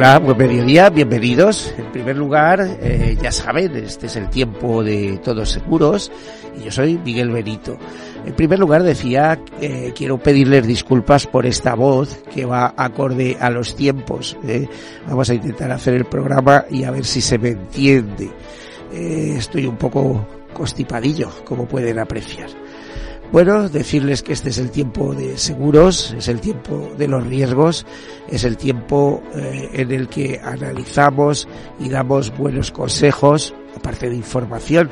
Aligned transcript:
Hola, 0.00 0.18
buen 0.18 0.38
mediodía, 0.38 0.88
bienvenidos. 0.88 1.74
En 1.76 1.92
primer 1.92 2.16
lugar, 2.16 2.78
eh, 2.80 3.18
ya 3.20 3.30
saben, 3.30 3.76
este 3.76 4.06
es 4.06 4.16
el 4.16 4.30
tiempo 4.30 4.82
de 4.82 5.20
todos 5.22 5.50
seguros 5.50 6.10
y 6.58 6.64
yo 6.64 6.70
soy 6.72 6.96
Miguel 6.96 7.28
Benito. 7.28 7.76
En 8.24 8.32
primer 8.32 8.58
lugar 8.58 8.82
decía, 8.82 9.38
eh, 9.60 9.92
quiero 9.94 10.16
pedirles 10.16 10.66
disculpas 10.66 11.26
por 11.26 11.44
esta 11.44 11.74
voz 11.74 12.16
que 12.34 12.46
va 12.46 12.72
acorde 12.78 13.36
a 13.38 13.50
los 13.50 13.76
tiempos. 13.76 14.38
Eh. 14.48 14.66
Vamos 15.06 15.28
a 15.28 15.34
intentar 15.34 15.70
hacer 15.70 15.92
el 15.92 16.06
programa 16.06 16.64
y 16.70 16.84
a 16.84 16.92
ver 16.92 17.04
si 17.04 17.20
se 17.20 17.36
me 17.36 17.50
entiende. 17.50 18.30
estoy 18.90 19.66
un 19.66 19.76
poco 19.76 20.26
constipadillo, 20.54 21.28
como 21.44 21.66
pueden 21.66 21.98
apreciar. 21.98 22.48
Bueno, 23.32 23.68
decirles 23.68 24.24
que 24.24 24.32
este 24.32 24.48
es 24.48 24.58
el 24.58 24.72
tiempo 24.72 25.14
de 25.14 25.38
seguros, 25.38 26.12
es 26.18 26.26
el 26.26 26.40
tiempo 26.40 26.90
de 26.98 27.06
los 27.06 27.24
riesgos, 27.24 27.86
es 28.28 28.42
el 28.42 28.56
tiempo 28.56 29.22
eh, 29.36 29.70
en 29.72 29.92
el 29.92 30.08
que 30.08 30.40
analizamos 30.42 31.46
y 31.78 31.88
damos 31.88 32.36
buenos 32.36 32.72
consejos, 32.72 33.54
aparte 33.76 34.10
de 34.10 34.16
información. 34.16 34.90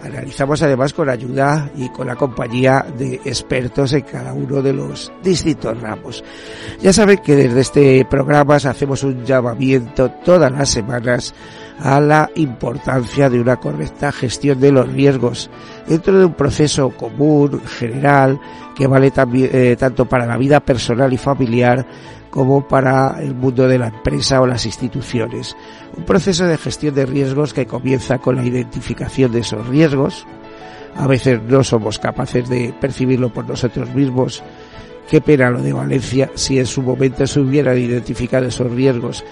Analizamos 0.00 0.62
además 0.62 0.92
con 0.92 1.08
ayuda 1.08 1.72
y 1.76 1.88
con 1.88 2.06
la 2.06 2.14
compañía 2.14 2.86
de 2.96 3.16
expertos 3.24 3.92
en 3.94 4.02
cada 4.02 4.32
uno 4.32 4.62
de 4.62 4.72
los 4.72 5.12
distintos 5.22 5.80
ramos. 5.80 6.22
Ya 6.80 6.92
saben 6.92 7.18
que 7.18 7.34
desde 7.34 7.60
este 7.60 8.06
programa 8.08 8.56
hacemos 8.56 9.02
un 9.02 9.24
llamamiento 9.24 10.08
todas 10.24 10.52
las 10.52 10.68
semanas 10.70 11.34
a 11.82 12.00
la 12.00 12.30
importancia 12.36 13.28
de 13.28 13.40
una 13.40 13.56
correcta 13.56 14.12
gestión 14.12 14.60
de 14.60 14.70
los 14.70 14.88
riesgos 14.88 15.50
dentro 15.88 16.16
de 16.16 16.24
un 16.24 16.34
proceso 16.34 16.90
común, 16.90 17.60
general, 17.66 18.40
que 18.76 18.86
vale 18.86 19.10
también, 19.10 19.50
eh, 19.52 19.76
tanto 19.76 20.04
para 20.04 20.24
la 20.24 20.36
vida 20.36 20.60
personal 20.60 21.12
y 21.12 21.18
familiar 21.18 21.84
como 22.30 22.66
para 22.68 23.20
el 23.20 23.34
mundo 23.34 23.66
de 23.66 23.78
la 23.78 23.88
empresa 23.88 24.40
o 24.40 24.46
las 24.46 24.64
instituciones. 24.64 25.56
Un 25.96 26.04
proceso 26.04 26.46
de 26.46 26.56
gestión 26.56 26.94
de 26.94 27.04
riesgos 27.04 27.52
que 27.52 27.66
comienza 27.66 28.18
con 28.18 28.36
la 28.36 28.44
identificación 28.44 29.32
de 29.32 29.40
esos 29.40 29.66
riesgos. 29.66 30.24
A 30.94 31.08
veces 31.08 31.42
no 31.42 31.64
somos 31.64 31.98
capaces 31.98 32.48
de 32.48 32.72
percibirlo 32.80 33.32
por 33.32 33.48
nosotros 33.48 33.92
mismos. 33.92 34.42
Qué 35.10 35.20
pena 35.20 35.50
lo 35.50 35.60
de 35.60 35.72
Valencia 35.72 36.30
si 36.34 36.60
en 36.60 36.66
su 36.66 36.80
momento 36.80 37.26
se 37.26 37.40
hubieran 37.40 37.76
identificado 37.76 38.46
esos 38.46 38.70
riesgos 38.70 39.24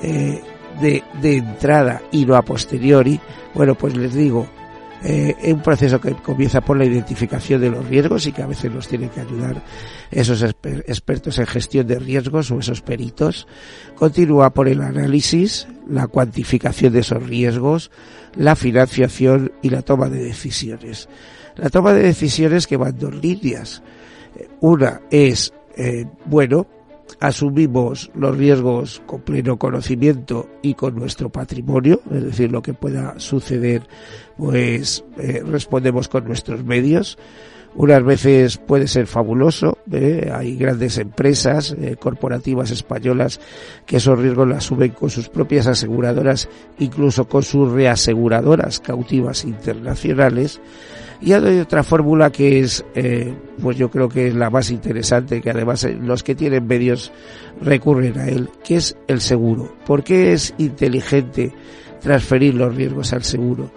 eh, 0.00 0.40
de, 0.80 1.02
entrada 1.22 2.02
y 2.12 2.24
no 2.24 2.36
a 2.36 2.42
posteriori. 2.42 3.20
Bueno, 3.54 3.74
pues 3.74 3.96
les 3.96 4.14
digo, 4.14 4.46
eh, 5.02 5.34
es 5.40 5.52
un 5.52 5.62
proceso 5.62 6.00
que 6.00 6.14
comienza 6.14 6.60
por 6.60 6.76
la 6.76 6.84
identificación 6.84 7.60
de 7.60 7.70
los 7.70 7.86
riesgos 7.86 8.26
y 8.26 8.32
que 8.32 8.42
a 8.42 8.46
veces 8.46 8.72
nos 8.72 8.88
tienen 8.88 9.10
que 9.10 9.20
ayudar 9.20 9.62
esos 10.10 10.42
expertos 10.42 11.38
en 11.38 11.46
gestión 11.46 11.86
de 11.86 11.98
riesgos 11.98 12.50
o 12.50 12.58
esos 12.58 12.82
peritos. 12.82 13.46
Continúa 13.94 14.50
por 14.50 14.68
el 14.68 14.80
análisis, 14.80 15.68
la 15.88 16.06
cuantificación 16.06 16.92
de 16.92 17.00
esos 17.00 17.22
riesgos, 17.22 17.90
la 18.34 18.56
financiación 18.56 19.52
y 19.62 19.70
la 19.70 19.82
toma 19.82 20.08
de 20.08 20.22
decisiones. 20.22 21.08
La 21.56 21.70
toma 21.70 21.92
de 21.94 22.02
decisiones 22.02 22.66
que 22.66 22.76
van 22.76 22.98
dos 22.98 23.14
líneas. 23.14 23.82
Una 24.60 25.00
es, 25.10 25.52
eh, 25.76 26.04
bueno, 26.26 26.66
asumimos 27.20 28.10
los 28.14 28.36
riesgos 28.36 29.02
con 29.06 29.20
pleno 29.20 29.58
conocimiento 29.58 30.48
y 30.62 30.74
con 30.74 30.96
nuestro 30.96 31.30
patrimonio, 31.30 32.00
es 32.12 32.24
decir, 32.24 32.50
lo 32.50 32.62
que 32.62 32.74
pueda 32.74 33.18
suceder, 33.18 33.82
pues 34.36 35.04
eh, 35.18 35.42
respondemos 35.44 36.08
con 36.08 36.24
nuestros 36.24 36.64
medios. 36.64 37.18
Unas 37.74 38.02
veces 38.02 38.56
puede 38.56 38.88
ser 38.88 39.06
fabuloso, 39.06 39.76
¿eh? 39.92 40.30
hay 40.32 40.56
grandes 40.56 40.96
empresas 40.96 41.76
eh, 41.78 41.96
corporativas 42.00 42.70
españolas 42.70 43.38
que 43.84 43.98
esos 43.98 44.18
riesgos 44.18 44.48
los 44.48 44.56
asumen 44.56 44.92
con 44.92 45.10
sus 45.10 45.28
propias 45.28 45.66
aseguradoras, 45.66 46.48
incluso 46.78 47.28
con 47.28 47.42
sus 47.42 47.70
reaseguradoras 47.70 48.80
cautivas 48.80 49.44
internacionales 49.44 50.58
y 51.20 51.32
hay 51.32 51.60
otra 51.60 51.82
fórmula 51.82 52.30
que 52.30 52.60
es, 52.60 52.84
eh, 52.94 53.34
pues 53.60 53.76
yo 53.76 53.90
creo 53.90 54.08
que 54.08 54.28
es 54.28 54.34
la 54.34 54.50
más 54.50 54.70
interesante, 54.70 55.40
que 55.40 55.50
además 55.50 55.84
eh, 55.84 55.96
los 56.00 56.22
que 56.22 56.34
tienen 56.34 56.66
medios 56.66 57.12
recurren 57.60 58.18
a 58.18 58.28
él, 58.28 58.50
que 58.62 58.76
es 58.76 58.96
el 59.06 59.20
seguro. 59.20 59.74
¿Por 59.86 60.04
qué 60.04 60.32
es 60.32 60.54
inteligente 60.58 61.52
transferir 62.00 62.54
los 62.54 62.74
riesgos 62.74 63.12
al 63.12 63.24
seguro? 63.24 63.70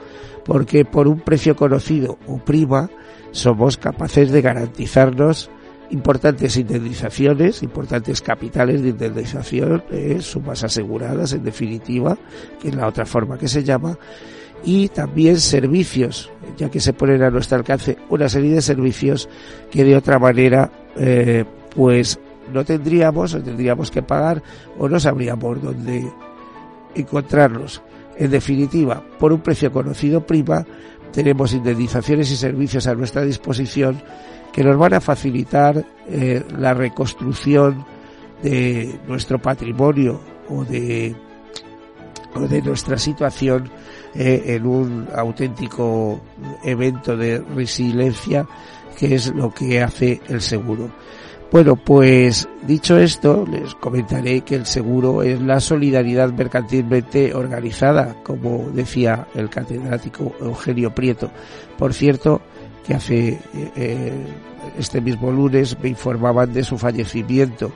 Porque 0.44 0.86
por 0.86 1.08
un 1.08 1.22
precio 1.22 1.56
conocido 1.56 2.18
o 2.28 2.38
prima 2.38 2.90
somos 3.32 3.78
capaces 3.78 4.32
de 4.32 4.42
garantizarnos 4.42 5.50
importantes 5.92 6.58
indemnizaciones, 6.58 7.64
importantes 7.64 8.22
capitales 8.22 8.82
de 8.82 8.90
indemnización, 8.90 9.84
eh, 9.92 10.18
sumas 10.22 10.64
aseguradas 10.64 11.34
en 11.34 11.44
definitiva, 11.44 12.18
que 12.62 12.70
es 12.70 12.76
la 12.76 12.88
otra 12.88 13.06
forma 13.06 13.38
que 13.38 13.48
se 13.48 13.64
llama, 13.64 13.98
y 14.64 14.90
también 14.90 15.40
servicios, 15.40 16.32
ya 16.58 16.70
que 16.70 16.80
se 16.80 16.94
ponen 16.94 17.24
a 17.24 17.30
nuestro 17.30 17.58
alcance 17.58 17.98
una 18.10 18.30
serie 18.30 18.52
de 18.52 18.62
servicios 18.62 19.30
que 19.72 19.84
de 19.84 19.96
otra 19.96 20.20
manera 20.20 20.72
eh, 20.98 21.46
pues 21.76 22.20
no 22.54 22.66
tendríamos 22.66 23.34
o 23.34 23.42
tendríamos 23.42 23.92
que 23.92 24.02
pagar 24.02 24.42
o 24.78 24.90
no 24.90 25.00
sabríamos 25.00 25.62
dónde 25.62 26.12
encontrarlos. 26.96 27.82
En 28.18 28.32
definitiva, 28.32 29.02
por 29.18 29.32
un 29.32 29.40
precio 29.40 29.72
conocido 29.72 30.26
prima, 30.26 30.66
tenemos 31.12 31.54
indemnizaciones 31.54 32.30
y 32.32 32.36
servicios 32.36 32.88
a 32.88 32.96
nuestra 32.96 33.24
disposición 33.24 34.02
que 34.52 34.64
nos 34.64 34.78
van 34.78 34.94
a 34.94 35.02
facilitar 35.02 35.86
eh, 36.08 36.44
la 36.58 36.74
reconstrucción 36.74 37.86
de 38.44 39.00
nuestro 39.08 39.40
patrimonio 39.40 40.20
o 40.50 40.64
de, 40.66 41.16
o 42.36 42.42
de 42.42 42.62
nuestra 42.62 42.98
situación 42.98 43.70
eh, 44.16 44.44
en 44.48 44.66
un 44.66 45.08
auténtico 45.16 46.22
evento 46.64 47.16
de 47.16 47.40
resiliencia 47.40 48.48
que 48.98 49.16
es 49.16 49.34
lo 49.34 49.54
que 49.54 49.82
hace 49.82 50.22
el 50.28 50.42
seguro. 50.42 50.90
Bueno, 51.52 51.76
pues 51.76 52.48
dicho 52.68 53.00
esto, 53.00 53.44
les 53.50 53.74
comentaré 53.76 54.42
que 54.42 54.54
el 54.56 54.68
seguro 54.68 55.24
es 55.24 55.42
la 55.42 55.60
solidaridad 55.60 56.32
mercantilmente 56.32 57.34
organizada, 57.34 58.18
como 58.24 58.70
decía 58.72 59.28
el 59.34 59.50
catedrático 59.50 60.34
Eugenio 60.40 60.94
Prieto. 60.94 61.32
Por 61.76 61.94
cierto, 61.94 62.42
que 62.86 62.94
hace 62.94 63.30
eh, 63.30 63.40
eh, 63.76 64.26
este 64.78 65.02
mismo 65.02 65.32
lunes 65.32 65.78
me 65.82 65.90
informaban 65.90 66.54
de 66.54 66.64
su 66.64 66.78
fallecimiento. 66.78 67.72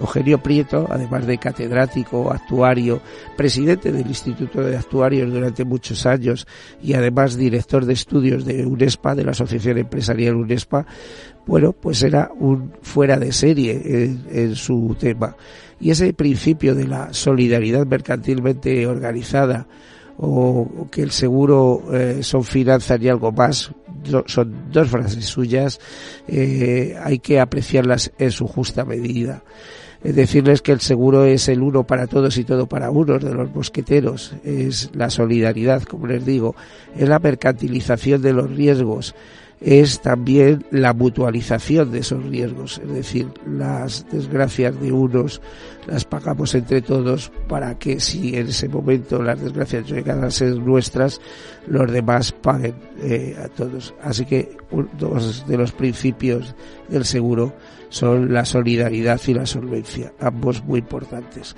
Eugenio 0.00 0.38
Prieto, 0.38 0.86
además 0.90 1.26
de 1.26 1.38
catedrático, 1.38 2.30
actuario, 2.32 3.00
presidente 3.36 3.92
del 3.92 4.06
Instituto 4.06 4.60
de 4.60 4.76
Actuarios 4.76 5.32
durante 5.32 5.64
muchos 5.64 6.06
años 6.06 6.46
y 6.82 6.94
además 6.94 7.36
director 7.36 7.84
de 7.84 7.92
estudios 7.92 8.44
de 8.44 8.64
UNESPA, 8.64 9.14
de 9.14 9.24
la 9.24 9.32
Asociación 9.32 9.78
Empresarial 9.78 10.36
UNESPA, 10.36 10.86
bueno, 11.48 11.72
pues 11.72 12.02
era 12.02 12.30
un 12.38 12.72
fuera 12.82 13.18
de 13.18 13.32
serie 13.32 13.80
en, 14.30 14.54
su 14.54 14.94
tema. 14.98 15.34
Y 15.80 15.90
ese 15.90 16.12
principio 16.12 16.74
de 16.74 16.86
la 16.86 17.14
solidaridad 17.14 17.86
mercantilmente 17.86 18.86
organizada, 18.86 19.66
o 20.18 20.88
que 20.90 21.02
el 21.02 21.12
seguro 21.12 21.82
eh, 21.92 22.18
son 22.22 22.44
finanzas 22.44 23.00
y 23.00 23.08
algo 23.08 23.30
más, 23.32 23.72
son 24.26 24.54
dos 24.72 24.88
frases 24.88 25.24
suyas, 25.24 25.80
eh, 26.26 26.96
hay 27.02 27.20
que 27.20 27.40
apreciarlas 27.40 28.12
en 28.18 28.32
su 28.32 28.46
justa 28.46 28.84
medida. 28.84 29.42
decirles 30.02 30.62
que 30.62 30.72
el 30.72 30.80
seguro 30.80 31.24
es 31.24 31.48
el 31.48 31.62
uno 31.62 31.84
para 31.84 32.06
todos 32.06 32.36
y 32.36 32.44
todo 32.44 32.66
para 32.66 32.90
uno 32.90 33.18
de 33.18 33.32
los 33.32 33.54
mosqueteros, 33.54 34.34
es 34.44 34.90
la 34.92 35.10
solidaridad, 35.10 35.82
como 35.82 36.06
les 36.06 36.24
digo, 36.24 36.54
es 36.96 37.08
la 37.08 37.18
mercantilización 37.18 38.20
de 38.20 38.32
los 38.32 38.50
riesgos, 38.50 39.14
es 39.60 40.00
también 40.00 40.64
la 40.70 40.92
mutualización 40.92 41.90
de 41.90 42.00
esos 42.00 42.24
riesgos, 42.24 42.78
es 42.78 42.92
decir, 42.92 43.28
las 43.46 44.06
desgracias 44.10 44.80
de 44.80 44.92
unos 44.92 45.40
las 45.86 46.04
pagamos 46.04 46.54
entre 46.54 46.82
todos 46.82 47.32
para 47.48 47.78
que 47.78 47.98
si 47.98 48.36
en 48.36 48.48
ese 48.48 48.68
momento 48.68 49.22
las 49.22 49.40
desgracias 49.40 49.90
llegan 49.90 50.22
a 50.22 50.30
ser 50.30 50.56
nuestras, 50.56 51.20
los 51.66 51.90
demás 51.90 52.32
paguen 52.32 52.74
eh, 53.02 53.36
a 53.42 53.48
todos. 53.48 53.94
Así 54.02 54.24
que 54.26 54.56
dos 54.98 55.46
de 55.48 55.56
los 55.56 55.72
principios 55.72 56.54
del 56.88 57.04
seguro 57.04 57.54
son 57.88 58.32
la 58.32 58.44
solidaridad 58.44 59.20
y 59.26 59.34
la 59.34 59.46
solvencia, 59.46 60.12
ambos 60.20 60.62
muy 60.62 60.80
importantes. 60.80 61.56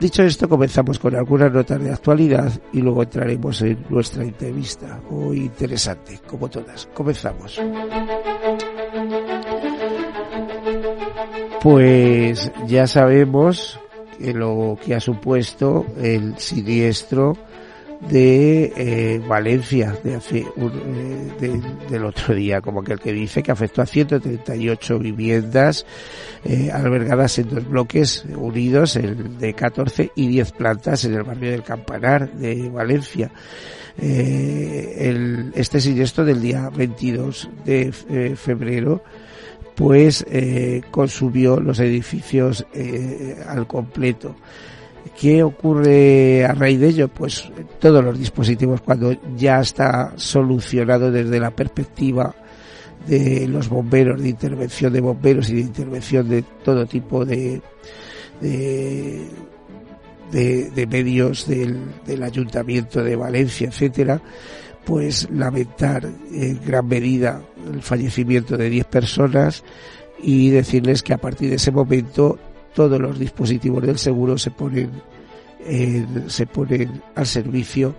Dicho 0.00 0.22
esto, 0.22 0.48
comenzamos 0.48 0.98
con 0.98 1.14
algunas 1.14 1.52
notas 1.52 1.78
de 1.78 1.92
actualidad 1.92 2.50
y 2.72 2.80
luego 2.80 3.02
entraremos 3.02 3.60
en 3.60 3.84
nuestra 3.90 4.22
entrevista, 4.22 4.98
muy 5.10 5.40
interesante, 5.40 6.18
como 6.26 6.48
todas. 6.48 6.88
Comenzamos. 6.94 7.60
Pues 11.60 12.50
ya 12.66 12.86
sabemos 12.86 13.78
que 14.18 14.32
lo 14.32 14.78
que 14.82 14.94
ha 14.94 15.00
supuesto 15.00 15.84
el 16.00 16.38
siniestro 16.38 17.36
de 18.08 18.72
eh, 18.76 19.20
Valencia 19.26 19.96
de 20.02 20.14
hace 20.14 20.38
eh, 20.38 21.60
del 21.90 22.04
otro 22.04 22.34
día, 22.34 22.60
como 22.60 22.82
que 22.82 22.94
el 22.94 23.00
que 23.00 23.12
dice 23.12 23.42
que 23.42 23.52
afectó 23.52 23.82
a 23.82 23.86
138 23.86 24.98
viviendas 24.98 25.84
eh, 26.44 26.70
albergadas 26.72 27.38
en 27.38 27.50
dos 27.50 27.68
bloques 27.68 28.24
unidos, 28.34 28.96
el 28.96 29.38
de 29.38 29.52
14 29.54 30.12
y 30.14 30.28
10 30.28 30.52
plantas 30.52 31.04
en 31.04 31.14
el 31.14 31.22
barrio 31.24 31.50
del 31.50 31.62
Campanar 31.62 32.32
de 32.32 32.68
Valencia. 32.70 33.30
el, 33.98 35.52
este 35.54 35.80
siniestro 35.80 36.24
del 36.24 36.40
día 36.40 36.70
22 36.70 37.50
de 37.66 37.92
febrero 38.36 39.02
pues 39.74 40.24
consumió 40.90 41.60
los 41.60 41.80
edificios 41.80 42.66
al 43.46 43.66
completo. 43.66 44.36
¿Qué 45.18 45.42
ocurre 45.42 46.44
a 46.44 46.52
raíz 46.52 46.80
de 46.80 46.88
ello? 46.88 47.08
Pues 47.08 47.50
todos 47.78 48.04
los 48.04 48.18
dispositivos 48.18 48.80
cuando 48.80 49.14
ya 49.36 49.60
está 49.60 50.12
solucionado 50.16 51.10
desde 51.10 51.40
la 51.40 51.50
perspectiva 51.50 52.34
de 53.06 53.46
los 53.48 53.68
bomberos, 53.68 54.22
de 54.22 54.28
intervención 54.28 54.92
de 54.92 55.00
bomberos 55.00 55.50
y 55.50 55.54
de 55.54 55.60
intervención 55.60 56.28
de 56.28 56.42
todo 56.42 56.86
tipo 56.86 57.24
de, 57.24 57.62
de, 58.40 59.26
medios 60.86 61.46
del, 61.46 61.78
del, 62.06 62.22
ayuntamiento 62.22 63.02
de 63.02 63.16
Valencia, 63.16 63.68
etcétera, 63.68 64.20
pues 64.84 65.28
lamentar 65.30 66.08
en 66.32 66.60
gran 66.64 66.86
medida 66.86 67.42
el 67.72 67.82
fallecimiento 67.82 68.56
de 68.56 68.70
10 68.70 68.86
personas 68.86 69.64
y 70.22 70.50
decirles 70.50 71.02
que 71.02 71.14
a 71.14 71.18
partir 71.18 71.50
de 71.50 71.56
ese 71.56 71.70
momento 71.70 72.38
todos 72.74 73.00
los 73.00 73.18
dispositivos 73.18 73.82
del 73.84 73.98
seguro 73.98 74.38
se 74.38 74.50
ponen, 74.50 74.90
se 76.26 76.46
ponen 76.46 77.02
al 77.14 77.26
servicio 77.26 77.94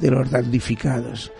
de 0.00 0.10
los 0.10 0.30
damnificados. 0.30 1.32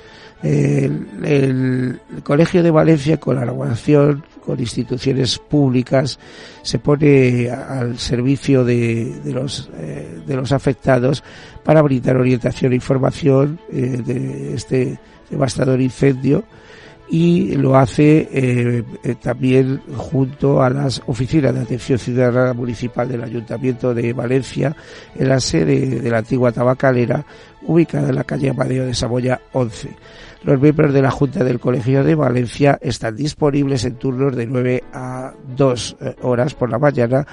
El, 0.42 2.00
Colegio 2.24 2.62
de 2.62 2.70
Valencia, 2.70 3.18
con 3.18 3.36
la 3.36 3.42
colaboración 3.42 4.24
con 4.44 4.58
instituciones 4.58 5.38
públicas, 5.38 6.18
se 6.62 6.78
pone 6.80 7.48
al 7.48 7.98
servicio 7.98 8.64
de, 8.64 9.20
de 9.22 9.32
los, 9.32 9.70
eh, 9.78 10.20
de 10.26 10.36
los 10.36 10.50
afectados 10.50 11.22
para 11.62 11.82
brindar 11.82 12.16
orientación 12.16 12.72
e 12.72 12.76
información 12.76 13.60
eh, 13.70 14.02
de 14.04 14.54
este 14.54 14.98
devastador 15.30 15.80
incendio 15.80 16.44
y 17.12 17.56
lo 17.56 17.76
hace 17.76 18.26
eh, 18.32 18.82
eh, 19.02 19.14
también 19.20 19.82
junto 19.94 20.62
a 20.62 20.70
las 20.70 21.02
oficinas 21.06 21.54
de 21.54 21.60
atención 21.60 21.98
ciudadana 21.98 22.54
municipal 22.54 23.06
del 23.06 23.22
Ayuntamiento 23.22 23.92
de 23.92 24.14
Valencia 24.14 24.74
en 25.14 25.28
la 25.28 25.38
sede 25.38 26.00
de 26.00 26.10
la 26.10 26.18
antigua 26.18 26.52
tabacalera 26.52 27.22
ubicada 27.66 28.08
en 28.08 28.16
la 28.16 28.24
calle 28.24 28.50
Amadeo 28.50 28.86
de 28.86 28.94
Saboya 28.94 29.40
11. 29.52 29.90
Los 30.44 30.60
miembros 30.60 30.92
de 30.92 31.02
la 31.02 31.10
Junta 31.12 31.44
del 31.44 31.60
Colegio 31.60 32.02
de 32.02 32.16
Valencia 32.16 32.76
están 32.80 33.14
disponibles 33.14 33.84
en 33.84 33.94
turnos 33.94 34.34
de 34.34 34.46
9 34.46 34.82
a 34.92 35.32
2 35.56 35.96
eh, 36.00 36.16
horas 36.22 36.54
por 36.54 36.68
la 36.68 36.80
mañana, 36.80 37.24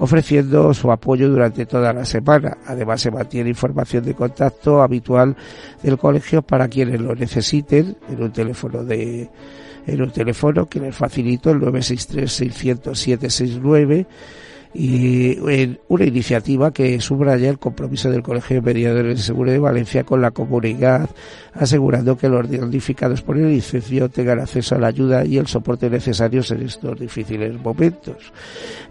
ofreciendo 0.00 0.74
su 0.74 0.90
apoyo 0.90 1.28
durante 1.28 1.64
toda 1.66 1.92
la 1.92 2.04
semana. 2.04 2.58
Además, 2.66 3.02
se 3.02 3.12
mantiene 3.12 3.50
información 3.50 4.04
de 4.04 4.14
contacto 4.14 4.82
habitual 4.82 5.36
del 5.80 5.96
colegio 5.96 6.42
para 6.42 6.66
quienes 6.66 7.00
lo 7.00 7.14
necesiten 7.14 7.96
en 8.08 8.22
un 8.22 8.32
teléfono 8.32 8.82
de 8.82 9.30
en 9.86 10.02
un 10.02 10.10
teléfono 10.10 10.66
que 10.66 10.80
les 10.80 10.96
facilito 10.96 11.50
el 11.50 11.60
963 11.60 12.32
600 12.32 12.98
769 12.98 14.06
y 14.78 15.38
una 15.88 16.04
iniciativa 16.04 16.70
que 16.70 17.00
subraya 17.00 17.48
el 17.48 17.58
compromiso 17.58 18.10
del 18.10 18.22
Colegio 18.22 18.56
de 18.56 18.60
Mediadores 18.60 19.16
de 19.16 19.22
Seguro 19.22 19.50
de 19.50 19.58
Valencia 19.58 20.04
con 20.04 20.20
la 20.20 20.32
comunidad, 20.32 21.08
asegurando 21.54 22.18
que 22.18 22.28
los 22.28 22.50
damnificados 22.50 23.22
por 23.22 23.38
el 23.38 23.52
incendio 23.52 24.10
tengan 24.10 24.40
acceso 24.40 24.74
a 24.74 24.78
la 24.78 24.88
ayuda 24.88 25.24
y 25.24 25.38
el 25.38 25.46
soporte 25.46 25.88
necesarios 25.88 26.50
en 26.50 26.62
estos 26.62 27.00
difíciles 27.00 27.58
momentos. 27.58 28.32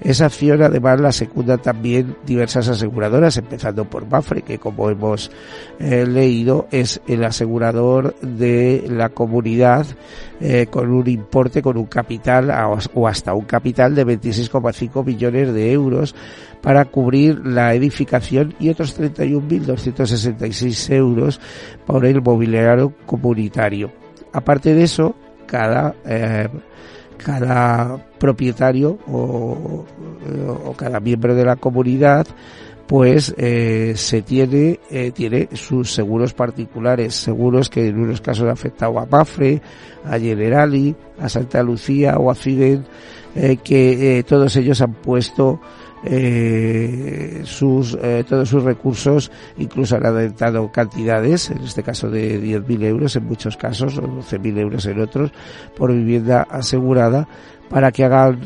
Esa 0.01 0.25
acción 0.25 0.63
además 0.63 0.99
la 0.99 1.11
secunda 1.11 1.59
también 1.59 2.15
diversas 2.25 2.67
aseguradoras, 2.67 3.37
empezando 3.37 3.85
por 3.85 4.07
Mafre, 4.07 4.41
que 4.41 4.57
como 4.57 4.89
hemos 4.89 5.29
eh, 5.79 6.07
leído 6.07 6.67
es 6.71 6.99
el 7.07 7.23
asegurador 7.23 8.15
de 8.21 8.85
la 8.89 9.09
comunidad 9.09 9.85
eh, 10.41 10.65
con 10.69 10.91
un 10.91 11.07
importe, 11.07 11.61
con 11.61 11.77
un 11.77 11.85
capital 11.85 12.51
o 12.93 13.07
hasta 13.07 13.35
un 13.35 13.45
capital 13.45 13.93
de 13.93 14.05
26,5 14.05 15.05
millones 15.05 15.53
de 15.53 15.71
euros 15.71 15.74
para 16.61 16.85
cubrir 16.85 17.45
la 17.45 17.73
edificación 17.73 18.55
y 18.59 18.69
otros 18.69 18.99
31.266 18.99 20.93
euros 20.93 21.39
por 21.85 22.05
el 22.05 22.21
mobiliario 22.21 22.93
comunitario. 23.05 23.91
Aparte 24.33 24.73
de 24.73 24.83
eso, 24.83 25.15
cada 25.45 25.95
eh, 26.05 26.49
cada 27.17 27.97
propietario 28.19 28.97
o, 29.07 29.85
cada 30.77 30.99
miembro 30.99 31.35
de 31.35 31.45
la 31.45 31.55
comunidad 31.55 32.27
pues 32.87 33.33
eh, 33.37 33.93
se 33.95 34.21
tiene 34.21 34.79
eh, 34.89 35.11
tiene 35.11 35.49
sus 35.53 35.91
seguros 35.91 36.33
particulares, 36.33 37.15
seguros 37.15 37.69
que 37.69 37.87
en 37.87 37.99
unos 37.99 38.21
casos 38.21 38.43
han 38.43 38.51
afectado 38.51 38.99
a 38.99 39.05
Mafre, 39.05 39.61
a 40.05 40.19
Generali, 40.19 40.95
a 41.19 41.27
Santa 41.27 41.63
Lucía 41.63 42.17
o 42.17 42.29
a 42.29 42.35
Fiden, 42.35 42.85
eh, 43.35 43.57
que 43.63 44.23
todos 44.27 44.55
ellos 44.55 44.81
han 44.81 44.93
puesto 44.93 45.59
sus 47.45 47.97
todos 48.27 48.47
sus 48.47 48.63
recursos, 48.63 49.31
incluso 49.57 49.95
han 49.95 50.05
adelantado 50.05 50.71
cantidades, 50.71 51.49
en 51.49 51.63
este 51.63 51.81
caso 51.81 52.11
de 52.11 52.39
10.000 52.39 52.83
euros 52.83 53.15
en 53.15 53.25
muchos 53.25 53.57
casos, 53.57 53.97
o 53.97 54.03
12.000 54.03 54.59
euros 54.59 54.85
en 54.85 55.01
otros, 55.01 55.31
por 55.75 55.91
vivienda 55.91 56.43
asegurada, 56.47 57.27
para 57.69 57.91
que 57.91 58.03
hagan 58.03 58.39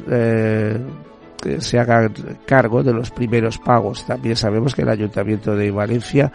se 1.60 1.80
haga 1.80 2.10
cargo 2.46 2.84
de 2.84 2.94
los 2.94 3.12
primeros 3.12 3.58
pagos. 3.58 4.06
También 4.06 4.36
sabemos 4.36 4.76
que 4.76 4.82
el 4.82 4.90
Ayuntamiento 4.90 5.56
de 5.56 5.72
Valencia 5.72 6.32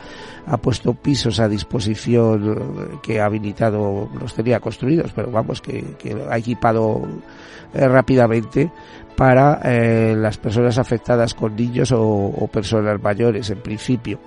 ha 0.47 0.57
puesto 0.57 0.95
pisos 0.95 1.41
a 1.41 1.49
disposición 1.49 3.01
que 3.03 3.21
ha 3.21 3.27
habilitado, 3.27 4.09
los 4.21 4.35
tenía 4.35 4.61
construidos, 4.61 5.13
pero 5.15 5.31
vamos, 5.31 5.61
que, 5.61 5.85
ha 6.31 6.39
equipado 6.39 7.03
eh, 7.73 7.89
rápidamente 7.89 8.71
para 9.17 9.61
eh, 9.65 10.15
las 10.17 10.39
personas 10.39 10.79
afectadas 10.79 11.35
con 11.35 11.55
niños 11.55 11.93
o 11.93 12.49
personas 12.53 13.01
mayores 13.01 13.51
en 13.51 13.61
principio. 13.61 14.19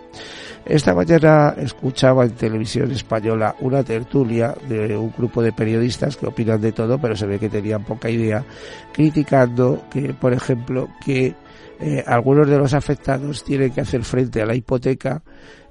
Esta 0.68 0.94
mañana 0.94 1.56
escuchaba 1.58 2.26
en 2.26 2.32
televisión 2.32 2.92
española 2.92 3.56
una 3.62 3.84
tertulia 3.84 4.54
de 4.68 4.98
un 4.98 5.14
grupo 5.18 5.42
de 5.42 5.54
periodistas 5.54 6.18
que 6.18 6.28
opinan 6.28 6.60
de 6.60 6.74
todo, 6.74 7.00
pero 7.00 7.16
se 7.16 7.26
ve 7.26 7.40
que 7.40 7.48
tenían 7.48 7.86
poca 7.86 8.10
idea, 8.10 8.44
criticando 8.92 9.84
que, 9.90 10.14
por 10.14 10.34
ejemplo, 10.34 10.90
que 11.06 11.36
eh, 11.80 12.04
algunos 12.06 12.50
de 12.50 12.58
los 12.58 12.74
afectados 12.74 13.46
tienen 13.46 13.72
que 13.72 13.80
hacer 13.80 14.04
frente 14.04 14.42
a 14.42 14.46
la 14.46 14.56
hipoteca 14.56 15.24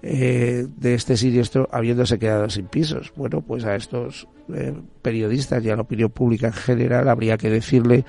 eh, 0.03 0.67
de 0.77 0.95
este 0.95 1.17
siniestro 1.17 1.69
habiéndose 1.71 2.19
quedado 2.19 2.49
sin 2.49 2.67
pisos. 2.67 3.13
Bueno, 3.17 3.43
pues 3.43 3.65
a 3.65 3.75
estos 3.75 4.29
eh, 4.55 4.73
periodistas 5.03 5.65
y 5.65 5.69
a 5.69 5.77
la 5.77 5.83
opinión 5.83 6.11
pública 6.11 6.47
en 6.47 6.53
general 6.53 7.09
habría 7.09 7.37
que 7.37 7.51
decirle 7.51 8.05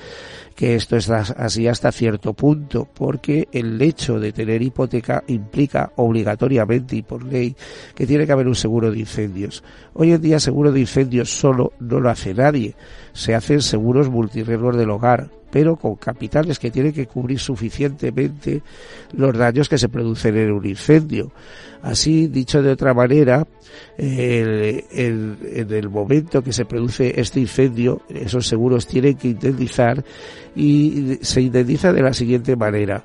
que 0.57 0.73
esto 0.73 0.97
es 0.97 1.07
así 1.11 1.67
hasta 1.67 1.91
cierto 1.91 2.33
punto, 2.33 2.87
porque 2.91 3.47
el 3.51 3.79
hecho 3.79 4.19
de 4.19 4.31
tener 4.31 4.63
hipoteca 4.63 5.23
implica 5.27 5.91
obligatoriamente 5.97 6.95
y 6.95 7.03
por 7.03 7.23
ley 7.23 7.55
que 7.93 8.07
tiene 8.07 8.25
que 8.25 8.31
haber 8.31 8.47
un 8.47 8.55
seguro 8.55 8.89
de 8.89 8.97
incendios. 8.97 9.63
Hoy 9.93 10.13
en 10.13 10.21
día 10.21 10.39
seguro 10.39 10.71
de 10.71 10.79
incendios 10.79 11.29
solo 11.29 11.73
no 11.79 11.99
lo 11.99 12.09
hace 12.09 12.33
nadie, 12.33 12.73
se 13.13 13.35
hacen 13.35 13.61
seguros 13.61 14.09
multirriesgos 14.09 14.75
del 14.75 14.89
hogar, 14.89 15.29
pero 15.51 15.75
con 15.75 15.95
capitales 15.95 16.57
que 16.57 16.71
tienen 16.71 16.91
que 16.91 17.05
cubrir 17.05 17.37
suficientemente 17.37 18.63
los 19.13 19.37
daños 19.37 19.69
que 19.69 19.77
se 19.77 19.89
producen 19.89 20.37
en 20.37 20.51
un 20.51 20.65
incendio. 20.65 21.31
Así, 21.83 22.27
dicho 22.27 22.63
de 22.63 22.71
otra 22.71 22.95
manera, 22.95 23.47
en 23.99 25.37
el 25.69 25.89
momento 25.89 26.43
que 26.43 26.51
se 26.51 26.65
produce 26.65 27.21
este 27.21 27.39
incendio, 27.39 28.01
esos 28.09 28.47
seguros 28.47 28.87
tienen 28.87 29.15
que 29.15 29.29
indemnizar 29.29 30.03
y 30.57 31.19
se 31.21 31.41
indemniza 31.41 31.93
de 31.93 32.01
la 32.01 32.13
siguiente 32.13 32.55
manera. 32.55 33.03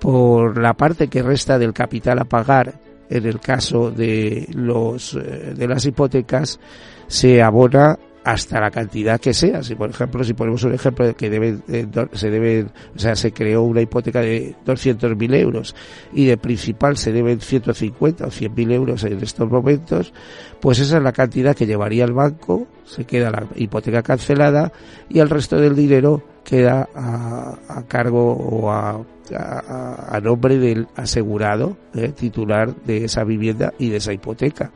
Por 0.00 0.58
la 0.58 0.74
parte 0.74 1.08
que 1.08 1.22
resta 1.22 1.58
del 1.58 1.72
capital 1.72 2.18
a 2.18 2.24
pagar 2.24 2.80
en 3.10 3.26
el 3.26 3.38
caso 3.40 3.90
de 3.90 4.48
los 4.54 5.14
eh, 5.14 5.52
de 5.54 5.68
las 5.68 5.84
hipotecas 5.84 6.58
se 7.06 7.42
abona 7.42 7.98
hasta 8.24 8.58
la 8.58 8.70
cantidad 8.70 9.20
que 9.20 9.34
sea. 9.34 9.62
Si, 9.62 9.74
por 9.74 9.90
ejemplo, 9.90 10.24
si 10.24 10.32
ponemos 10.32 10.64
un 10.64 10.72
ejemplo 10.72 11.06
de 11.06 11.14
que 11.14 11.28
debe, 11.28 11.58
eh, 11.68 11.86
se 12.12 12.30
debe, 12.30 12.66
o 12.96 12.98
sea, 12.98 13.14
se 13.14 13.32
creó 13.32 13.62
una 13.62 13.82
hipoteca 13.82 14.20
de 14.20 14.54
200.000 14.64 15.34
euros 15.34 15.76
y 16.14 16.24
de 16.24 16.38
principal 16.38 16.96
se 16.96 17.12
deben 17.12 17.40
150 17.40 18.24
o 18.24 18.30
100.000 18.30 18.72
euros 18.72 19.04
en 19.04 19.22
estos 19.22 19.50
momentos, 19.50 20.14
pues 20.60 20.78
esa 20.78 20.96
es 20.96 21.02
la 21.02 21.12
cantidad 21.12 21.54
que 21.54 21.66
llevaría 21.66 22.06
el 22.06 22.14
banco, 22.14 22.66
se 22.86 23.04
queda 23.04 23.30
la 23.30 23.46
hipoteca 23.56 24.02
cancelada 24.02 24.72
y 25.10 25.18
el 25.18 25.28
resto 25.28 25.58
del 25.58 25.76
dinero 25.76 26.33
queda 26.44 26.88
a, 26.94 27.82
cargo 27.88 28.32
o 28.32 28.70
a 28.70 29.00
a, 29.32 30.20
nombre 30.22 30.58
del 30.58 30.86
asegurado 30.96 31.76
eh, 31.94 32.08
titular 32.08 32.74
de 32.74 33.04
esa 33.04 33.24
vivienda 33.24 33.72
y 33.78 33.90
de 33.90 33.96
esa 33.98 34.12
hipoteca. 34.12 34.70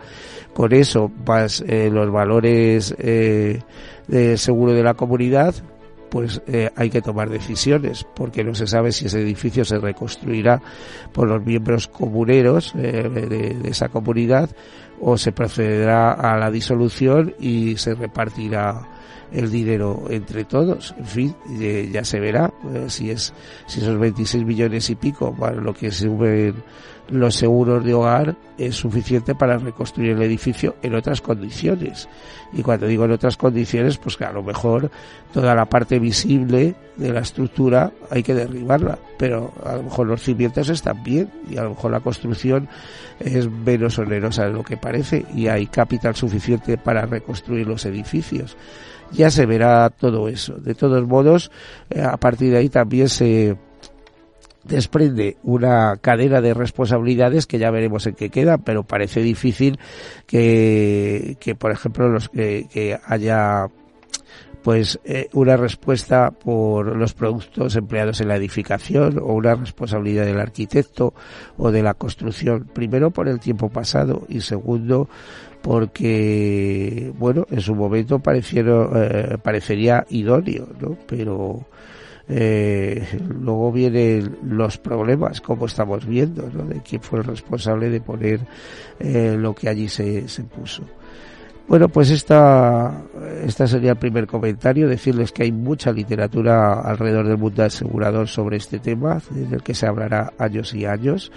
Con 0.55 0.73
eso, 0.73 1.11
más 1.27 1.63
eh, 1.67 1.91
los 1.93 2.11
valores 2.11 2.95
eh, 2.99 3.61
de 4.07 4.37
seguro 4.37 4.73
de 4.73 4.83
la 4.83 4.95
comunidad, 4.95 5.55
pues 6.11 6.41
hay 6.75 6.89
que 6.89 7.03
tomar 7.03 7.29
decisiones, 7.29 8.07
porque 8.17 8.43
no 8.43 8.55
se 8.55 8.67
sabe 8.67 8.93
si 8.93 9.05
ese 9.05 9.21
edificio 9.21 9.67
se 9.67 9.77
reconstruirá 9.77 10.63
por 11.13 11.29
los 11.29 11.45
miembros 11.45 11.87
comuneros 11.87 12.73
de, 12.75 13.59
esa 13.65 13.91
comunidad 13.91 14.49
o 15.03 15.19
se 15.19 15.33
procederá 15.33 16.13
a 16.13 16.39
la 16.39 16.51
disolución 16.51 17.35
y 17.39 17.77
se 17.77 17.95
repartirá 17.95 18.89
el 19.33 19.51
dinero 19.51 20.05
entre 20.11 20.45
todos. 20.45 20.95
En 20.99 21.07
fin, 21.07 21.35
ya 21.93 22.05
se 22.05 22.21
verá 22.21 22.53
eh, 22.75 22.87
si 22.89 23.11
es 23.11 23.33
si 23.67 23.81
esos 23.81 23.99
26 23.99 24.45
millones 24.45 24.89
y 24.91 24.95
pico 24.95 25.35
para 25.35 25.57
lo 25.57 25.75
que 25.75 25.91
suben 25.91 26.55
los 27.11 27.37
seguros 27.37 27.85
de 27.85 27.95
hogar 27.95 28.37
es 28.59 28.77
suficiente 28.77 29.35
para 29.35 29.59
reconstruir 29.59 30.11
el 30.13 30.23
edificio 30.23 30.77
en 30.83 30.95
otras 30.95 31.21
condiciones. 31.21 32.09
Y 32.53 32.63
cuando 32.63 32.87
digo 32.87 33.05
en 33.05 33.13
otras 33.13 33.37
condiciones, 33.37 33.99
pues 33.99 34.17
que 34.17 34.25
a 34.25 34.33
lo 34.33 34.43
mejor 34.43 34.91
toda 35.33 35.55
la 35.55 35.67
parte 35.67 35.99
visible 35.99 36.75
de 36.97 37.13
la 37.13 37.21
estructura 37.21 37.93
hay 38.11 38.23
que 38.23 38.35
derribarla, 38.35 38.99
pero 39.17 39.53
a 39.65 39.77
lo 39.77 39.85
mejor 39.85 40.07
los 40.07 40.23
cimientos 40.23 40.69
están 40.69 41.03
bien 41.03 41.31
y 41.49 41.57
a 41.57 41.63
lo 41.63 41.71
mejor 41.71 41.93
la 41.93 42.01
construcción 42.01 42.69
es 43.21 43.51
menos 43.51 43.99
onerosa 43.99 44.45
de 44.45 44.53
lo 44.53 44.63
que 44.63 44.77
parece 44.77 45.25
y 45.35 45.49
hay 45.49 45.67
capital 45.67 46.15
suficiente 46.15 46.77
para 46.77 47.07
reconstruir 47.07 47.67
los 47.67 47.85
edificios 47.87 48.57
ya 49.13 49.31
se 49.31 49.47
verá 49.47 49.91
todo 49.91 50.29
eso. 50.29 50.55
De 50.55 50.75
todos 50.75 51.07
modos, 51.07 51.51
eh, 51.91 52.03
a 52.03 52.17
partir 52.17 52.51
de 52.51 52.59
ahí 52.59 52.69
también 52.69 53.09
se 53.09 53.57
desprende 54.65 55.39
una 55.43 55.97
cadena 56.01 56.41
de 56.41 56.55
responsabilidades 56.55 57.47
que 57.47 57.59
ya 57.59 57.71
veremos 57.71 58.07
en 58.07 58.15
qué 58.15 58.29
queda, 58.31 58.59
pero 58.59 58.83
parece 58.83 59.21
difícil 59.23 59.79
que, 60.27 61.37
que 61.41 61.55
por 61.55 61.71
ejemplo, 61.71 62.09
los 62.09 62.29
que, 62.29 62.67
que 62.71 62.99
haya 63.07 63.69
pues 64.63 65.01
eh, 65.05 65.29
una 65.33 65.57
respuesta 65.57 66.31
por 66.31 66.97
los 66.97 67.15
productos 67.15 67.77
empleados 67.77 68.21
en 68.21 68.29
la 68.29 68.37
edificación 68.37 69.19
o 69.19 69.33
una 69.35 69.55
responsabilidad 69.55 70.27
del 70.27 70.41
arquitecto 70.41 71.15
o 71.57 71.71
de 71.71 71.83
la 71.83 71.95
construcción, 71.95 72.69
primero 72.75 73.11
por 73.11 73.29
el 73.29 73.41
tiempo 73.41 73.71
pasado 73.71 74.27
y 74.29 74.41
segundo 74.41 75.09
porque, 75.63 77.13
bueno, 77.19 77.47
en 77.51 77.61
su 77.61 77.75
momento 77.75 78.19
parecieron, 78.19 78.91
eh, 78.95 79.39
parecería 79.43 80.07
idóneo, 80.09 80.69
¿no? 80.81 80.97
Pero 81.07 81.67
eh, 82.29 83.07
luego 83.41 83.73
vienen 83.73 84.37
los 84.45 84.79
problemas, 84.79 85.41
como 85.41 85.67
estamos 85.67 86.07
viendo, 86.07 86.49
¿no? 86.53 86.65
De 86.65 86.81
quién 86.81 87.01
fue 87.01 87.21
el 87.21 87.25
responsable 87.25 87.91
de 87.91 88.01
poner 88.01 88.41
eh, 88.99 89.37
lo 89.39 89.55
que 89.55 89.69
allí 89.69 89.89
se, 89.89 90.29
se 90.29 90.45
puso. 90.45 90.85
Bueno, 91.69 91.91
pues 91.91 92.11
esta, 92.11 93.03
esta 93.45 93.67
sería 93.67 93.91
el 93.91 93.99
primer 93.99 94.27
comentario, 94.27 94.89
decirles 94.89 95.33
que 95.33 95.43
hay 95.43 95.53
mucha 95.53 95.93
literatura 95.93 96.81
alrededor 96.81 97.29
del 97.29 97.37
mundo 97.37 97.63
asegurador 97.63 98.27
sobre 98.27 98.57
este 98.57 98.79
tema, 98.79 99.21
del 99.31 99.63
que 99.63 99.75
se 99.75 99.87
hablará 99.87 100.33
años 100.39 100.73
y 100.73 100.87
años. 100.87 101.31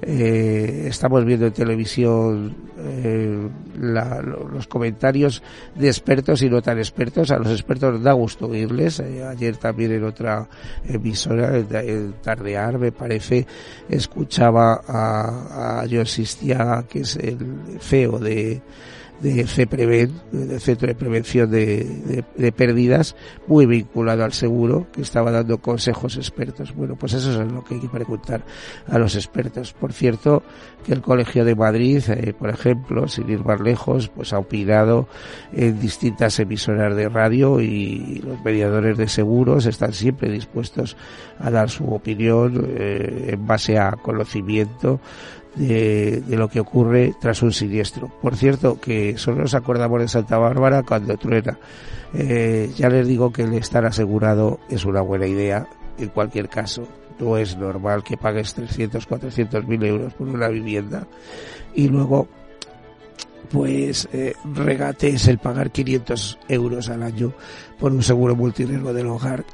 Eh, 0.00 0.86
estamos 0.88 1.24
viendo 1.24 1.46
en 1.46 1.52
televisión 1.52 2.54
eh, 2.78 3.48
los 3.76 4.66
comentarios 4.68 5.42
de 5.74 5.88
expertos 5.88 6.42
y 6.42 6.50
no 6.50 6.62
tan 6.62 6.78
expertos. 6.78 7.30
A 7.30 7.38
los 7.38 7.50
expertos 7.50 8.02
da 8.02 8.12
gusto 8.12 8.46
oírles. 8.46 9.00
Eh, 9.00 9.24
ayer 9.24 9.56
también 9.56 9.92
en 9.92 10.04
otra 10.04 10.48
emisora, 10.86 11.56
en 11.56 12.12
Tardear, 12.22 12.78
me 12.78 12.92
parece, 12.92 13.46
escuchaba 13.88 14.82
a, 14.86 15.80
a 15.80 15.86
John 15.90 16.06
que 16.88 17.00
es 17.00 17.16
el 17.16 17.78
CEO 17.80 18.18
de 18.18 18.62
de 19.20 19.46
CEPREVEN, 19.46 20.12
del 20.32 20.60
Centro 20.60 20.88
de 20.88 20.94
Prevención 20.94 21.50
de, 21.50 22.24
de, 22.36 22.52
Pérdidas, 22.52 23.16
muy 23.46 23.66
vinculado 23.66 24.24
al 24.24 24.32
seguro, 24.32 24.86
que 24.92 25.02
estaba 25.02 25.30
dando 25.30 25.58
consejos 25.58 26.16
expertos. 26.16 26.74
Bueno, 26.74 26.96
pues 26.96 27.14
eso 27.14 27.30
es 27.30 27.52
lo 27.52 27.64
que 27.64 27.74
hay 27.74 27.80
que 27.80 27.88
preguntar 27.88 28.44
a 28.86 28.98
los 28.98 29.16
expertos. 29.16 29.72
Por 29.72 29.92
cierto, 29.92 30.42
que 30.84 30.92
el 30.92 31.02
Colegio 31.02 31.44
de 31.44 31.54
Madrid, 31.54 32.02
eh, 32.08 32.32
por 32.38 32.50
ejemplo, 32.50 33.08
sin 33.08 33.28
ir 33.28 33.44
más 33.44 33.60
lejos, 33.60 34.08
pues 34.08 34.32
ha 34.32 34.38
opinado 34.38 35.08
en 35.52 35.80
distintas 35.80 36.38
emisoras 36.38 36.94
de 36.94 37.08
radio 37.08 37.60
y 37.60 38.22
los 38.24 38.40
mediadores 38.42 38.96
de 38.96 39.08
seguros 39.08 39.66
están 39.66 39.92
siempre 39.92 40.30
dispuestos 40.30 40.96
a 41.38 41.50
dar 41.50 41.70
su 41.70 41.92
opinión 41.92 42.66
eh, 42.76 43.30
en 43.32 43.46
base 43.46 43.78
a 43.78 43.92
conocimiento 43.92 45.00
de, 45.58 46.22
lo 46.28 46.48
que 46.48 46.60
ocurre 46.60 47.14
tras 47.20 47.42
un 47.42 47.52
siniestro. 47.52 48.08
Por 48.22 48.36
cierto, 48.36 48.80
que 48.80 49.18
solo 49.18 49.42
nos 49.42 49.54
acordamos 49.54 50.00
de 50.00 50.08
Santa 50.08 50.38
Bárbara 50.38 50.82
cuando 50.82 51.16
truena. 51.16 51.58
Eh, 52.14 52.70
ya 52.76 52.88
les 52.88 53.06
digo 53.06 53.32
que 53.32 53.42
el 53.42 53.54
estar 53.54 53.84
asegurado 53.84 54.60
es 54.68 54.84
una 54.84 55.00
buena 55.00 55.26
idea 55.26 55.66
en 55.98 56.08
cualquier 56.08 56.48
caso. 56.48 56.86
No 57.18 57.36
es 57.36 57.56
normal 57.56 58.04
que 58.04 58.16
pagues 58.16 58.54
300, 58.54 59.06
400 59.06 59.66
mil 59.66 59.82
euros 59.84 60.14
por 60.14 60.28
una 60.28 60.48
vivienda 60.48 61.06
y 61.74 61.88
luego 61.88 62.28
pues 63.50 64.08
eh, 64.12 64.34
regates 64.54 65.26
el 65.26 65.38
pagar 65.38 65.70
500 65.70 66.38
euros 66.48 66.90
al 66.90 67.02
año 67.02 67.32
por 67.78 67.92
un 67.92 68.02
seguro 68.02 68.36
multiriesgo 68.36 68.92
del 68.92 69.06
hogar 69.06 69.44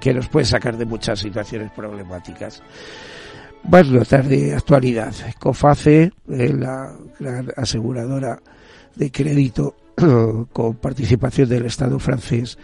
que 0.00 0.14
nos 0.14 0.28
puede 0.28 0.46
sacar 0.46 0.76
de 0.76 0.84
muchas 0.84 1.18
situaciones 1.20 1.72
problemáticas. 1.72 2.62
Más 3.70 3.86
notas 3.90 4.26
de 4.26 4.54
actualidad. 4.54 5.14
COFACE, 5.38 6.10
eh, 6.30 6.54
la 6.58 6.90
gran 7.20 7.52
aseguradora 7.54 8.40
de 8.96 9.10
crédito 9.10 9.76
con 10.54 10.76
participación 10.76 11.50
del 11.50 11.66
Estado 11.66 11.98
francés, 11.98 12.56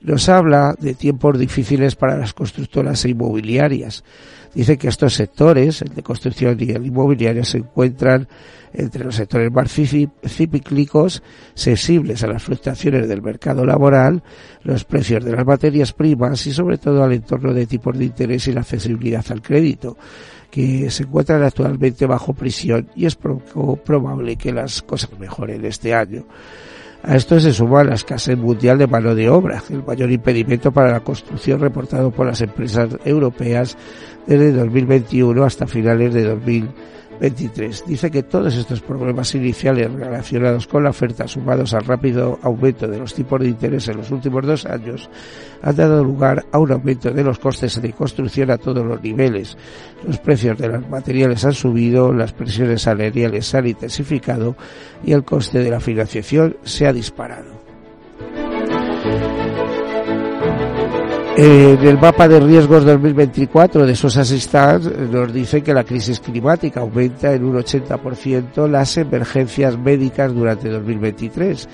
nos 0.00 0.28
habla 0.28 0.74
de 0.80 0.94
tiempos 0.94 1.38
difíciles 1.38 1.94
para 1.94 2.16
las 2.16 2.32
constructoras 2.32 3.04
e 3.04 3.10
inmobiliarias. 3.10 4.02
Dice 4.52 4.76
que 4.76 4.88
estos 4.88 5.14
sectores, 5.14 5.82
el 5.82 5.94
de 5.94 6.02
construcción 6.02 6.56
y 6.58 6.70
el 6.72 6.86
inmobiliario, 6.86 7.44
se 7.44 7.58
encuentran 7.58 8.26
entre 8.72 9.04
los 9.04 9.16
sectores 9.16 9.52
más 9.52 9.72
cíclicos, 9.72 11.22
sensibles 11.54 12.24
a 12.24 12.28
las 12.28 12.42
fluctuaciones 12.42 13.08
del 13.08 13.22
mercado 13.22 13.64
laboral, 13.64 14.22
los 14.62 14.84
precios 14.84 15.24
de 15.24 15.32
las 15.32 15.46
materias 15.46 15.92
primas 15.92 16.44
y 16.46 16.52
sobre 16.52 16.78
todo 16.78 17.04
al 17.04 17.12
entorno 17.12 17.52
de 17.52 17.66
tipos 17.66 17.96
de 17.96 18.06
interés 18.06 18.48
y 18.48 18.52
la 18.52 18.62
accesibilidad 18.62 19.24
al 19.30 19.42
crédito 19.42 19.96
que 20.50 20.90
se 20.90 21.04
encuentran 21.04 21.42
actualmente 21.42 22.06
bajo 22.06 22.32
prisión 22.32 22.88
y 22.94 23.06
es 23.06 23.16
probable 23.16 24.36
que 24.36 24.52
las 24.52 24.82
cosas 24.82 25.10
mejoren 25.18 25.64
este 25.64 25.94
año. 25.94 26.24
A 27.02 27.16
esto 27.16 27.40
se 27.40 27.52
suma 27.52 27.82
la 27.82 27.94
escasez 27.94 28.36
mundial 28.36 28.76
de 28.76 28.86
mano 28.86 29.14
de 29.14 29.30
obra, 29.30 29.62
el 29.70 29.82
mayor 29.82 30.10
impedimento 30.10 30.70
para 30.70 30.90
la 30.90 31.00
construcción 31.00 31.60
reportado 31.60 32.10
por 32.10 32.26
las 32.26 32.42
empresas 32.42 32.90
europeas 33.04 33.76
desde 34.26 34.52
2021 34.52 35.42
hasta 35.42 35.66
finales 35.66 36.12
de 36.12 36.24
2020 36.24 36.99
23. 37.20 37.84
Dice 37.86 38.10
que 38.10 38.22
todos 38.22 38.56
estos 38.56 38.80
problemas 38.80 39.34
iniciales 39.34 39.92
relacionados 39.92 40.66
con 40.66 40.84
la 40.84 40.90
oferta, 40.90 41.28
sumados 41.28 41.74
al 41.74 41.84
rápido 41.84 42.38
aumento 42.42 42.88
de 42.88 42.98
los 42.98 43.14
tipos 43.14 43.40
de 43.40 43.48
interés 43.48 43.88
en 43.88 43.98
los 43.98 44.10
últimos 44.10 44.46
dos 44.46 44.66
años, 44.66 45.08
han 45.62 45.76
dado 45.76 46.02
lugar 46.02 46.46
a 46.50 46.58
un 46.58 46.72
aumento 46.72 47.10
de 47.10 47.22
los 47.22 47.38
costes 47.38 47.80
de 47.80 47.92
construcción 47.92 48.50
a 48.50 48.58
todos 48.58 48.84
los 48.84 49.02
niveles. 49.02 49.56
Los 50.06 50.18
precios 50.18 50.56
de 50.58 50.68
los 50.68 50.88
materiales 50.88 51.44
han 51.44 51.54
subido, 51.54 52.12
las 52.12 52.32
presiones 52.32 52.82
salariales 52.82 53.46
se 53.46 53.58
han 53.58 53.66
intensificado 53.66 54.56
y 55.04 55.12
el 55.12 55.24
coste 55.24 55.58
de 55.58 55.70
la 55.70 55.80
financiación 55.80 56.56
se 56.64 56.86
ha 56.86 56.92
disparado. 56.92 57.59
En 61.36 61.86
el 61.86 61.98
mapa 61.98 62.28
de 62.28 62.40
riesgos 62.40 62.84
2024 62.84 63.86
de 63.86 63.92
esos 63.92 64.16
Assistance 64.16 64.90
nos 64.90 65.32
dice 65.32 65.62
que 65.62 65.72
la 65.72 65.84
crisis 65.84 66.20
climática 66.20 66.80
aumenta 66.80 67.32
en 67.32 67.44
un 67.44 67.56
80% 67.56 68.68
las 68.68 68.96
emergencias 68.96 69.78
médicas 69.78 70.34
durante 70.34 70.68
2023. 70.68 71.68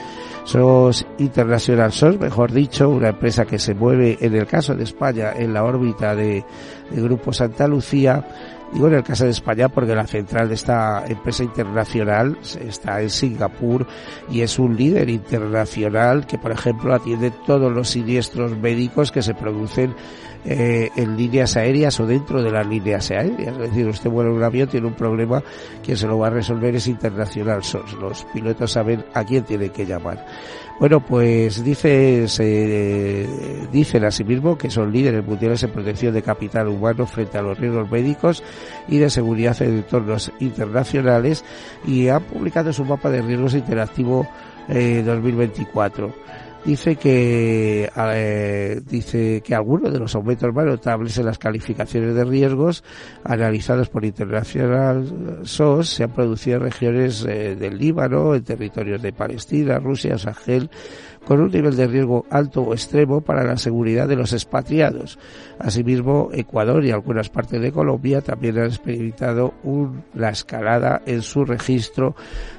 SOS 0.44 1.06
International 1.18 1.92
SOS, 1.92 2.20
mejor 2.20 2.52
dicho, 2.52 2.88
una 2.88 3.08
empresa 3.08 3.46
que 3.46 3.58
se 3.58 3.74
mueve 3.74 4.18
en 4.20 4.36
el 4.36 4.46
caso 4.46 4.74
de 4.74 4.84
España 4.84 5.32
en 5.34 5.52
la 5.52 5.64
órbita 5.64 6.14
de, 6.14 6.44
de 6.90 7.02
Grupo 7.02 7.32
Santa 7.32 7.66
Lucía, 7.66 8.24
Digo 8.72 8.88
en 8.88 8.94
el 8.94 9.04
caso 9.04 9.24
de 9.24 9.30
España 9.30 9.68
porque 9.68 9.94
la 9.94 10.06
central 10.06 10.48
de 10.48 10.54
esta 10.54 11.04
empresa 11.06 11.44
internacional 11.44 12.36
está 12.60 13.00
en 13.00 13.10
Singapur 13.10 13.86
y 14.28 14.40
es 14.40 14.58
un 14.58 14.76
líder 14.76 15.08
internacional 15.08 16.26
que, 16.26 16.36
por 16.36 16.50
ejemplo, 16.50 16.92
atiende 16.92 17.32
todos 17.46 17.72
los 17.72 17.88
siniestros 17.88 18.56
médicos 18.58 19.12
que 19.12 19.22
se 19.22 19.34
producen 19.34 19.94
eh, 20.44 20.90
en 20.96 21.16
líneas 21.16 21.56
aéreas 21.56 21.98
o 22.00 22.06
dentro 22.06 22.42
de 22.42 22.50
las 22.50 22.66
líneas 22.66 23.10
aéreas. 23.10 23.54
Es 23.54 23.70
decir, 23.70 23.88
usted 23.88 24.10
vuela 24.10 24.30
un 24.30 24.42
avión, 24.42 24.68
tiene 24.68 24.86
un 24.86 24.94
problema, 24.94 25.42
quien 25.82 25.96
se 25.96 26.06
lo 26.06 26.18
va 26.18 26.28
a 26.28 26.30
resolver 26.30 26.74
es 26.76 26.86
internacional. 26.86 27.62
Los 28.00 28.24
pilotos 28.32 28.72
saben 28.72 29.04
a 29.14 29.24
quién 29.24 29.44
tienen 29.44 29.70
que 29.70 29.86
llamar. 29.86 30.24
Bueno, 30.78 31.00
pues 31.00 31.64
dice, 31.64 32.28
se, 32.28 33.26
dicen 33.72 34.04
asimismo 34.04 34.58
que 34.58 34.68
son 34.68 34.92
líderes 34.92 35.24
mundiales 35.24 35.62
en 35.62 35.70
protección 35.70 36.12
de 36.12 36.20
capital 36.20 36.68
humano 36.68 37.06
frente 37.06 37.38
a 37.38 37.42
los 37.42 37.58
riesgos 37.58 37.90
médicos 37.90 38.42
y 38.86 38.98
de 38.98 39.08
seguridad 39.08 39.60
en 39.62 39.78
entornos 39.78 40.30
internacionales 40.38 41.46
y 41.86 42.08
han 42.08 42.22
publicado 42.24 42.74
su 42.74 42.84
mapa 42.84 43.08
de 43.08 43.22
riesgos 43.22 43.54
interactivo 43.54 44.28
eh, 44.68 45.02
2024 45.04 46.12
dice 46.66 46.96
que 46.96 47.88
eh, 47.96 48.80
dice 48.84 49.40
que 49.40 49.54
algunos 49.54 49.92
de 49.92 50.00
los 50.00 50.14
aumentos 50.16 50.52
más 50.52 50.66
notables 50.66 51.16
en 51.16 51.26
las 51.26 51.38
calificaciones 51.38 52.14
de 52.14 52.24
riesgos 52.24 52.82
analizados 53.22 53.88
por 53.88 54.04
International 54.04 55.40
SOS 55.44 55.88
se 55.88 56.04
han 56.04 56.10
producido 56.10 56.56
en 56.56 56.62
regiones 56.64 57.24
eh, 57.24 57.54
del 57.54 57.78
Líbano, 57.78 58.34
en 58.34 58.42
territorios 58.42 59.00
de 59.00 59.12
Palestina, 59.12 59.78
Rusia, 59.78 60.18
Sahel, 60.18 60.68
con 61.24 61.40
un 61.40 61.50
nivel 61.50 61.76
de 61.76 61.86
riesgo 61.86 62.26
alto 62.30 62.62
o 62.62 62.72
extremo 62.72 63.20
para 63.20 63.44
la 63.44 63.56
seguridad 63.56 64.08
de 64.08 64.16
los 64.16 64.32
expatriados. 64.32 65.18
Asimismo, 65.58 66.30
Ecuador 66.32 66.84
y 66.84 66.90
algunas 66.90 67.28
partes 67.28 67.60
de 67.60 67.72
Colombia 67.72 68.22
también 68.22 68.58
han 68.58 68.66
experimentado 68.66 69.54
una 69.62 70.30
escalada 70.30 71.02
en 71.06 71.22
su 71.22 71.44
registro 71.44 72.14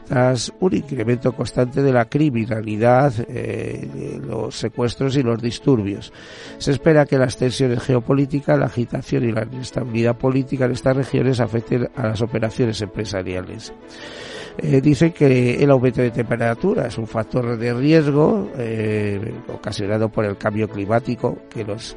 tras 0.08 0.54
un 0.60 0.76
incremento 0.76 1.34
constante 1.34 1.82
de 1.82 1.92
la 1.92 2.06
criminalidad, 2.06 3.14
eh, 3.28 4.20
los 4.26 4.56
secuestros 4.56 5.18
y 5.18 5.24
los 5.24 5.42
disturbios. 5.42 6.14
Se 6.58 6.72
espera 6.72 7.06
que 7.06 7.18
las 7.18 7.38
tensiones 7.38 7.84
geopolíticas, 7.84 8.58
la 8.58 8.68
agitación 8.68 9.26
y 9.26 9.32
la 9.32 9.44
inestabilidad 9.44 10.16
política 10.16 10.66
en 10.66 10.72
estas 10.72 10.96
regiones 10.96 11.40
afecten 11.40 11.90
a 11.96 12.08
las 12.08 12.22
operaciones 12.22 12.82
empresariales. 12.82 13.74
Eh, 14.60 14.82
dice 14.82 15.12
que 15.12 15.56
el 15.64 15.70
aumento 15.70 16.02
de 16.02 16.10
temperatura 16.10 16.88
es 16.88 16.98
un 16.98 17.06
factor 17.06 17.58
de 17.58 17.74
riesgo 17.76 18.50
eh, 18.58 19.36
ocasionado 19.50 20.10
por 20.10 20.26
el 20.26 20.36
cambio 20.38 20.68
climático, 20.68 21.38
que 21.48 21.64
los 21.64 21.96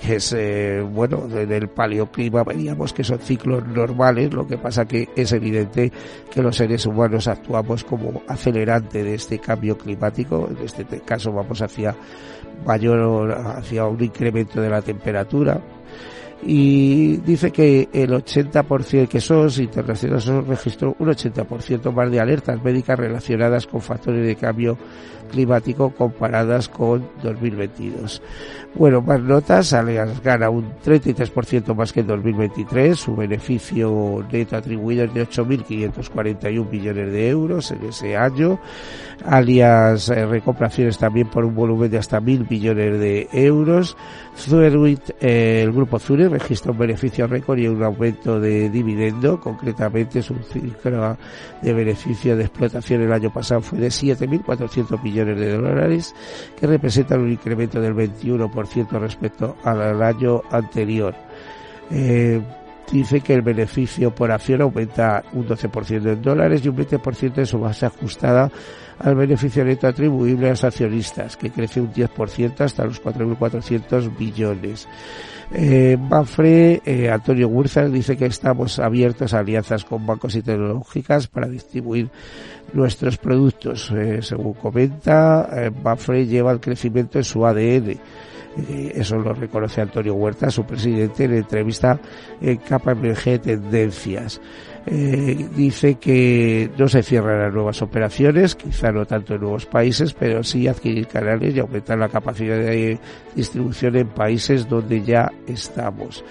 que 0.00 0.16
es 0.16 0.32
eh, 0.32 0.80
bueno 0.80 1.28
en 1.30 1.52
el 1.52 1.68
paleoclima 1.68 2.42
veríamos 2.42 2.92
que 2.92 3.04
son 3.04 3.18
ciclos 3.18 3.66
normales, 3.66 4.32
lo 4.32 4.46
que 4.46 4.56
pasa 4.56 4.86
que 4.86 5.08
es 5.14 5.32
evidente 5.32 5.92
que 6.30 6.42
los 6.42 6.56
seres 6.56 6.86
humanos 6.86 7.28
actuamos 7.28 7.84
como 7.84 8.22
acelerante 8.26 9.04
de 9.04 9.14
este 9.14 9.38
cambio 9.38 9.76
climático, 9.76 10.48
en 10.50 10.64
este 10.64 10.84
caso 11.00 11.32
vamos 11.32 11.60
hacia 11.60 11.94
mayor 12.64 13.32
hacia 13.32 13.86
un 13.86 14.02
incremento 14.02 14.60
de 14.60 14.70
la 14.70 14.82
temperatura. 14.82 15.60
Y 16.42 17.18
dice 17.18 17.50
que 17.50 17.90
el 17.92 18.12
80% 18.12 19.08
que 19.08 19.20
SOS 19.20 19.58
Internacional 19.58 20.22
SOS 20.22 20.46
registró 20.46 20.96
un 20.98 21.08
80% 21.08 21.92
más 21.92 22.10
de 22.10 22.18
alertas 22.18 22.62
médicas 22.64 22.98
relacionadas 22.98 23.66
con 23.66 23.82
factores 23.82 24.26
de 24.26 24.36
cambio 24.36 24.78
climático 25.30 25.90
comparadas 25.90 26.68
con 26.68 27.08
2022. 27.22 28.22
Bueno, 28.74 29.02
más 29.02 29.20
notas, 29.20 29.72
Allianz 29.72 30.22
gana 30.22 30.48
un 30.48 30.72
33% 30.84 31.74
más 31.74 31.92
que 31.92 32.00
en 32.00 32.06
2023, 32.06 32.98
su 32.98 33.16
beneficio 33.16 34.24
neto 34.30 34.56
atribuido 34.56 35.04
es 35.04 35.14
de 35.14 35.26
8.541 35.26 36.70
millones 36.70 37.12
de 37.12 37.28
euros 37.28 37.70
en 37.72 37.84
ese 37.84 38.16
año. 38.16 38.60
Alias 39.24 40.08
eh, 40.08 40.24
recuperaciones 40.24 40.98
también 40.98 41.28
por 41.28 41.44
un 41.44 41.54
volumen 41.54 41.90
de 41.90 41.98
hasta 41.98 42.20
1.000 42.20 42.48
millones 42.48 43.00
de 43.00 43.28
euros. 43.32 43.96
Zurich, 44.36 45.16
eh, 45.20 45.62
el 45.64 45.72
grupo 45.72 45.98
Zurich 45.98 46.30
registra 46.30 46.72
un 46.72 46.78
beneficio 46.78 47.26
récord 47.26 47.58
y 47.58 47.68
un 47.68 47.82
aumento 47.82 48.40
de 48.40 48.70
dividendo, 48.70 49.40
concretamente 49.40 50.22
su 50.22 50.34
cifra 50.50 51.18
de 51.60 51.72
beneficio 51.72 52.36
de 52.36 52.44
explotación 52.44 53.02
el 53.02 53.12
año 53.12 53.32
pasado 53.32 53.60
fue 53.60 53.78
de 53.78 53.88
7.400 53.88 55.02
millones 55.02 55.19
de 55.24 55.56
dólares, 55.56 56.14
que 56.58 56.66
representan 56.66 57.20
un 57.20 57.32
incremento 57.32 57.80
del 57.80 57.94
21% 57.94 58.98
respecto 58.98 59.56
al 59.64 60.02
año 60.02 60.42
anterior. 60.50 61.14
Eh, 61.90 62.40
dice 62.92 63.20
que 63.20 63.34
el 63.34 63.42
beneficio 63.42 64.14
por 64.14 64.30
acción 64.30 64.62
aumenta 64.62 65.22
un 65.32 65.46
12% 65.46 66.12
en 66.12 66.22
dólares 66.22 66.64
y 66.64 66.68
un 66.68 66.76
20% 66.76 67.38
en 67.38 67.46
su 67.46 67.58
base 67.60 67.86
ajustada 67.86 68.50
al 68.98 69.14
beneficio 69.14 69.64
neto 69.64 69.86
atribuible 69.86 70.48
a 70.48 70.50
los 70.50 70.64
accionistas, 70.64 71.36
que 71.36 71.50
crece 71.50 71.80
un 71.80 71.92
10% 71.92 72.60
hasta 72.60 72.84
los 72.84 73.02
4.400 73.02 74.16
billones. 74.16 74.86
Eh, 75.52 75.98
eh, 76.84 77.10
Antonio 77.10 77.48
Wurzar 77.48 77.90
dice 77.90 78.16
que 78.16 78.26
estamos 78.26 78.78
abiertos 78.78 79.34
a 79.34 79.40
alianzas 79.40 79.84
con 79.84 80.06
bancos 80.06 80.36
y 80.36 80.42
tecnológicas 80.42 81.26
para 81.26 81.48
distribuir 81.48 82.08
nuestros 82.72 83.18
productos. 83.18 83.90
Eh, 83.90 84.20
según 84.22 84.54
comenta, 84.54 85.48
eh, 85.52 86.26
lleva 86.26 86.52
el 86.52 86.60
crecimiento 86.60 87.18
en 87.18 87.24
su 87.24 87.44
ADN. 87.44 87.98
Eh, 88.68 88.92
eso 88.94 89.16
lo 89.16 89.32
reconoce 89.32 89.80
Antonio 89.80 90.14
Huerta, 90.14 90.50
su 90.50 90.64
presidente, 90.64 91.24
en 91.24 91.34
entrevista 91.34 91.98
en 92.40 92.56
KPMG 92.56 93.40
Tendencias. 93.40 94.40
Eh, 94.92 95.48
dice 95.54 95.94
que 95.96 96.68
no 96.76 96.88
se 96.88 97.04
cierran 97.04 97.40
las 97.40 97.54
nuevas 97.54 97.80
operaciones, 97.80 98.56
quizá 98.56 98.90
no 98.90 99.06
tanto 99.06 99.34
en 99.34 99.42
nuevos 99.42 99.64
países, 99.64 100.14
pero 100.14 100.42
sí 100.42 100.66
adquirir 100.66 101.06
canales 101.06 101.54
y 101.54 101.60
aumentar 101.60 101.96
la 101.96 102.08
capacidad 102.08 102.56
de 102.56 102.98
distribución 103.36 103.94
en 103.94 104.08
países 104.08 104.68
donde 104.68 105.02
ya 105.02 105.30
estamos. 105.46 106.24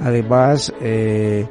Además, 0.00 0.74
eh, 0.80 1.46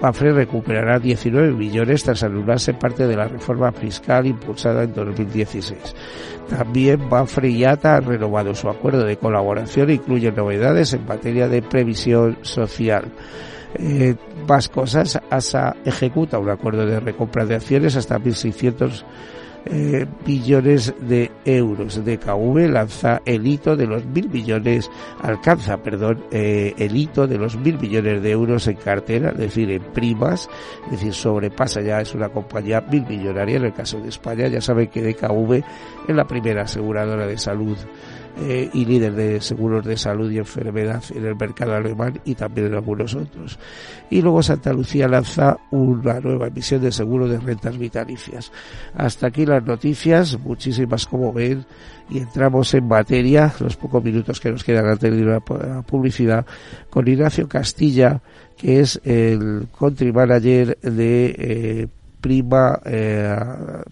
recuperará 0.00 1.00
19 1.00 1.52
millones 1.52 2.04
tras 2.04 2.22
anularse 2.22 2.74
parte 2.74 3.08
de 3.08 3.16
la 3.16 3.26
reforma 3.26 3.72
fiscal 3.72 4.26
impulsada 4.26 4.84
en 4.84 4.94
2016. 4.94 5.96
También 6.48 7.08
Mafre 7.08 7.48
y 7.48 7.64
ATA 7.64 7.96
han 7.96 8.04
renovado 8.04 8.54
su 8.54 8.68
acuerdo 8.68 9.04
de 9.04 9.16
colaboración 9.16 9.90
e 9.90 9.94
incluyen 9.94 10.36
novedades 10.36 10.92
en 10.92 11.06
materia 11.06 11.48
de 11.48 11.62
previsión 11.62 12.38
social. 12.42 13.10
Eh, 13.74 14.14
más 14.48 14.68
cosas, 14.68 15.20
ASA 15.30 15.76
ejecuta 15.84 16.38
un 16.38 16.50
acuerdo 16.50 16.86
de 16.86 17.00
recompra 17.00 17.44
de 17.44 17.56
acciones 17.56 17.96
hasta 17.96 18.18
1.600 18.18 19.04
eh, 19.66 20.06
billones 20.26 20.94
de 21.00 21.30
euros. 21.44 22.04
DKV 22.04 22.68
lanza 22.70 23.22
el 23.24 23.46
hito 23.46 23.74
de 23.76 23.86
los 23.86 24.04
mil 24.04 24.28
billones, 24.28 24.90
alcanza, 25.22 25.78
perdón, 25.78 26.22
eh, 26.30 26.74
el 26.76 26.94
hito 26.94 27.26
de 27.26 27.38
los 27.38 27.56
mil 27.56 27.78
billones 27.78 28.22
de 28.22 28.30
euros 28.30 28.66
en 28.66 28.76
cartera, 28.76 29.30
es 29.30 29.38
decir, 29.38 29.70
en 29.70 29.82
primas, 29.82 30.50
es 30.86 30.92
decir, 30.92 31.14
sobrepasa 31.14 31.80
ya, 31.80 32.00
es 32.02 32.14
una 32.14 32.28
compañía 32.28 32.82
mil 32.82 33.06
millonaria 33.06 33.56
en 33.56 33.64
el 33.64 33.72
caso 33.72 33.98
de 34.00 34.10
España. 34.10 34.48
Ya 34.48 34.60
saben 34.60 34.88
que 34.88 35.02
DKV 35.02 35.64
es 36.08 36.14
la 36.14 36.26
primera 36.26 36.62
aseguradora 36.62 37.26
de 37.26 37.38
salud 37.38 37.78
eh, 38.36 38.68
y 38.72 38.84
líder 38.84 39.14
de 39.14 39.40
seguros 39.40 39.84
de 39.84 39.96
salud 39.96 40.30
y 40.30 40.38
enfermedad 40.38 41.04
en 41.14 41.24
el 41.24 41.36
mercado 41.36 41.74
alemán 41.74 42.20
y 42.24 42.34
también 42.34 42.66
en 42.66 42.74
algunos 42.74 43.14
otros. 43.14 43.58
Y 44.10 44.22
luego 44.22 44.42
Santa 44.42 44.72
Lucía 44.72 45.06
lanza 45.06 45.56
una 45.70 46.18
nueva 46.18 46.48
emisión 46.48 46.82
de 46.82 46.90
seguro 46.90 47.28
de 47.28 47.38
rentas 47.38 47.78
vitalicias. 47.78 48.50
Hasta 48.94 49.28
aquí 49.28 49.46
las 49.46 49.64
noticias, 49.64 50.36
muchísimas 50.40 51.06
como 51.06 51.32
ven, 51.32 51.64
y 52.10 52.18
entramos 52.18 52.74
en 52.74 52.88
materia, 52.88 53.54
los 53.60 53.76
pocos 53.76 54.02
minutos 54.02 54.40
que 54.40 54.50
nos 54.50 54.64
quedan 54.64 54.86
antes 54.86 55.16
de 55.16 55.24
la 55.24 55.40
publicidad, 55.40 56.44
con 56.90 57.06
Ignacio 57.06 57.48
Castilla, 57.48 58.20
que 58.56 58.80
es 58.80 59.00
el 59.04 59.68
country 59.78 60.12
manager 60.12 60.76
de 60.80 61.34
eh, 61.38 61.88
Prima, 62.20 62.80
eh, 62.84 63.36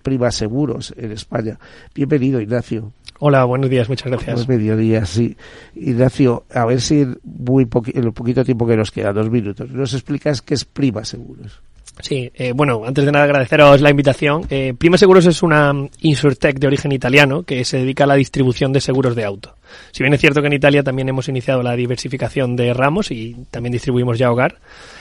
Prima 0.03 0.31
Seguros 0.31 0.95
en 0.97 1.13
España. 1.13 1.59
Bienvenido, 1.95 2.41
Ignacio. 2.41 2.93
Hola, 3.25 3.45
buenos 3.45 3.71
días, 3.71 3.89
muchas 3.89 4.09
gracias. 4.09 4.47
Buen 4.49 4.59
mediodía, 4.59 5.07
sí. 5.07 5.37
Ignacio, 5.77 6.45
a 6.53 6.65
ver 6.65 6.81
si 6.81 7.03
en, 7.03 7.21
muy 7.23 7.69
en 7.95 8.05
el 8.05 8.13
poquito 8.13 8.45
tiempo 8.45 8.67
que 8.67 8.77
nos 8.77 8.91
queda, 8.91 9.13
dos 9.13 9.31
minutos, 9.31 9.71
nos 9.71 9.95
explicas 9.95 10.43
qué 10.43 10.55
es 10.55 10.65
Prima 10.65 11.05
Seguros. 11.05 11.61
Sí, 12.01 12.33
eh, 12.35 12.51
bueno, 12.53 12.83
antes 12.85 13.05
de 13.05 13.13
nada 13.13 13.27
agradeceros 13.27 13.81
la 13.81 13.91
invitación. 13.91 14.45
Eh, 14.51 14.75
Prima 14.77 14.99
Seguros 14.99 15.25
es 15.27 15.41
una 15.45 15.73
insurtech 16.01 16.59
de 16.59 16.67
origen 16.67 16.91
italiano 16.91 17.45
que 17.45 17.65
se 17.65 17.77
dedica 17.77 18.03
a 18.03 18.09
la 18.09 18.17
distribución 18.17 18.73
de 18.73 18.81
seguros 18.81 19.15
de 19.15 19.25
auto. 19.25 19.55
Si 19.91 20.03
bien 20.03 20.15
es 20.15 20.21
cierto 20.21 20.41
que 20.41 20.47
en 20.47 20.53
Italia 20.53 20.83
también 20.83 21.09
hemos 21.09 21.29
iniciado 21.29 21.63
la 21.63 21.77
diversificación 21.77 22.57
de 22.57 22.73
ramos 22.75 23.11
y 23.11 23.37
también 23.51 23.73
distribuimos 23.73 24.19
ya 24.19 24.31
hogar, 24.31 24.59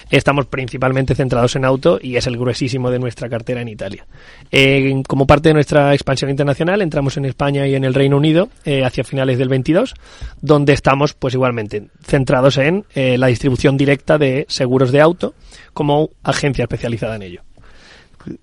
estamos 0.09 0.45
principalmente 0.45 1.15
centrados 1.15 1.55
en 1.55 1.65
auto 1.65 1.99
y 2.01 2.15
es 2.15 2.27
el 2.27 2.37
gruesísimo 2.37 2.91
de 2.91 2.99
nuestra 2.99 3.29
cartera 3.29 3.61
en 3.61 3.69
Italia. 3.69 4.05
Como 5.07 5.27
parte 5.27 5.49
de 5.49 5.53
nuestra 5.53 5.93
expansión 5.93 6.29
internacional, 6.29 6.81
entramos 6.81 7.17
en 7.17 7.25
España 7.25 7.67
y 7.67 7.75
en 7.75 7.83
el 7.83 7.93
Reino 7.93 8.17
Unido 8.17 8.49
eh, 8.65 8.83
hacia 8.83 9.03
finales 9.03 9.37
del 9.37 9.49
22, 9.49 9.93
donde 10.41 10.73
estamos 10.73 11.13
pues 11.13 11.33
igualmente 11.33 11.87
centrados 12.03 12.57
en 12.57 12.85
eh, 12.95 13.17
la 13.17 13.27
distribución 13.27 13.77
directa 13.77 14.17
de 14.17 14.45
seguros 14.49 14.91
de 14.91 15.01
auto 15.01 15.33
como 15.73 16.09
agencia 16.23 16.63
especializada 16.63 17.15
en 17.15 17.21
ello. 17.23 17.41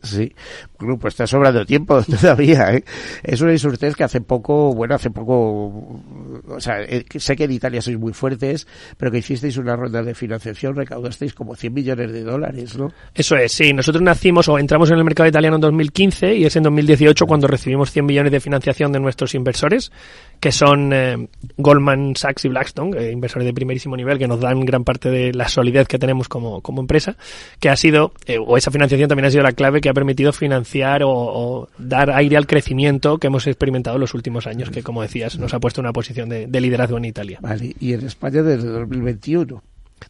Sí, 0.02 0.32
bueno, 0.78 0.98
pues 0.98 1.14
está 1.14 1.26
sobrando 1.26 1.64
tiempo 1.64 2.02
todavía. 2.20 2.74
¿eh? 2.74 2.84
Es 3.22 3.40
una 3.40 3.52
insurtez 3.52 3.94
que 3.94 4.04
hace 4.04 4.20
poco, 4.20 4.74
bueno, 4.74 4.94
hace 4.94 5.10
poco, 5.10 6.02
o 6.48 6.60
sea, 6.60 6.82
eh, 6.82 7.04
sé 7.16 7.36
que 7.36 7.44
en 7.44 7.52
Italia 7.52 7.82
sois 7.82 7.98
muy 7.98 8.12
fuertes, 8.12 8.66
pero 8.96 9.10
que 9.10 9.18
hicisteis 9.18 9.56
una 9.56 9.76
ronda 9.76 10.02
de 10.02 10.14
financiación, 10.14 10.76
recaudasteis 10.76 11.34
como 11.34 11.54
100 11.54 11.74
millones 11.74 12.12
de 12.12 12.22
dólares, 12.22 12.76
¿no? 12.76 12.92
Eso 13.14 13.36
es, 13.36 13.52
sí. 13.52 13.72
Nosotros 13.72 14.02
nacimos 14.02 14.48
o 14.48 14.58
entramos 14.58 14.90
en 14.90 14.98
el 14.98 15.04
mercado 15.04 15.28
italiano 15.28 15.56
en 15.56 15.62
2015 15.62 16.34
y 16.34 16.44
es 16.44 16.56
en 16.56 16.62
2018 16.64 17.26
cuando 17.26 17.46
recibimos 17.46 17.90
100 17.90 18.06
millones 18.06 18.32
de 18.32 18.40
financiación 18.40 18.92
de 18.92 19.00
nuestros 19.00 19.34
inversores, 19.34 19.92
que 20.40 20.52
son 20.52 20.92
eh, 20.92 21.28
Goldman 21.56 22.16
Sachs 22.16 22.44
y 22.44 22.48
Blackstone, 22.48 22.98
eh, 22.98 23.12
inversores 23.12 23.46
de 23.46 23.52
primerísimo 23.52 23.96
nivel, 23.96 24.18
que 24.18 24.28
nos 24.28 24.40
dan 24.40 24.64
gran 24.64 24.84
parte 24.84 25.10
de 25.10 25.32
la 25.32 25.48
solidez 25.48 25.88
que 25.88 25.98
tenemos 25.98 26.28
como, 26.28 26.60
como 26.60 26.80
empresa, 26.80 27.16
que 27.60 27.68
ha 27.68 27.76
sido, 27.76 28.12
o 28.46 28.56
esa 28.56 28.70
financiación 28.70 29.08
también 29.08 29.26
ha 29.26 29.30
sido 29.30 29.42
la 29.42 29.52
clave 29.52 29.80
que 29.80 29.88
ha 29.88 29.94
permitido 29.94 30.32
financiar 30.32 31.02
o, 31.04 31.68
dar 31.78 32.10
aire 32.10 32.36
al 32.36 32.46
crecimiento 32.46 33.18
que 33.18 33.26
hemos 33.28 33.46
experimentado 33.46 33.96
en 33.96 34.00
los 34.00 34.14
últimos 34.14 34.46
años, 34.46 34.70
que 34.70 34.82
como 34.82 35.02
decías, 35.02 35.38
nos 35.38 35.54
ha 35.54 35.60
puesto 35.60 35.80
una 35.80 35.92
posición 35.92 36.28
de, 36.28 36.60
liderazgo 36.60 36.98
en 36.98 37.04
Italia. 37.04 37.38
Vale, 37.40 37.74
y 37.78 37.92
en 37.92 38.04
España 38.04 38.42
desde 38.42 38.68
2021. 38.68 39.62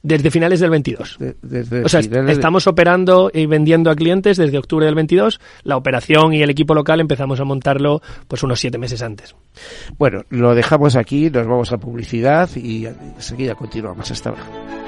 Desde 0.03 0.31
finales 0.31 0.61
del 0.61 0.71
22. 0.71 1.19
o 1.85 1.89
sea, 1.89 2.01
estamos 2.01 2.67
operando 2.67 3.31
y 3.33 3.47
vendiendo 3.47 3.91
a 3.91 3.97
clientes 3.97 4.37
desde 4.37 4.59
octubre 4.59 4.87
del 4.87 4.95
22. 4.95 5.41
La 5.65 5.77
operación 5.77 6.33
y 6.35 6.43
el 6.43 6.51
equipo 6.51 6.75
local 6.75 7.01
empezamos 7.01 7.41
a 7.41 7.45
montarlo 7.45 8.01
pues 8.27 8.43
unos 8.43 8.61
siete 8.61 8.79
meses 8.79 9.03
antes. 9.03 9.35
Bueno, 9.99 10.25
lo 10.31 10.55
dejamos 10.55 10.97
aquí, 10.97 11.31
nos 11.31 11.47
vamos 11.47 11.73
a 11.73 11.79
publicidad 11.79 12.49
y 12.57 12.87
enseguida 12.87 13.55
continuamos. 13.55 14.11
Hasta 14.11 14.31
ahora. 14.31 14.88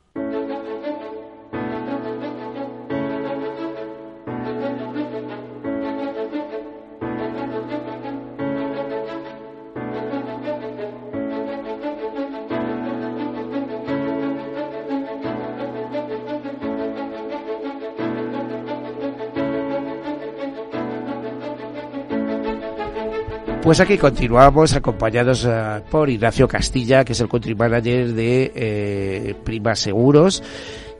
Pues 23.63 23.79
aquí 23.79 23.99
continuamos 23.99 24.73
acompañados 24.75 25.45
eh, 25.47 25.81
por 25.91 26.09
Ignacio 26.09 26.47
Castilla, 26.47 27.05
que 27.05 27.13
es 27.13 27.21
el 27.21 27.29
country 27.29 27.53
manager 27.53 28.11
de 28.11 28.51
eh, 28.55 29.35
Prima 29.43 29.75
Seguros. 29.75 30.41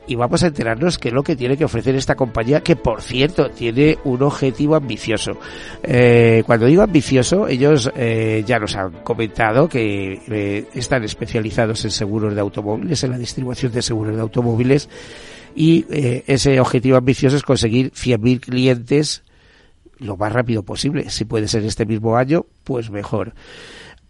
Y 0.06 0.14
vamos 0.14 0.44
a 0.44 0.48
enterarnos 0.48 1.00
qué 1.00 1.08
es 1.08 1.14
lo 1.14 1.24
que 1.24 1.36
tiene 1.36 1.58
que 1.58 1.66
ofrecer 1.66 1.96
esta 1.96 2.16
compañía, 2.16 2.62
que 2.62 2.76
por 2.76 3.02
cierto 3.02 3.50
tiene 3.50 3.98
un 4.04 4.22
objetivo 4.22 4.76
ambicioso. 4.76 5.40
Eh, 5.82 6.44
cuando 6.46 6.68
digo 6.68 6.84
ambicioso, 6.84 7.48
ellos 7.48 7.92
eh, 7.96 8.44
ya 8.46 8.60
nos 8.60 8.76
han 8.76 8.92
comentado 9.04 9.68
que 9.68 10.68
están 10.76 11.04
especializados 11.04 11.84
en 11.86 11.92
seguros 11.92 12.36
de 12.36 12.42
automóviles, 12.42 13.04
en 13.04 13.12
la 13.12 13.18
distribución 13.18 13.72
de 13.72 13.82
seguros 13.82 14.16
de 14.16 14.22
automóviles, 14.22 14.88
y 15.56 15.86
ese 15.90 16.60
objetivo 16.60 16.98
ambicioso 16.98 17.38
es 17.38 17.44
conseguir 17.44 17.92
100.000 17.92 18.40
clientes 18.40 19.24
lo 20.02 20.18
más 20.18 20.34
rápido 20.34 20.64
posible. 20.64 21.10
Si 21.10 21.26
puede 21.26 21.48
ser 21.48 21.64
este 21.64 21.86
mismo 21.86 22.18
año, 22.18 22.46
pues 22.64 22.90
mejor. 22.90 23.34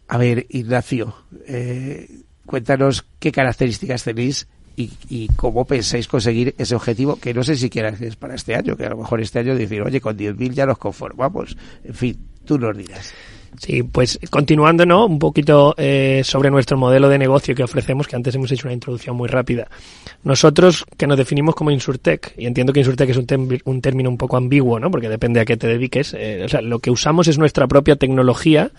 A 0.07 0.17
ver, 0.17 0.45
Ignacio, 0.49 1.15
eh, 1.47 2.09
cuéntanos 2.45 3.05
qué 3.19 3.31
características 3.31 4.03
tenéis 4.03 4.47
y, 4.75 4.91
y, 5.09 5.27
cómo 5.35 5.65
pensáis 5.65 6.07
conseguir 6.07 6.55
ese 6.57 6.75
objetivo, 6.75 7.17
que 7.17 7.33
no 7.33 7.43
sé 7.43 7.55
siquiera 7.55 7.89
es 7.89 8.15
para 8.15 8.35
este 8.35 8.55
año, 8.55 8.75
que 8.75 8.85
a 8.85 8.89
lo 8.89 8.97
mejor 8.97 9.21
este 9.21 9.39
año 9.39 9.55
decir, 9.55 9.81
oye, 9.81 9.99
con 9.99 10.17
10.000 10.17 10.51
ya 10.51 10.65
nos 10.65 10.77
conformamos. 10.77 11.57
En 11.83 11.93
fin, 11.93 12.17
tú 12.45 12.57
nos 12.57 12.75
dirás. 12.75 13.13
Sí, 13.57 13.83
pues 13.83 14.19
continuando, 14.29 14.85
¿no? 14.85 15.05
Un 15.05 15.19
poquito 15.19 15.75
eh, 15.77 16.21
sobre 16.23 16.49
nuestro 16.49 16.77
modelo 16.77 17.09
de 17.09 17.17
negocio 17.17 17.53
que 17.53 17.63
ofrecemos, 17.63 18.07
que 18.07 18.15
antes 18.15 18.33
hemos 18.35 18.51
hecho 18.51 18.67
una 18.67 18.73
introducción 18.73 19.15
muy 19.15 19.27
rápida. 19.27 19.67
Nosotros, 20.23 20.85
que 20.97 21.07
nos 21.07 21.17
definimos 21.17 21.55
como 21.55 21.71
Insurtech, 21.71 22.33
y 22.37 22.45
entiendo 22.45 22.73
que 22.73 22.79
Insurtech 22.79 23.09
es 23.09 23.17
un, 23.17 23.61
un 23.65 23.81
término 23.81 24.09
un 24.09 24.17
poco 24.17 24.37
ambiguo, 24.37 24.79
¿no? 24.79 24.89
Porque 24.89 25.09
depende 25.09 25.39
a 25.39 25.45
qué 25.45 25.57
te 25.57 25.67
dediques. 25.67 26.15
Eh, 26.17 26.43
o 26.45 26.49
sea, 26.49 26.61
lo 26.61 26.79
que 26.79 26.91
usamos 26.91 27.27
es 27.27 27.37
nuestra 27.37 27.67
propia 27.67 27.95
tecnología 27.95 28.71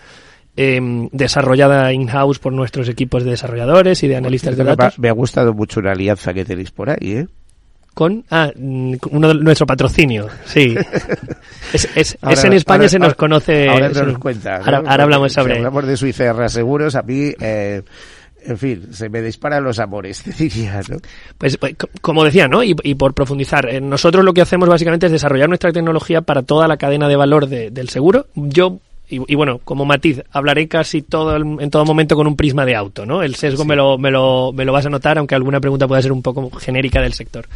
eh, 0.55 1.07
desarrollada 1.11 1.91
in-house 1.93 2.39
por 2.39 2.53
nuestros 2.53 2.89
equipos 2.89 3.23
de 3.23 3.31
desarrolladores 3.31 4.03
y 4.03 4.07
de 4.07 4.15
analistas 4.15 4.57
de 4.57 4.63
datos. 4.63 4.99
Me 4.99 5.09
ha 5.09 5.13
gustado 5.13 5.53
mucho 5.53 5.79
una 5.79 5.91
alianza 5.91 6.33
que 6.33 6.45
tenéis 6.45 6.71
por 6.71 6.89
ahí, 6.89 7.11
¿eh? 7.11 7.27
Con 7.93 8.23
ah, 8.29 8.51
uno 8.55 9.27
de 9.27 9.33
nuestro 9.35 9.65
patrocinio, 9.65 10.27
sí. 10.45 10.75
Es, 11.73 11.89
es, 11.95 12.17
ahora, 12.21 12.33
es 12.35 12.43
en 12.43 12.53
España 12.53 12.81
ahora, 12.81 12.89
se 12.89 12.99
nos 12.99 13.15
conoce. 13.15 13.67
Ahora 13.67 13.89
nos 13.89 14.19
cuenta. 14.19 14.57
Ahora, 14.57 14.81
¿no? 14.81 14.89
ahora 14.91 15.03
hablamos 15.05 15.33
sobre. 15.33 15.53
Si 15.53 15.57
hablamos 15.57 15.87
de 15.87 15.97
Suiza 15.97 16.49
Seguros, 16.49 16.95
a 16.95 17.01
mí. 17.01 17.33
Eh, 17.39 17.81
en 18.45 18.57
fin, 18.57 18.93
se 18.93 19.09
me 19.09 19.21
disparan 19.21 19.63
los 19.63 19.79
amores, 19.79 20.23
diría, 20.37 20.81
¿no? 20.87 20.97
Pues, 21.37 21.57
pues 21.57 21.75
como 22.01 22.23
decía, 22.23 22.47
¿no? 22.47 22.63
Y, 22.63 22.75
y, 22.83 22.95
por 22.95 23.13
profundizar, 23.13 23.67
eh, 23.69 23.81
nosotros 23.81 24.23
lo 24.23 24.33
que 24.33 24.41
hacemos 24.41 24.69
básicamente 24.69 25.07
es 25.07 25.11
desarrollar 25.11 25.47
nuestra 25.47 25.71
tecnología 25.71 26.21
para 26.21 26.43
toda 26.43 26.67
la 26.67 26.77
cadena 26.77 27.07
de 27.07 27.15
valor 27.15 27.47
de, 27.47 27.71
del 27.71 27.89
seguro. 27.89 28.27
Yo 28.35 28.79
y, 29.13 29.21
y, 29.27 29.35
bueno, 29.35 29.59
como 29.63 29.85
matiz, 29.85 30.21
hablaré 30.31 30.67
casi 30.67 31.01
todo 31.01 31.35
el, 31.35 31.43
en 31.59 31.69
todo 31.69 31.85
momento 31.85 32.15
con 32.15 32.27
un 32.27 32.35
prisma 32.35 32.65
de 32.65 32.75
auto, 32.75 33.05
¿no? 33.05 33.21
El 33.21 33.35
sesgo 33.35 33.63
sí. 33.63 33.69
me, 33.69 33.75
lo, 33.75 33.97
me, 33.97 34.11
lo, 34.11 34.51
me 34.53 34.65
lo 34.65 34.73
vas 34.73 34.85
a 34.85 34.89
notar, 34.89 35.17
aunque 35.17 35.35
alguna 35.35 35.59
pregunta 35.59 35.87
pueda 35.87 36.01
ser 36.01 36.11
un 36.11 36.21
poco 36.21 36.49
genérica 36.51 37.01
del 37.01 37.13
sector. 37.13 37.47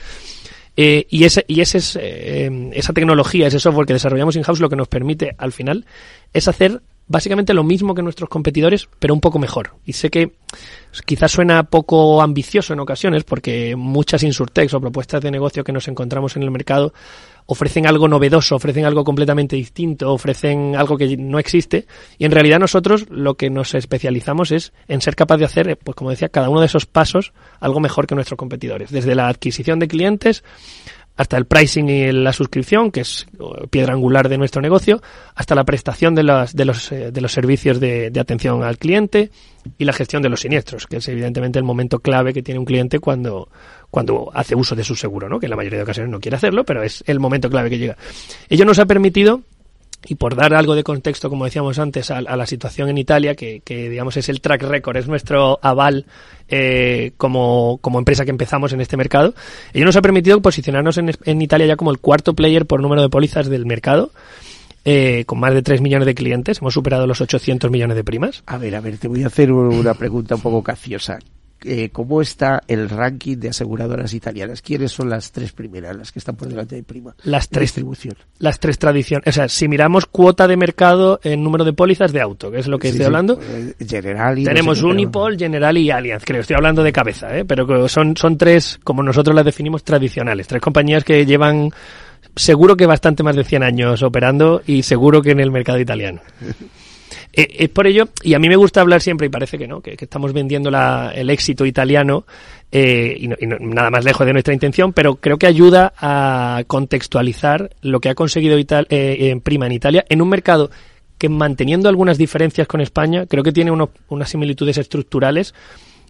Eh, 0.76 1.08
y 1.10 1.24
ese, 1.24 1.44
y 1.48 1.62
ese 1.62 1.80
es, 1.80 1.98
eh, 2.00 2.70
esa 2.74 2.94
tecnología, 2.94 3.48
ese 3.48 3.60
software 3.60 3.88
que 3.88 3.94
desarrollamos 3.94 4.36
in-house 4.36 4.60
lo 4.60 4.70
que 4.70 4.76
nos 4.76 4.88
permite 4.88 5.36
al 5.40 5.52
final 5.52 5.86
es 6.34 6.48
hacer 6.48 6.82
básicamente 7.08 7.54
lo 7.54 7.64
mismo 7.64 7.96
que 7.96 8.04
nuestros 8.04 8.30
competidores, 8.30 8.88
pero 9.00 9.14
un 9.14 9.22
poco 9.22 9.40
mejor. 9.40 9.72
Y 9.86 9.94
sé 9.94 10.10
que 10.10 10.34
quizás 11.06 11.32
suena 11.32 11.64
poco 11.64 12.22
ambicioso 12.22 12.74
en 12.74 12.80
ocasiones 12.80 13.24
porque 13.24 13.76
muchas 13.76 14.24
insurtechs 14.24 14.74
o 14.74 14.82
propuestas 14.82 15.22
de 15.22 15.32
negocio 15.32 15.64
que 15.64 15.72
nos 15.72 15.88
encontramos 15.88 16.36
en 16.36 16.44
el 16.44 16.52
mercado 16.52 16.94
ofrecen 17.48 17.88
algo 17.88 18.08
novedoso, 18.08 18.56
ofrecen 18.56 18.86
algo 18.86 19.04
completamente 19.04 19.56
distinto, 19.56 20.14
ofrecen 20.14 20.76
algo 20.76 20.98
que 20.98 21.18
no 21.18 21.40
existe 21.40 21.88
y 22.18 22.26
en 22.26 22.32
realidad 22.32 22.60
nosotros 22.60 23.06
lo 23.10 23.36
que 23.36 23.50
nos 23.50 23.74
especializamos 23.74 24.52
es 24.52 24.74
en 24.88 25.02
ser 25.02 25.16
capaz 25.16 25.38
de 25.38 25.46
hacer, 25.46 25.78
pues 25.78 25.96
como 25.96 26.12
decía, 26.12 26.30
cada 26.30 26.50
uno 26.50 26.60
de 26.60 26.68
esos 26.68 26.86
pasos 26.86 27.34
algo 27.60 27.80
mejor 27.80 28.06
que 28.06 28.16
nuestros 28.16 28.38
competidores, 28.38 28.92
desde 28.92 29.16
la 29.16 29.30
adquisición 29.30 29.80
de 29.80 29.88
clientes 29.88 30.44
hasta 31.16 31.36
el 31.38 31.46
pricing 31.46 31.90
y 31.90 32.12
la 32.12 32.32
suscripción, 32.32 32.92
que 32.92 33.02
es 33.02 33.26
piedra 33.72 33.94
angular 33.94 34.30
de 34.30 34.38
nuestro 34.38 34.62
negocio, 34.62 35.02
hasta 35.34 35.56
la 35.56 35.64
prestación 35.64 36.14
de, 36.14 36.24
las, 36.24 36.56
de, 36.56 36.66
los, 36.66 36.92
eh, 36.92 37.12
de 37.12 37.22
los 37.22 37.32
servicios 37.32 37.80
de, 37.80 38.12
de, 38.12 38.20
atención 38.20 38.64
al 38.64 38.78
cliente 38.78 39.32
y 39.80 39.86
la 39.86 39.94
gestión 39.94 40.22
de 40.22 40.30
los 40.30 40.42
siniestros, 40.42 40.86
que 40.86 40.98
es 40.98 41.08
evidentemente 41.08 41.58
el 41.58 41.66
momento 41.66 42.00
clave 42.00 42.34
que 42.34 42.44
tiene 42.44 42.60
un 42.60 42.66
cliente 42.66 43.00
cuando, 43.00 43.50
cuando 43.90 44.30
hace 44.34 44.56
uso 44.56 44.76
de 44.76 44.84
su 44.84 44.96
seguro, 44.96 45.30
¿no? 45.30 45.40
que 45.40 45.46
en 45.46 45.52
la 45.52 45.56
mayoría 45.56 45.78
de 45.78 45.84
ocasiones 45.84 46.12
no 46.12 46.20
quiere 46.20 46.38
hacerlo, 46.38 46.64
pero 46.64 46.84
es 46.84 47.04
el 47.08 47.20
momento 47.20 47.50
clave 47.50 47.70
que 47.70 47.78
llega. 47.78 47.98
Ello 48.50 48.66
nos 48.66 48.80
ha 48.80 48.86
permitido 48.86 49.42
y 50.06 50.16
por 50.16 50.36
dar 50.36 50.54
algo 50.54 50.76
de 50.76 50.84
contexto, 50.84 51.30
como 51.30 51.46
decíamos 51.46 51.80
antes, 51.80 52.12
a, 52.12 52.22
la 52.22 52.46
situación 52.46 52.90
en 52.90 52.98
Italia, 52.98 53.36
que, 53.36 53.62
digamos 53.68 54.16
es 54.18 54.30
el 54.30 54.42
track 54.42 54.64
record, 54.64 54.98
es 54.98 55.08
nuestro 55.08 55.60
aval 55.62 56.06
eh, 56.48 57.12
como, 57.18 57.80
como, 57.82 58.00
empresa 58.00 58.24
que 58.24 58.32
empezamos 58.32 58.72
en 58.74 58.82
este 58.82 58.96
mercado, 58.96 59.34
ello 59.74 59.86
nos 59.86 59.96
ha 59.96 60.02
permitido 60.02 60.42
posicionarnos 60.42 60.98
en, 60.98 61.12
en, 61.26 61.42
Italia 61.42 61.68
ya 61.68 61.76
como 61.76 61.92
el 61.92 62.00
cuarto 62.00 62.34
player 62.36 62.66
por 62.66 62.82
número 62.82 63.02
de 63.02 63.10
pólizas 63.10 63.48
del 63.50 63.66
mercado. 63.66 64.12
Eh, 64.90 65.26
con 65.26 65.38
más 65.42 65.54
de 65.54 65.62
3 65.62 65.82
millones 65.82 66.06
de 66.06 66.16
clientes, 66.16 66.60
hemos 66.62 66.74
superado 66.74 67.06
los 67.06 67.20
800 67.20 67.70
millones 67.70 67.98
de 67.98 68.06
primas. 68.06 68.44
A 68.46 68.58
ver, 68.58 68.74
a 68.74 68.80
ver, 68.80 68.98
te 68.98 69.10
voy 69.10 69.22
a 69.24 69.28
hacer 69.28 69.52
una 69.52 69.94
pregunta 69.96 70.36
un 70.36 70.42
poco 70.42 70.64
caciosa 70.64 71.20
eh, 71.64 71.90
cómo 71.92 72.22
está 72.22 72.64
el 72.68 72.90
ranking 72.90 73.38
de 73.38 73.50
aseguradoras 73.50 74.14
italianas. 74.14 74.62
¿Quiénes 74.62 74.92
son 74.92 75.10
las 75.10 75.32
tres 75.32 75.52
primeras, 75.52 75.96
las 75.96 76.12
que 76.12 76.20
están 76.20 76.36
por 76.36 76.48
delante 76.48 76.76
de 76.76 76.84
Prima? 76.84 77.16
Las 77.24 77.50
tres 77.50 77.68
distribución. 77.68 78.16
Las 78.40 78.60
tres 78.60 78.78
tradiciones. 78.78 79.28
O 79.28 79.32
sea, 79.32 79.50
si 79.50 79.68
miramos 79.68 80.06
cuota 80.06 80.48
de 80.48 80.58
mercado 80.58 81.20
en 81.24 81.44
número 81.44 81.66
de 81.66 81.74
pólizas 81.74 82.12
de 82.12 82.22
auto, 82.22 82.52
que 82.52 82.60
es 82.60 82.68
lo 82.68 82.80
que 82.80 82.88
sí, 82.88 82.92
estoy 82.92 83.04
sí. 83.04 83.06
hablando. 83.06 83.40
Generali. 83.86 84.44
Tenemos 84.44 84.82
no 84.82 84.90
sé 84.90 84.94
Unipol, 84.94 85.34
pero... 85.34 85.46
Generali 85.46 85.82
y 85.82 85.92
Allianz, 85.92 86.24
creo. 86.26 86.42
Estoy 86.42 86.56
hablando 86.56 86.84
de 86.84 86.94
cabeza, 86.94 87.36
¿eh? 87.38 87.46
pero 87.46 87.88
son, 87.88 88.16
son 88.16 88.38
tres, 88.38 88.80
como 88.84 89.04
nosotros 89.04 89.36
las 89.36 89.46
definimos, 89.46 89.84
tradicionales. 89.84 90.48
Tres 90.48 90.62
compañías 90.62 91.04
que 91.04 91.26
llevan 91.26 91.72
seguro 92.36 92.78
que 92.78 92.86
bastante 92.86 93.24
más 93.24 93.36
de 93.36 93.44
100 93.44 93.64
años 93.64 94.04
operando 94.04 94.62
y 94.66 94.84
seguro 94.84 95.22
que 95.22 95.32
en 95.32 95.40
el 95.40 95.52
mercado 95.52 95.80
italiano. 95.80 96.22
Eh, 97.34 97.48
es 97.60 97.70
por 97.70 97.88
ello, 97.88 98.10
y 98.24 98.34
a 98.34 98.40
mí 98.40 98.50
me 98.50 98.56
gusta 98.56 98.82
hablar 98.82 99.02
siempre, 99.02 99.28
y 99.28 99.30
parece 99.30 99.58
que 99.58 99.68
no, 99.68 99.82
que, 99.82 99.98
estamos 100.00 100.34
vendiendo 100.34 100.72
la, 100.72 101.12
el 101.16 101.30
éxito 101.30 101.66
italiano, 101.66 102.26
eh, 102.72 103.16
y, 103.20 103.28
no, 103.28 103.36
y 103.40 103.48
no, 103.48 103.58
nada 103.60 103.90
más 103.90 104.04
lejos 104.04 104.26
de 104.26 104.34
nuestra 104.34 104.54
intención, 104.54 104.94
pero 104.94 105.16
creo 105.16 105.38
que 105.38 105.48
ayuda 105.48 105.94
a 105.98 106.64
contextualizar 106.68 107.72
lo 107.82 108.00
que 108.00 108.10
ha 108.10 108.16
conseguido 108.16 108.58
Ital 108.58 108.88
eh, 108.90 109.40
Prima 109.44 109.68
en 109.68 109.72
Italia 109.72 110.06
en 110.10 110.22
un 110.22 110.30
mercado 110.30 110.70
que 111.18 111.30
manteniendo 111.30 111.90
algunas 111.90 112.18
diferencias 112.18 112.68
con 112.68 112.82
España, 112.82 113.26
creo 113.26 113.44
que 113.44 113.52
tiene 113.52 113.72
uno, 113.72 113.90
unas 114.10 114.30
similitudes 114.30 114.78
estructurales 114.78 115.54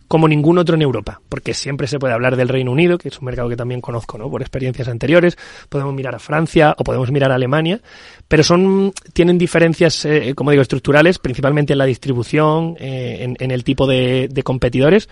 como 0.07 0.27
ningún 0.27 0.57
otro 0.57 0.75
en 0.75 0.81
Europa, 0.81 1.21
porque 1.29 1.53
siempre 1.53 1.87
se 1.87 1.99
puede 1.99 2.13
hablar 2.13 2.35
del 2.35 2.47
Reino 2.47 2.71
Unido, 2.71 2.97
que 2.97 3.09
es 3.09 3.19
un 3.19 3.25
mercado 3.25 3.49
que 3.49 3.55
también 3.55 3.81
conozco, 3.81 4.17
¿no? 4.17 4.29
Por 4.29 4.41
experiencias 4.41 4.87
anteriores, 4.87 5.37
podemos 5.69 5.93
mirar 5.93 6.15
a 6.15 6.19
Francia 6.19 6.75
o 6.77 6.83
podemos 6.83 7.11
mirar 7.11 7.31
a 7.31 7.35
Alemania, 7.35 7.81
pero 8.27 8.43
son 8.43 8.93
tienen 9.13 9.37
diferencias, 9.37 10.05
eh, 10.05 10.33
como 10.35 10.51
digo, 10.51 10.61
estructurales, 10.61 11.19
principalmente 11.19 11.73
en 11.73 11.79
la 11.79 11.85
distribución, 11.85 12.75
eh, 12.79 13.17
en, 13.21 13.35
en, 13.39 13.51
el 13.51 13.63
tipo 13.63 13.87
de, 13.87 14.29
competidores 14.43 15.09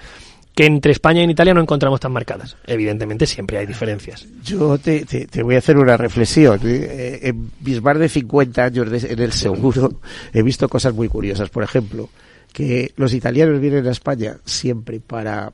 que 0.53 0.65
entre 0.65 0.93
España 0.93 1.21
y 1.21 1.29
Italia 1.29 1.53
no 1.53 1.60
encontramos 1.60 1.99
tan 1.99 2.13
marcadas. 2.13 2.55
Evidentemente 2.65 3.25
siempre 3.25 3.58
hay 3.58 3.65
diferencias. 3.65 4.25
Yo 4.45 4.77
te, 4.77 5.03
te, 5.03 5.27
te 5.27 5.43
voy 5.43 5.55
a 5.55 5.58
hacer 5.58 5.77
una 5.77 5.97
reflexión. 5.97 6.62
¿eh? 6.63 7.19
En 7.23 7.51
mis 7.60 7.81
más 7.81 7.99
de 7.99 8.08
50 8.08 8.63
años 8.63 9.03
en 9.03 9.19
el 9.19 9.34
seguro 9.34 9.99
he 10.31 10.41
visto 10.43 10.69
cosas 10.69 10.93
muy 10.93 11.10
curiosas. 11.10 11.49
Por 11.49 11.63
ejemplo, 11.63 12.10
que 12.56 12.94
los 12.96 13.13
italianos 13.13 13.60
vienen 13.60 13.86
a 13.86 13.91
España 13.91 14.38
siempre 14.46 15.02
para, 15.02 15.52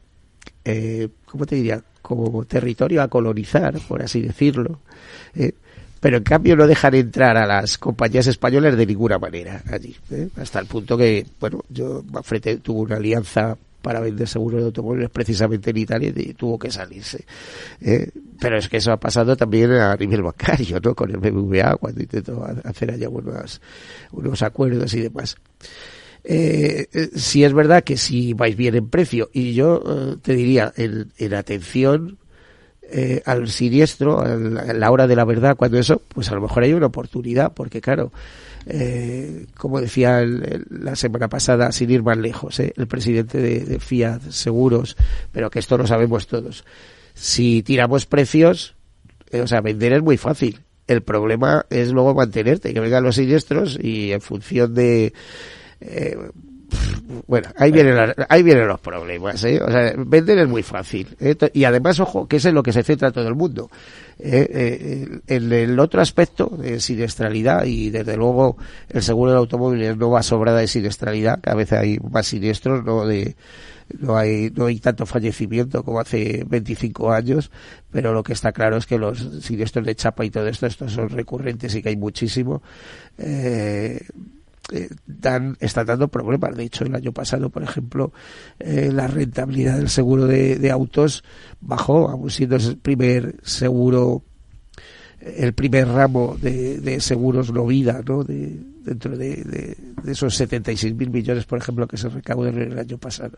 eh, 0.63 1.09
¿cómo 1.25 1.47
te 1.47 1.55
diría? 1.55 1.83
Como 1.99 2.45
territorio 2.45 3.01
a 3.01 3.07
colonizar, 3.07 3.73
por 3.87 4.03
así 4.03 4.21
decirlo. 4.21 4.81
Eh, 5.33 5.53
pero 5.99 6.17
en 6.17 6.23
cambio 6.23 6.55
no 6.55 6.67
dejan 6.67 6.93
entrar 6.93 7.37
a 7.37 7.47
las 7.47 7.79
compañías 7.79 8.27
españolas 8.27 8.77
de 8.77 8.85
ninguna 8.85 9.17
manera 9.17 9.63
allí. 9.71 9.95
¿eh? 10.11 10.29
Hasta 10.35 10.59
el 10.59 10.67
punto 10.67 10.95
que, 10.95 11.25
bueno, 11.39 11.65
yo 11.69 12.03
Manfredi 12.07 12.57
tuvo 12.57 12.81
una 12.81 12.97
alianza 12.97 13.57
para 13.81 13.99
vender 13.99 14.27
seguros 14.27 14.59
de 14.59 14.65
automóviles 14.67 15.09
precisamente 15.09 15.71
en 15.71 15.77
Italia 15.77 16.13
y 16.15 16.35
tuvo 16.35 16.59
que 16.59 16.69
salirse. 16.69 17.25
Eh, 17.81 18.11
pero 18.39 18.59
es 18.59 18.69
que 18.69 18.77
eso 18.77 18.91
ha 18.91 18.97
pasado 18.97 19.35
también 19.35 19.71
a 19.71 19.95
nivel 19.95 20.21
bancario, 20.21 20.79
¿no? 20.79 20.93
Con 20.93 21.09
el 21.09 21.17
BBVA 21.17 21.77
cuando 21.77 21.99
intentó 21.99 22.45
hacer 22.63 22.91
allá 22.91 23.09
unos, 23.09 23.59
unos 24.11 24.43
acuerdos 24.43 24.93
y 24.93 25.01
demás. 25.01 25.35
Eh, 26.23 26.87
eh, 26.93 27.09
si 27.15 27.43
es 27.43 27.51
verdad 27.51 27.83
que 27.83 27.97
si 27.97 28.33
vais 28.33 28.55
bien 28.55 28.75
en 28.75 28.89
precio 28.89 29.31
y 29.33 29.53
yo 29.53 29.81
eh, 29.83 30.17
te 30.21 30.35
diría 30.35 30.71
en, 30.77 31.11
en 31.17 31.33
atención 31.33 32.19
eh, 32.91 33.23
al 33.25 33.47
siniestro 33.49 34.19
a 34.19 34.35
la, 34.35 34.91
hora 34.91 35.07
de 35.07 35.15
la 35.15 35.25
verdad 35.25 35.55
cuando 35.55 35.79
eso 35.79 35.99
pues 36.09 36.29
a 36.29 36.35
lo 36.35 36.41
mejor 36.41 36.61
hay 36.61 36.73
una 36.73 36.85
oportunidad 36.87 37.53
porque 37.53 37.81
claro 37.81 38.11
como 39.57 39.81
decía 39.81 40.19
el, 40.19 40.43
el, 40.43 40.65
la 40.69 40.95
semana 40.95 41.27
pasada, 41.27 41.71
sin 41.71 41.89
ir 41.89 42.03
más 42.03 42.17
lejos, 42.17 42.59
el 42.59 42.85
presidente 42.87 43.39
de, 43.39 43.61
de, 43.61 43.79
Fiat 43.79 44.21
Seguros, 44.29 44.95
pero 45.31 45.49
que 45.49 45.57
esto 45.57 45.79
lo 45.79 45.87
sabemos 45.87 46.27
todos. 46.27 46.63
Si 47.15 47.63
tiramos 47.63 48.05
precios, 48.05 48.75
o 49.33 49.47
sea, 49.47 49.61
vender 49.61 49.93
es 49.93 50.03
muy 50.03 50.17
fácil. 50.17 50.59
El 50.85 51.01
problema 51.01 51.65
es 51.71 51.91
luego 51.91 52.13
mantenerte, 52.13 52.71
que 52.71 52.79
vengan 52.79 53.03
los 53.03 53.15
siniestros 53.15 53.79
y 53.81 54.11
en 54.11 54.21
función 54.21 54.75
de... 54.75 55.13
Eh, 55.81 56.15
bueno, 57.27 57.49
ahí 57.57 57.71
vienen, 57.71 57.95
las, 57.95 58.15
ahí 58.29 58.43
vienen 58.43 58.67
los 58.67 58.79
problemas, 58.79 59.43
¿eh? 59.43 59.61
O 59.61 59.69
sea, 59.69 59.93
vender 59.97 60.37
es 60.39 60.47
muy 60.47 60.63
fácil. 60.63 61.15
¿eh? 61.19 61.35
Y 61.53 61.63
además, 61.65 61.99
ojo, 61.99 62.27
que 62.27 62.37
es 62.37 62.45
en 62.45 62.55
lo 62.55 62.63
que 62.63 62.71
se 62.71 62.83
centra 62.83 63.11
todo 63.11 63.27
el 63.27 63.35
mundo. 63.35 63.69
Eh, 64.19 65.19
eh, 65.27 65.35
el 65.35 65.79
otro 65.79 66.01
aspecto 66.01 66.47
de 66.47 66.79
siniestralidad, 66.79 67.65
y 67.65 67.89
desde 67.89 68.15
luego 68.15 68.57
el 68.89 69.01
seguro 69.01 69.31
del 69.31 69.39
automóvil 69.39 69.97
no 69.97 70.11
va 70.11 70.23
sobrada 70.23 70.59
de 70.59 70.67
siniestralidad, 70.67 71.39
cada 71.41 71.57
vez 71.57 71.71
hay 71.73 71.97
más 71.99 72.27
siniestros, 72.27 72.83
no 72.85 73.05
de, 73.05 73.35
no 73.99 74.17
hay, 74.17 74.51
no 74.55 74.67
hay 74.67 74.79
tanto 74.79 75.05
fallecimiento 75.05 75.83
como 75.83 75.99
hace 75.99 76.43
25 76.47 77.11
años, 77.11 77.51
pero 77.91 78.13
lo 78.13 78.23
que 78.23 78.33
está 78.33 78.51
claro 78.51 78.77
es 78.77 78.85
que 78.85 78.97
los 78.97 79.19
siniestros 79.41 79.85
de 79.85 79.95
chapa 79.95 80.23
y 80.23 80.29
todo 80.29 80.47
esto, 80.47 80.67
estos 80.67 80.93
son 80.93 81.09
recurrentes 81.09 81.75
y 81.75 81.81
que 81.81 81.89
hay 81.89 81.97
muchísimo. 81.97 82.61
Eh, 83.17 84.05
eh, 84.71 84.89
dan, 85.05 85.57
están 85.59 85.85
dando 85.85 86.07
problemas. 86.07 86.55
De 86.55 86.63
hecho, 86.63 86.85
el 86.85 86.95
año 86.95 87.11
pasado, 87.11 87.49
por 87.49 87.63
ejemplo, 87.63 88.13
eh, 88.59 88.89
la 88.91 89.07
rentabilidad 89.07 89.77
del 89.77 89.89
seguro 89.89 90.25
de, 90.27 90.71
autos 90.71 91.23
bajó, 91.59 92.09
aún 92.09 92.29
siendo 92.29 92.55
el 92.55 92.77
primer 92.77 93.35
seguro, 93.43 94.23
el 95.19 95.53
primer 95.53 95.87
ramo 95.87 96.37
de, 96.41 96.99
seguros 97.01 97.51
no 97.51 97.65
vida, 97.65 98.01
¿no? 98.07 98.23
De, 98.23 98.59
dentro 98.83 99.17
de, 99.17 99.43
de, 99.43 99.77
de 100.03 100.11
esos 100.11 100.35
76 100.35 100.95
mil 100.95 101.09
millones, 101.11 101.45
por 101.45 101.59
ejemplo, 101.59 101.87
que 101.87 101.97
se 101.97 102.09
recaudan 102.09 102.57
el 102.57 102.79
año 102.79 102.97
pasado. 102.97 103.37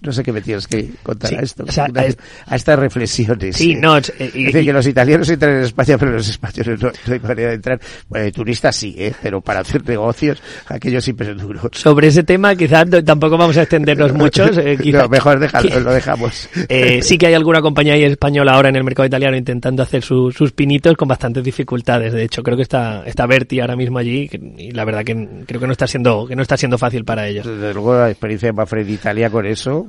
No 0.00 0.12
sé 0.12 0.22
qué 0.22 0.32
me 0.32 0.40
tienes 0.42 0.66
que 0.66 0.90
contar 1.02 1.30
sí, 1.30 1.36
a 1.36 1.40
esto, 1.40 1.64
o 1.66 1.72
sea, 1.72 1.84
a, 1.84 2.52
a, 2.52 2.56
estas 2.56 2.78
reflexiones. 2.78 3.56
Sí, 3.56 3.76
no, 3.76 3.96
es, 3.96 4.10
eh, 4.18 4.26
es 4.26 4.32
decir, 4.32 4.64
que 4.64 4.72
los 4.72 4.86
italianos 4.86 5.28
entran 5.28 5.56
en 5.56 5.64
España, 5.64 5.96
pero 5.96 6.12
los 6.12 6.28
españoles 6.28 6.82
no, 6.82 6.90
no 7.06 7.12
hay 7.12 7.20
manera 7.20 7.48
de 7.50 7.54
entrar. 7.54 7.80
Bueno, 8.08 8.24
de 8.24 8.32
turistas 8.32 8.76
sí, 8.76 8.94
¿eh? 8.98 9.12
pero 9.22 9.40
para 9.40 9.60
hacer 9.60 9.86
negocios, 9.88 10.42
aquello 10.66 11.00
siempre 11.00 11.30
es 11.30 11.38
duro. 11.38 11.70
Sobre 11.72 12.08
ese 12.08 12.24
tema, 12.24 12.54
quizás 12.56 12.88
tampoco 13.04 13.38
vamos 13.38 13.56
a 13.56 13.62
extendernos 13.62 14.12
muchos. 14.14 14.58
Eh, 14.58 14.76
quizá, 14.80 15.02
no, 15.02 15.08
mejor 15.08 15.38
déjalo, 15.38 15.80
lo 15.80 15.92
dejamos. 15.92 16.48
Eh, 16.68 17.00
sí 17.02 17.18
que 17.18 17.26
hay 17.26 17.34
alguna 17.34 17.60
compañía 17.60 17.96
española 17.96 18.52
ahora 18.52 18.68
en 18.68 18.76
el 18.76 18.84
mercado 18.84 19.06
italiano 19.06 19.36
intentando 19.36 19.82
hacer 19.82 20.02
su, 20.02 20.30
sus 20.30 20.52
pinitos 20.52 20.96
con 20.96 21.08
bastantes 21.08 21.42
dificultades. 21.42 22.12
De 22.12 22.22
hecho, 22.22 22.42
creo 22.42 22.56
que 22.56 22.62
está, 22.62 23.02
está 23.06 23.26
Berti 23.26 23.60
ahora 23.60 23.76
mismo 23.76 23.98
allí 23.98 24.30
y 24.56 24.70
la 24.70 24.84
verdad 24.84 25.04
que 25.04 25.44
creo 25.46 25.60
que 25.60 25.66
no 25.66 25.72
está 25.72 25.86
siendo, 25.86 26.26
que 26.26 26.36
no 26.36 26.42
está 26.42 26.56
siendo 26.56 26.78
fácil 26.78 27.04
para 27.04 27.26
ellos. 27.26 27.46
Desde 27.46 27.74
luego, 27.74 27.94
la 27.94 28.10
experiencia 28.10 28.48
de 28.48 28.52
Mafred 28.52 28.86
Italia 28.86 29.30
con 29.30 29.46
eso. 29.60 29.86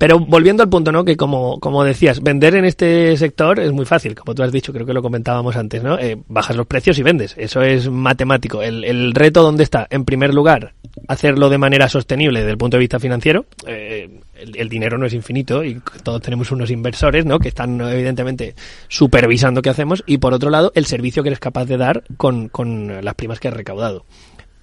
Pero 0.00 0.18
volviendo 0.18 0.62
al 0.62 0.70
punto, 0.70 0.92
¿no? 0.92 1.04
Que 1.04 1.14
como, 1.14 1.60
como 1.60 1.84
decías, 1.84 2.22
vender 2.22 2.54
en 2.54 2.64
este 2.64 3.14
sector 3.18 3.60
es 3.60 3.70
muy 3.70 3.84
fácil, 3.84 4.14
como 4.14 4.34
tú 4.34 4.42
has 4.42 4.50
dicho, 4.50 4.72
creo 4.72 4.86
que 4.86 4.94
lo 4.94 5.02
comentábamos 5.02 5.56
antes, 5.56 5.82
¿no? 5.82 5.98
Eh, 5.98 6.16
bajas 6.26 6.56
los 6.56 6.66
precios 6.66 6.98
y 6.98 7.02
vendes. 7.02 7.34
Eso 7.36 7.60
es 7.60 7.90
matemático. 7.90 8.62
El, 8.62 8.82
el 8.84 9.12
reto, 9.12 9.42
¿dónde 9.42 9.62
está? 9.62 9.86
En 9.90 10.06
primer 10.06 10.32
lugar, 10.32 10.72
hacerlo 11.06 11.50
de 11.50 11.58
manera 11.58 11.86
sostenible 11.90 12.38
desde 12.38 12.52
el 12.52 12.56
punto 12.56 12.78
de 12.78 12.80
vista 12.80 12.98
financiero. 12.98 13.44
Eh, 13.66 14.08
el, 14.36 14.56
el, 14.56 14.68
dinero 14.70 14.96
no 14.96 15.04
es 15.04 15.12
infinito 15.12 15.62
y 15.62 15.82
todos 16.02 16.22
tenemos 16.22 16.50
unos 16.50 16.70
inversores, 16.70 17.26
¿no? 17.26 17.38
Que 17.38 17.48
están 17.48 17.78
evidentemente 17.82 18.54
supervisando 18.88 19.60
qué 19.60 19.68
hacemos. 19.68 20.02
Y 20.06 20.16
por 20.16 20.32
otro 20.32 20.48
lado, 20.48 20.72
el 20.74 20.86
servicio 20.86 21.22
que 21.22 21.28
eres 21.28 21.40
capaz 21.40 21.66
de 21.66 21.76
dar 21.76 22.04
con, 22.16 22.48
con 22.48 23.04
las 23.04 23.14
primas 23.16 23.38
que 23.38 23.48
has 23.48 23.54
recaudado 23.54 24.06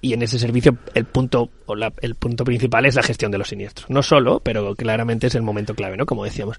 y 0.00 0.12
en 0.12 0.22
ese 0.22 0.38
servicio 0.38 0.76
el 0.94 1.04
punto 1.04 1.50
o 1.66 1.74
la, 1.74 1.92
el 2.00 2.14
punto 2.14 2.44
principal 2.44 2.86
es 2.86 2.94
la 2.94 3.02
gestión 3.02 3.30
de 3.30 3.38
los 3.38 3.48
siniestros. 3.48 3.90
No 3.90 4.02
solo, 4.02 4.40
pero 4.40 4.74
claramente 4.74 5.26
es 5.26 5.34
el 5.34 5.42
momento 5.42 5.74
clave, 5.74 5.96
¿no? 5.96 6.06
Como 6.06 6.24
decíamos. 6.24 6.58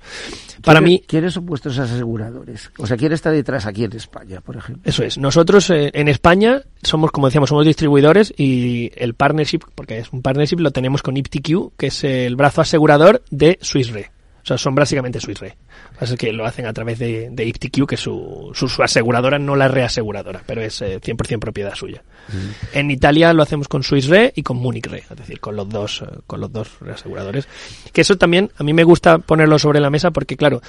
Para 0.64 0.82
mí 0.82 1.04
¿quiénes 1.08 1.34
son 1.34 1.46
vuestros 1.46 1.78
aseguradores? 1.80 2.72
O 2.78 2.86
sea, 2.86 2.98
¿quién 2.98 3.12
está 3.12 3.32
detrás 3.32 3.66
aquí 3.66 3.86
en 3.86 3.96
España, 3.96 4.42
por 4.42 4.58
ejemplo? 4.58 4.84
Eso 4.86 5.04
es. 5.04 5.18
Nosotros 5.18 5.70
eh, 5.70 5.92
en 5.94 6.08
España 6.08 6.62
somos, 6.84 7.12
como 7.12 7.28
decíamos, 7.28 7.50
somos 7.50 7.66
distribuidores 7.66 8.34
y 8.38 8.92
el 8.96 9.14
partnership, 9.14 9.62
porque 9.76 10.00
es 10.00 10.12
un 10.12 10.22
partnership, 10.22 10.60
lo 10.60 10.72
tenemos 10.72 11.02
con 11.02 11.18
IPTQ, 11.18 11.76
que 11.78 11.88
es 11.88 12.04
el 12.04 12.36
brazo 12.36 12.62
asegurador 12.62 13.24
de 13.32 13.58
Swiss 13.62 13.92
Re. 13.92 14.12
O 14.42 14.46
sea, 14.46 14.58
son 14.58 14.76
básicamente 14.76 15.20
Swiss 15.20 15.40
Re. 15.40 15.58
Es 16.00 16.16
que 16.16 16.32
lo 16.32 16.46
hacen 16.46 16.66
a 16.66 16.74
través 16.74 17.00
de, 17.00 17.30
de 17.32 17.46
IPTQ, 17.46 17.88
que 17.88 17.96
es 17.96 18.02
su, 18.02 18.52
su, 18.54 18.68
su, 18.68 18.82
aseguradora, 18.82 19.38
no 19.38 19.56
la 19.56 19.68
reaseguradora, 19.68 20.42
pero 20.46 20.62
es 20.62 20.82
eh, 20.82 21.00
100% 21.00 21.40
propiedad 21.40 21.76
suya. 21.76 22.04
Mm. 22.30 22.78
En 22.78 22.92
Italia 22.92 23.34
lo 23.34 23.44
hacemos 23.44 23.68
con 23.68 23.84
Swiss 23.84 24.08
Re 24.08 24.32
y 24.36 24.44
con 24.44 24.58
Munich 24.58 24.88
Re, 24.88 25.04
es 25.10 25.18
decir, 25.18 25.40
con 25.40 25.56
los 25.56 25.68
dos, 25.70 26.02
eh, 26.02 26.20
con 26.26 26.40
los 26.40 26.52
dos 26.52 26.80
reaseguradores. 26.80 27.48
Que 27.92 28.02
eso 28.02 28.18
también, 28.18 28.52
a 28.58 28.64
mí 28.64 28.74
me 28.74 28.84
gusta 28.84 29.20
ponerlo 29.20 29.60
sobre 29.60 29.80
la 29.80 29.90
mesa 29.90 30.12
porque, 30.12 30.38
claro, 30.38 30.62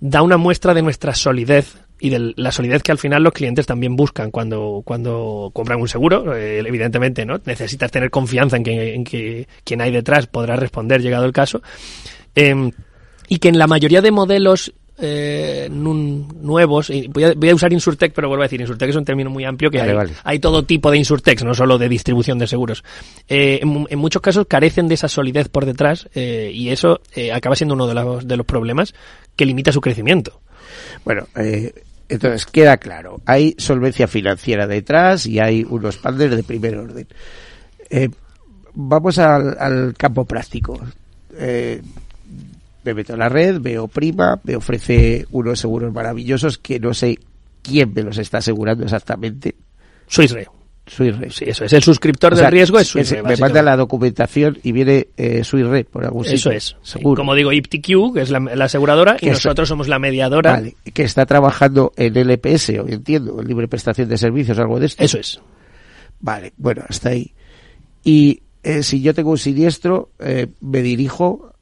da 0.00 0.22
una 0.22 0.36
muestra 0.36 0.74
de 0.74 0.82
nuestra 0.82 1.14
solidez 1.14 1.76
y 2.00 2.10
de 2.10 2.34
la 2.34 2.50
solidez 2.50 2.82
que 2.82 2.90
al 2.90 2.98
final 2.98 3.22
los 3.22 3.32
clientes 3.32 3.64
también 3.64 3.94
buscan 3.94 4.32
cuando, 4.32 4.82
cuando 4.84 5.52
compran 5.52 5.80
un 5.80 5.86
seguro. 5.86 6.34
Eh, 6.34 6.58
evidentemente, 6.58 7.24
¿no? 7.24 7.40
Necesitas 7.44 7.92
tener 7.92 8.10
confianza 8.10 8.56
en 8.56 8.64
que, 8.64 8.94
en 8.94 9.04
que 9.04 9.46
quien 9.62 9.80
hay 9.80 9.92
detrás 9.92 10.26
podrá 10.26 10.56
responder 10.56 11.00
llegado 11.00 11.24
el 11.24 11.32
caso. 11.32 11.62
Eh, 12.34 12.72
y 13.32 13.38
que 13.38 13.48
en 13.48 13.58
la 13.58 13.66
mayoría 13.66 14.02
de 14.02 14.10
modelos 14.10 14.74
eh, 14.98 15.66
nuevos, 15.70 16.92
voy, 17.08 17.24
a, 17.24 17.32
voy 17.32 17.48
a, 17.48 17.54
usar 17.54 17.72
Insurtech, 17.72 18.12
pero 18.12 18.28
vuelvo 18.28 18.42
a 18.42 18.44
decir, 18.44 18.60
Insurtech 18.60 18.90
es 18.90 18.96
un 18.96 19.06
término 19.06 19.30
muy 19.30 19.46
amplio 19.46 19.70
que 19.70 19.78
vale, 19.78 19.92
hay, 19.92 19.96
vale. 19.96 20.12
hay, 20.22 20.38
todo 20.38 20.64
tipo 20.64 20.90
de 20.90 20.98
Insurtechs, 20.98 21.42
no 21.42 21.54
solo 21.54 21.78
de 21.78 21.88
distribución 21.88 22.38
de 22.38 22.46
seguros. 22.46 22.84
Eh, 23.26 23.60
en, 23.62 23.86
en, 23.88 23.98
muchos 23.98 24.20
casos 24.20 24.44
carecen 24.46 24.86
de 24.86 24.96
esa 24.96 25.08
solidez 25.08 25.48
por 25.48 25.64
detrás 25.64 26.10
eh, 26.14 26.50
y 26.52 26.68
eso 26.68 27.00
eh, 27.14 27.32
acaba 27.32 27.56
siendo 27.56 27.74
uno 27.74 27.86
de 27.86 27.94
los, 27.94 28.28
de 28.28 28.36
los 28.36 28.44
problemas 28.44 28.92
que 29.34 29.46
limita 29.46 29.72
su 29.72 29.80
crecimiento. 29.80 30.42
Bueno, 31.02 31.26
eh, 31.36 31.72
entonces 32.10 32.44
queda 32.44 32.76
claro, 32.76 33.22
hay 33.24 33.54
solvencia 33.56 34.08
financiera 34.08 34.66
detrás 34.66 35.24
y 35.24 35.40
hay 35.40 35.64
unos 35.66 35.96
partners 35.96 36.36
de 36.36 36.42
primer 36.42 36.76
orden. 36.76 37.06
Vamos 38.74 39.18
al, 39.18 39.56
al 39.58 39.94
campo 39.96 40.26
práctico. 40.26 40.78
Eh, 41.34 41.80
me 42.84 42.94
meto 42.94 43.12
en 43.12 43.18
la 43.18 43.28
red, 43.28 43.60
veo 43.60 43.88
prima, 43.88 44.40
me 44.44 44.56
ofrece 44.56 45.26
unos 45.30 45.60
seguros 45.60 45.92
maravillosos 45.92 46.58
que 46.58 46.80
no 46.80 46.94
sé 46.94 47.18
quién 47.62 47.92
me 47.94 48.02
los 48.02 48.18
está 48.18 48.38
asegurando 48.38 48.84
exactamente. 48.84 49.54
Swiss 50.06 50.32
Re. 50.32 50.48
Swiss 50.86 51.16
Re. 51.16 51.30
Sí, 51.30 51.44
eso 51.46 51.64
es. 51.64 51.72
El 51.72 51.82
suscriptor 51.82 52.32
o 52.32 52.36
sea, 52.36 52.46
del 52.46 52.52
riesgo 52.52 52.78
es 52.78 52.88
Swiss 52.88 53.10
Re. 53.10 53.22
Me 53.22 53.36
manda 53.36 53.62
la 53.62 53.76
documentación 53.76 54.58
y 54.62 54.72
viene 54.72 55.08
eh, 55.16 55.42
por 55.90 56.04
algún 56.04 56.24
sitio. 56.24 56.36
Eso 56.36 56.50
es. 56.50 56.76
Seguro. 56.82 57.20
Como 57.20 57.34
digo, 57.34 57.52
IPTQ, 57.52 58.14
que 58.14 58.20
es 58.22 58.30
la, 58.30 58.40
la 58.40 58.64
aseguradora, 58.64 59.16
que 59.16 59.26
y 59.26 59.30
nosotros 59.30 59.68
somos 59.68 59.88
la 59.88 59.98
mediadora. 59.98 60.52
Vale, 60.52 60.74
que 60.92 61.04
está 61.04 61.24
trabajando 61.24 61.92
en 61.96 62.14
LPS, 62.14 62.70
o 62.70 62.88
entiendo, 62.88 63.40
en 63.40 63.46
libre 63.46 63.68
prestación 63.68 64.08
de 64.08 64.18
servicios, 64.18 64.58
algo 64.58 64.80
de 64.80 64.86
esto. 64.86 65.04
Eso 65.04 65.18
es. 65.18 65.40
Vale, 66.20 66.52
bueno, 66.56 66.82
hasta 66.88 67.10
ahí. 67.10 67.32
Y 68.04 68.42
eh, 68.62 68.82
si 68.82 69.02
yo 69.02 69.14
tengo 69.14 69.30
un 69.30 69.38
siniestro, 69.38 70.10
eh, 70.18 70.48
me 70.60 70.82
dirijo 70.82 71.52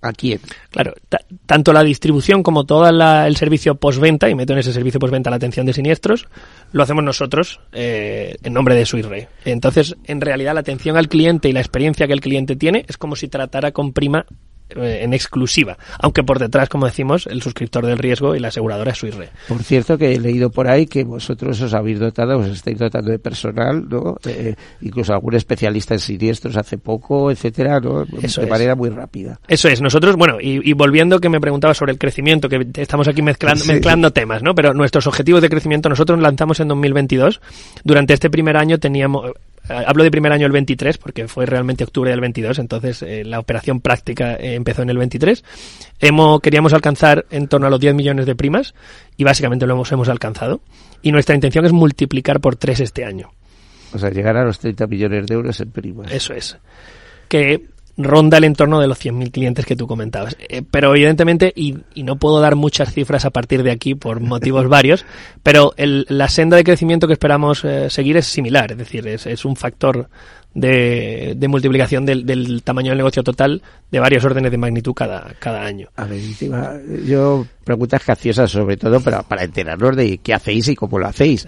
a 0.00 0.12
quién. 0.12 0.40
Claro, 0.70 0.94
tanto 1.46 1.72
la 1.72 1.82
distribución 1.82 2.42
como 2.42 2.64
todo 2.64 2.88
el 2.88 3.36
servicio 3.36 3.74
postventa, 3.74 4.28
y 4.28 4.34
meto 4.34 4.52
en 4.52 4.60
ese 4.60 4.72
servicio 4.72 5.00
postventa 5.00 5.30
la 5.30 5.36
atención 5.36 5.66
de 5.66 5.72
siniestros, 5.72 6.28
lo 6.72 6.82
hacemos 6.82 7.04
nosotros 7.04 7.60
eh, 7.72 8.36
en 8.42 8.52
nombre 8.52 8.74
de 8.74 8.86
Suirre. 8.86 9.28
Entonces, 9.44 9.96
en 10.04 10.20
realidad, 10.20 10.54
la 10.54 10.60
atención 10.60 10.96
al 10.96 11.08
cliente 11.08 11.48
y 11.48 11.52
la 11.52 11.60
experiencia 11.60 12.06
que 12.06 12.12
el 12.12 12.20
cliente 12.20 12.56
tiene 12.56 12.84
es 12.88 12.96
como 12.96 13.16
si 13.16 13.28
tratara 13.28 13.72
con 13.72 13.92
prima 13.92 14.26
en 14.74 15.12
exclusiva, 15.14 15.78
aunque 16.00 16.22
por 16.22 16.38
detrás, 16.38 16.68
como 16.68 16.86
decimos, 16.86 17.26
el 17.26 17.42
suscriptor 17.42 17.86
del 17.86 17.98
riesgo 17.98 18.34
y 18.34 18.40
la 18.40 18.48
aseguradora 18.48 18.92
es 18.92 18.98
Suirre. 18.98 19.30
Por 19.48 19.62
cierto, 19.62 19.96
que 19.96 20.14
he 20.14 20.20
leído 20.20 20.50
por 20.50 20.68
ahí 20.68 20.86
que 20.86 21.04
vosotros 21.04 21.60
os 21.60 21.74
habéis 21.74 21.98
dotado, 21.98 22.38
os 22.38 22.48
estáis 22.48 22.78
dotando 22.78 23.10
de 23.10 23.18
personal, 23.18 23.88
¿no? 23.88 24.16
Eh, 24.26 24.54
incluso 24.80 25.12
algún 25.12 25.34
especialista 25.34 25.94
en 25.94 26.00
siniestros 26.00 26.56
hace 26.56 26.78
poco, 26.78 27.30
etcétera, 27.30 27.80
¿no? 27.80 28.04
Eso 28.22 28.40
de 28.40 28.46
manera 28.46 28.74
muy 28.74 28.90
rápida. 28.90 29.40
Eso 29.48 29.68
es. 29.68 29.80
Nosotros, 29.80 30.16
bueno, 30.16 30.38
y, 30.40 30.72
volviendo 30.72 31.20
que 31.20 31.28
me 31.28 31.40
preguntaba 31.40 31.74
sobre 31.74 31.92
el 31.92 31.98
crecimiento, 31.98 32.48
que 32.48 32.66
estamos 32.74 33.08
aquí 33.08 33.22
mezclando, 33.22 33.64
mezclando 33.64 34.12
temas, 34.12 34.42
¿no? 34.42 34.54
Pero 34.54 34.74
nuestros 34.74 35.06
objetivos 35.06 35.42
de 35.42 35.48
crecimiento 35.48 35.88
nosotros 35.88 36.20
lanzamos 36.20 36.60
en 36.60 36.68
2022. 36.68 37.40
Durante 37.84 38.14
este 38.14 38.30
primer 38.30 38.56
año 38.56 38.78
teníamos, 38.78 39.32
Hablo 39.68 40.04
de 40.04 40.10
primer 40.10 40.32
año 40.32 40.46
el 40.46 40.52
23 40.52 40.98
porque 40.98 41.28
fue 41.28 41.46
realmente 41.46 41.84
octubre 41.84 42.10
del 42.10 42.20
22, 42.20 42.58
entonces 42.58 43.02
eh, 43.02 43.24
la 43.24 43.38
operación 43.38 43.80
práctica 43.80 44.34
eh, 44.34 44.54
empezó 44.54 44.82
en 44.82 44.90
el 44.90 44.98
23. 44.98 45.44
Hemos, 46.00 46.40
queríamos 46.40 46.72
alcanzar 46.72 47.26
en 47.30 47.48
torno 47.48 47.66
a 47.66 47.70
los 47.70 47.80
10 47.80 47.94
millones 47.94 48.26
de 48.26 48.34
primas 48.34 48.74
y 49.16 49.24
básicamente 49.24 49.66
lo 49.66 49.74
hemos, 49.74 49.92
hemos 49.92 50.08
alcanzado. 50.08 50.60
Y 51.02 51.12
nuestra 51.12 51.34
intención 51.34 51.64
es 51.66 51.72
multiplicar 51.72 52.40
por 52.40 52.56
3 52.56 52.80
este 52.80 53.04
año. 53.04 53.32
O 53.92 53.98
sea, 53.98 54.10
llegar 54.10 54.36
a 54.36 54.44
los 54.44 54.58
30 54.58 54.86
millones 54.86 55.26
de 55.26 55.34
euros 55.34 55.60
en 55.60 55.70
primas. 55.70 56.12
Eso 56.12 56.34
es. 56.34 56.58
Que 57.28 57.66
ronda 57.98 58.38
el 58.38 58.44
entorno 58.44 58.80
de 58.80 58.86
los 58.86 58.98
100.000 58.98 59.30
clientes 59.30 59.66
que 59.66 59.76
tú 59.76 59.86
comentabas. 59.86 60.36
Eh, 60.38 60.62
pero 60.68 60.94
evidentemente, 60.94 61.52
y, 61.54 61.76
no 61.96 62.16
puedo 62.16 62.40
dar 62.40 62.54
muchas 62.54 62.94
cifras 62.94 63.24
a 63.24 63.30
partir 63.30 63.62
de 63.62 63.72
aquí 63.72 63.94
por 63.94 64.20
motivos 64.20 64.68
varios, 64.68 65.04
pero 65.42 65.74
el, 65.76 66.06
la 66.08 66.28
senda 66.28 66.56
de 66.56 66.64
crecimiento 66.64 67.06
que 67.06 67.12
esperamos 67.12 67.64
eh, 67.64 67.90
seguir 67.90 68.16
es 68.16 68.26
similar, 68.26 68.72
es 68.72 68.78
decir, 68.78 69.06
es, 69.06 69.26
es 69.26 69.44
un 69.44 69.56
factor 69.56 70.08
de, 70.54 71.34
de 71.36 71.48
multiplicación 71.48 72.04
del, 72.04 72.26
del, 72.26 72.62
tamaño 72.62 72.90
del 72.90 72.98
negocio 72.98 73.22
total 73.22 73.62
de 73.90 74.00
varios 74.00 74.24
órdenes 74.24 74.50
de 74.50 74.58
magnitud 74.58 74.94
cada, 74.94 75.34
cada 75.38 75.62
año. 75.62 75.88
A 75.96 76.04
ver, 76.04 76.20
yo 77.06 77.46
preguntas 77.64 78.02
caciosas 78.02 78.50
sobre 78.50 78.76
todo 78.76 79.00
para, 79.00 79.22
para 79.22 79.44
enterarnos 79.44 79.94
de 79.94 80.18
qué 80.18 80.34
hacéis 80.34 80.68
y 80.68 80.74
cómo 80.74 80.98
lo 80.98 81.06
hacéis. 81.06 81.46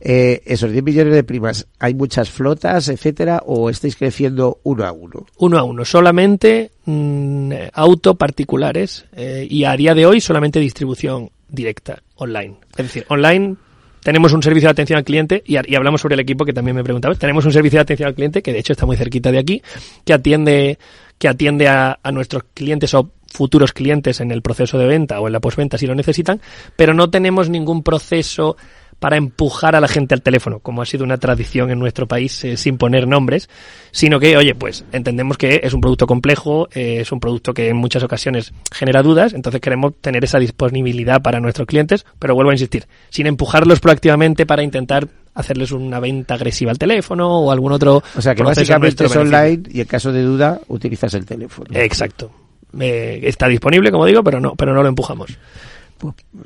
Eh, 0.00 0.42
esos 0.44 0.72
10 0.72 0.82
millones 0.82 1.14
de 1.14 1.24
primas, 1.24 1.66
¿hay 1.78 1.94
muchas 1.94 2.30
flotas, 2.30 2.88
etcétera, 2.88 3.42
o 3.46 3.70
estáis 3.70 3.96
creciendo 3.96 4.58
uno 4.64 4.84
a 4.84 4.92
uno? 4.92 5.26
Uno 5.38 5.58
a 5.58 5.62
uno, 5.62 5.84
solamente 5.84 6.72
mm, 6.84 7.52
auto 7.72 8.16
particulares 8.16 9.06
eh, 9.12 9.46
y 9.48 9.64
a 9.64 9.76
día 9.76 9.94
de 9.94 10.06
hoy 10.06 10.20
solamente 10.20 10.60
distribución 10.60 11.30
directa 11.48 12.02
online. 12.16 12.56
Es 12.72 12.86
decir, 12.86 13.06
online 13.08 13.56
tenemos 14.02 14.32
un 14.32 14.42
servicio 14.42 14.68
de 14.68 14.72
atención 14.72 14.98
al 14.98 15.04
cliente 15.04 15.42
y, 15.46 15.56
hablamos 15.56 16.00
sobre 16.00 16.14
el 16.14 16.20
equipo 16.20 16.44
que 16.44 16.52
también 16.52 16.76
me 16.76 16.84
preguntabas. 16.84 17.18
Tenemos 17.18 17.44
un 17.44 17.52
servicio 17.52 17.78
de 17.78 17.82
atención 17.82 18.08
al 18.08 18.14
cliente 18.14 18.42
que 18.42 18.52
de 18.52 18.58
hecho 18.58 18.72
está 18.72 18.86
muy 18.86 18.96
cerquita 18.96 19.30
de 19.30 19.38
aquí, 19.38 19.62
que 20.04 20.12
atiende, 20.12 20.78
que 21.18 21.28
atiende 21.28 21.68
a, 21.68 21.98
a 22.02 22.12
nuestros 22.12 22.44
clientes 22.54 22.94
o 22.94 23.10
futuros 23.26 23.72
clientes 23.72 24.20
en 24.20 24.30
el 24.30 24.42
proceso 24.42 24.78
de 24.78 24.86
venta 24.86 25.20
o 25.20 25.26
en 25.26 25.32
la 25.32 25.40
postventa 25.40 25.78
si 25.78 25.86
lo 25.86 25.94
necesitan, 25.94 26.40
pero 26.76 26.94
no 26.94 27.10
tenemos 27.10 27.48
ningún 27.48 27.82
proceso 27.82 28.56
para 29.00 29.16
empujar 29.16 29.74
a 29.74 29.80
la 29.80 29.88
gente 29.88 30.14
al 30.14 30.22
teléfono, 30.22 30.60
como 30.60 30.82
ha 30.82 30.86
sido 30.86 31.04
una 31.04 31.18
tradición 31.18 31.70
en 31.70 31.78
nuestro 31.78 32.06
país 32.06 32.44
eh, 32.44 32.56
sin 32.56 32.76
poner 32.76 33.08
nombres, 33.08 33.48
sino 33.90 34.20
que, 34.20 34.36
oye, 34.36 34.54
pues 34.54 34.84
entendemos 34.92 35.38
que 35.38 35.62
es 35.64 35.72
un 35.72 35.80
producto 35.80 36.06
complejo, 36.06 36.68
eh, 36.72 36.98
es 37.00 37.10
un 37.10 37.18
producto 37.18 37.54
que 37.54 37.70
en 37.70 37.76
muchas 37.76 38.02
ocasiones 38.02 38.52
genera 38.70 39.02
dudas, 39.02 39.32
entonces 39.32 39.60
queremos 39.60 39.94
tener 40.00 40.22
esa 40.22 40.38
disponibilidad 40.38 41.22
para 41.22 41.40
nuestros 41.40 41.66
clientes, 41.66 42.04
pero 42.18 42.34
vuelvo 42.34 42.50
a 42.50 42.54
insistir, 42.54 42.86
sin 43.08 43.26
empujarlos 43.26 43.80
proactivamente 43.80 44.44
para 44.44 44.62
intentar 44.62 45.08
hacerles 45.34 45.72
una 45.72 45.98
venta 45.98 46.34
agresiva 46.34 46.70
al 46.70 46.78
teléfono 46.78 47.40
o 47.40 47.50
algún 47.50 47.72
otro. 47.72 48.02
O 48.16 48.20
sea 48.20 48.34
que 48.34 48.42
básicamente 48.42 49.06
es 49.06 49.16
online 49.16 49.62
y 49.70 49.80
en 49.80 49.86
caso 49.86 50.12
de 50.12 50.22
duda 50.22 50.60
utilizas 50.68 51.14
el 51.14 51.24
teléfono. 51.24 51.68
Exacto. 51.72 52.30
Eh, 52.78 53.20
está 53.22 53.48
disponible, 53.48 53.90
como 53.90 54.04
digo, 54.06 54.22
pero 54.22 54.40
no, 54.40 54.54
pero 54.54 54.74
no 54.74 54.82
lo 54.82 54.88
empujamos. 54.88 55.38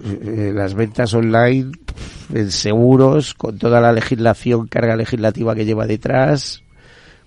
Eh, 0.05 0.53
las 0.55 0.75
ventas 0.75 1.15
online 1.15 1.73
en 2.33 2.51
seguros, 2.51 3.35
con 3.35 3.59
toda 3.59 3.81
la 3.81 3.93
legislación, 3.93 4.67
carga 4.67 4.97
legislativa 4.97 5.55
que 5.55 5.65
lleva 5.65 5.87
detrás, 5.87 6.63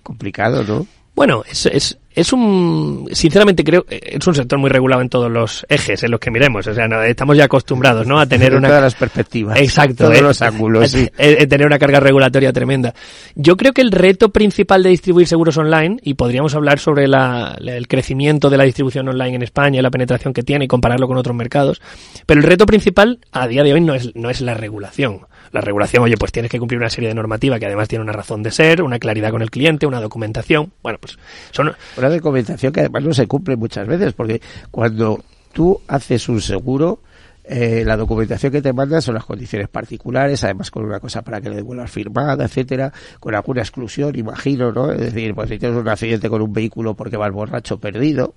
complicado, 0.02 0.64
¿no? 0.64 0.86
Bueno, 1.18 1.42
es, 1.50 1.66
es, 1.66 1.98
es 2.14 2.32
un, 2.32 3.08
sinceramente 3.10 3.64
creo, 3.64 3.84
es 3.90 4.24
un 4.24 4.36
sector 4.36 4.56
muy 4.56 4.70
regulado 4.70 5.02
en 5.02 5.08
todos 5.08 5.28
los 5.28 5.66
ejes 5.68 6.00
en 6.04 6.12
los 6.12 6.20
que 6.20 6.30
miremos. 6.30 6.64
O 6.68 6.72
sea, 6.72 6.86
estamos 7.08 7.36
ya 7.36 7.46
acostumbrados, 7.46 8.06
¿no? 8.06 8.20
A 8.20 8.26
tener 8.26 8.54
una. 8.54 8.68
todas 8.68 8.82
las 8.84 8.94
perspectivas. 8.94 9.58
Exacto. 9.58 10.04
Todos 10.04 10.16
eh, 10.16 10.22
los 10.22 10.40
ángulos, 10.42 10.92
sí. 10.92 11.08
tener 11.16 11.66
una 11.66 11.76
carga 11.76 11.98
regulatoria 11.98 12.52
tremenda. 12.52 12.94
Yo 13.34 13.56
creo 13.56 13.72
que 13.72 13.80
el 13.80 13.90
reto 13.90 14.28
principal 14.28 14.84
de 14.84 14.90
distribuir 14.90 15.26
seguros 15.26 15.56
online, 15.56 15.96
y 16.04 16.14
podríamos 16.14 16.54
hablar 16.54 16.78
sobre 16.78 17.08
la, 17.08 17.58
el 17.60 17.88
crecimiento 17.88 18.48
de 18.48 18.58
la 18.58 18.62
distribución 18.62 19.08
online 19.08 19.34
en 19.34 19.42
España 19.42 19.80
y 19.80 19.82
la 19.82 19.90
penetración 19.90 20.32
que 20.32 20.44
tiene 20.44 20.66
y 20.66 20.68
compararlo 20.68 21.08
con 21.08 21.16
otros 21.16 21.34
mercados, 21.34 21.82
pero 22.26 22.38
el 22.38 22.46
reto 22.46 22.64
principal 22.64 23.18
a 23.32 23.48
día 23.48 23.64
de 23.64 23.72
hoy 23.72 23.80
no 23.80 23.96
es, 23.96 24.14
no 24.14 24.30
es 24.30 24.40
la 24.40 24.54
regulación. 24.54 25.22
La 25.52 25.60
regulación, 25.60 26.02
oye, 26.02 26.16
pues 26.16 26.32
tienes 26.32 26.50
que 26.50 26.58
cumplir 26.58 26.78
una 26.78 26.90
serie 26.90 27.08
de 27.08 27.14
normativa 27.14 27.58
que 27.58 27.66
además 27.66 27.88
tiene 27.88 28.02
una 28.02 28.12
razón 28.12 28.42
de 28.42 28.50
ser, 28.50 28.82
una 28.82 28.98
claridad 28.98 29.30
con 29.30 29.42
el 29.42 29.50
cliente, 29.50 29.86
una 29.86 30.00
documentación. 30.00 30.72
Bueno, 30.82 30.98
pues 31.00 31.18
son... 31.50 31.74
Una 31.96 32.10
documentación 32.10 32.72
que 32.72 32.80
además 32.80 33.02
no 33.02 33.14
se 33.14 33.26
cumple 33.26 33.56
muchas 33.56 33.86
veces, 33.86 34.12
porque 34.12 34.40
cuando 34.70 35.24
tú 35.52 35.80
haces 35.88 36.28
un 36.28 36.40
seguro, 36.40 37.00
eh, 37.48 37.82
la 37.84 37.96
documentación 37.96 38.52
que 38.52 38.60
te 38.60 38.72
mandan 38.72 39.00
son 39.00 39.14
las 39.14 39.24
condiciones 39.24 39.68
particulares, 39.68 40.44
además 40.44 40.70
con 40.70 40.84
una 40.84 41.00
cosa 41.00 41.22
para 41.22 41.40
que 41.40 41.48
le 41.48 41.56
devuelvas 41.56 41.90
firmada, 41.90 42.44
etcétera, 42.44 42.92
con 43.18 43.34
alguna 43.34 43.62
exclusión, 43.62 44.14
imagino, 44.16 44.70
¿no? 44.70 44.92
Es 44.92 45.00
decir, 45.00 45.34
pues 45.34 45.48
si 45.48 45.58
tienes 45.58 45.78
un 45.78 45.88
accidente 45.88 46.28
con 46.28 46.42
un 46.42 46.52
vehículo 46.52 46.94
porque 46.94 47.16
vas 47.16 47.32
borracho 47.32 47.78
perdido, 47.78 48.34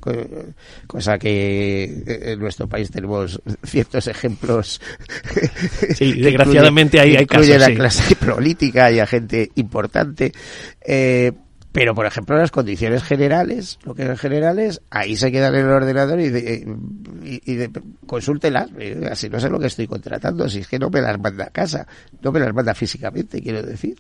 cosa 0.88 1.18
que 1.18 1.84
eh, 1.84 2.32
en 2.32 2.40
nuestro 2.40 2.68
país 2.68 2.90
tenemos 2.90 3.42
ciertos 3.64 4.08
ejemplos. 4.08 4.82
Sí, 5.96 6.14
desgraciadamente 6.22 7.00
hay, 7.00 7.16
hay 7.16 7.26
casos. 7.26 7.48
la 7.48 7.74
clase 7.74 8.16
política 8.16 8.92
y 8.92 9.00
a 9.00 9.06
gente 9.06 9.52
importante. 9.56 10.32
Eh, 10.82 11.32
pero, 11.72 11.96
por 11.96 12.06
ejemplo, 12.06 12.38
las 12.38 12.52
condiciones 12.52 13.04
generales, 13.04 13.80
lo 13.84 13.96
que 13.96 14.06
son 14.06 14.18
generales, 14.18 14.82
ahí 14.90 15.16
se 15.16 15.32
quedan 15.32 15.56
en 15.56 15.66
el 15.66 15.72
ordenador 15.72 16.20
y, 16.20 16.30
de, 16.30 16.68
y, 17.24 17.56
de, 17.56 17.72
consúltelas. 18.06 18.70
Así 19.10 19.30
no 19.30 19.40
sé 19.40 19.50
lo 19.50 19.60
que 19.60 19.68
estoy 19.68 19.88
contratando, 19.88 20.50
si 20.50 20.60
es 20.60 20.68
que 20.68 20.80
no 20.80 20.90
me 20.90 21.02
las 21.02 21.18
manda 21.18 21.46
a 21.46 21.50
casa, 21.50 21.88
no 22.22 22.32
me 22.32 22.42
las 22.42 22.54
manda 22.54 22.74
físicamente, 22.74 23.42
quiero 23.42 23.64
decir. 23.64 23.96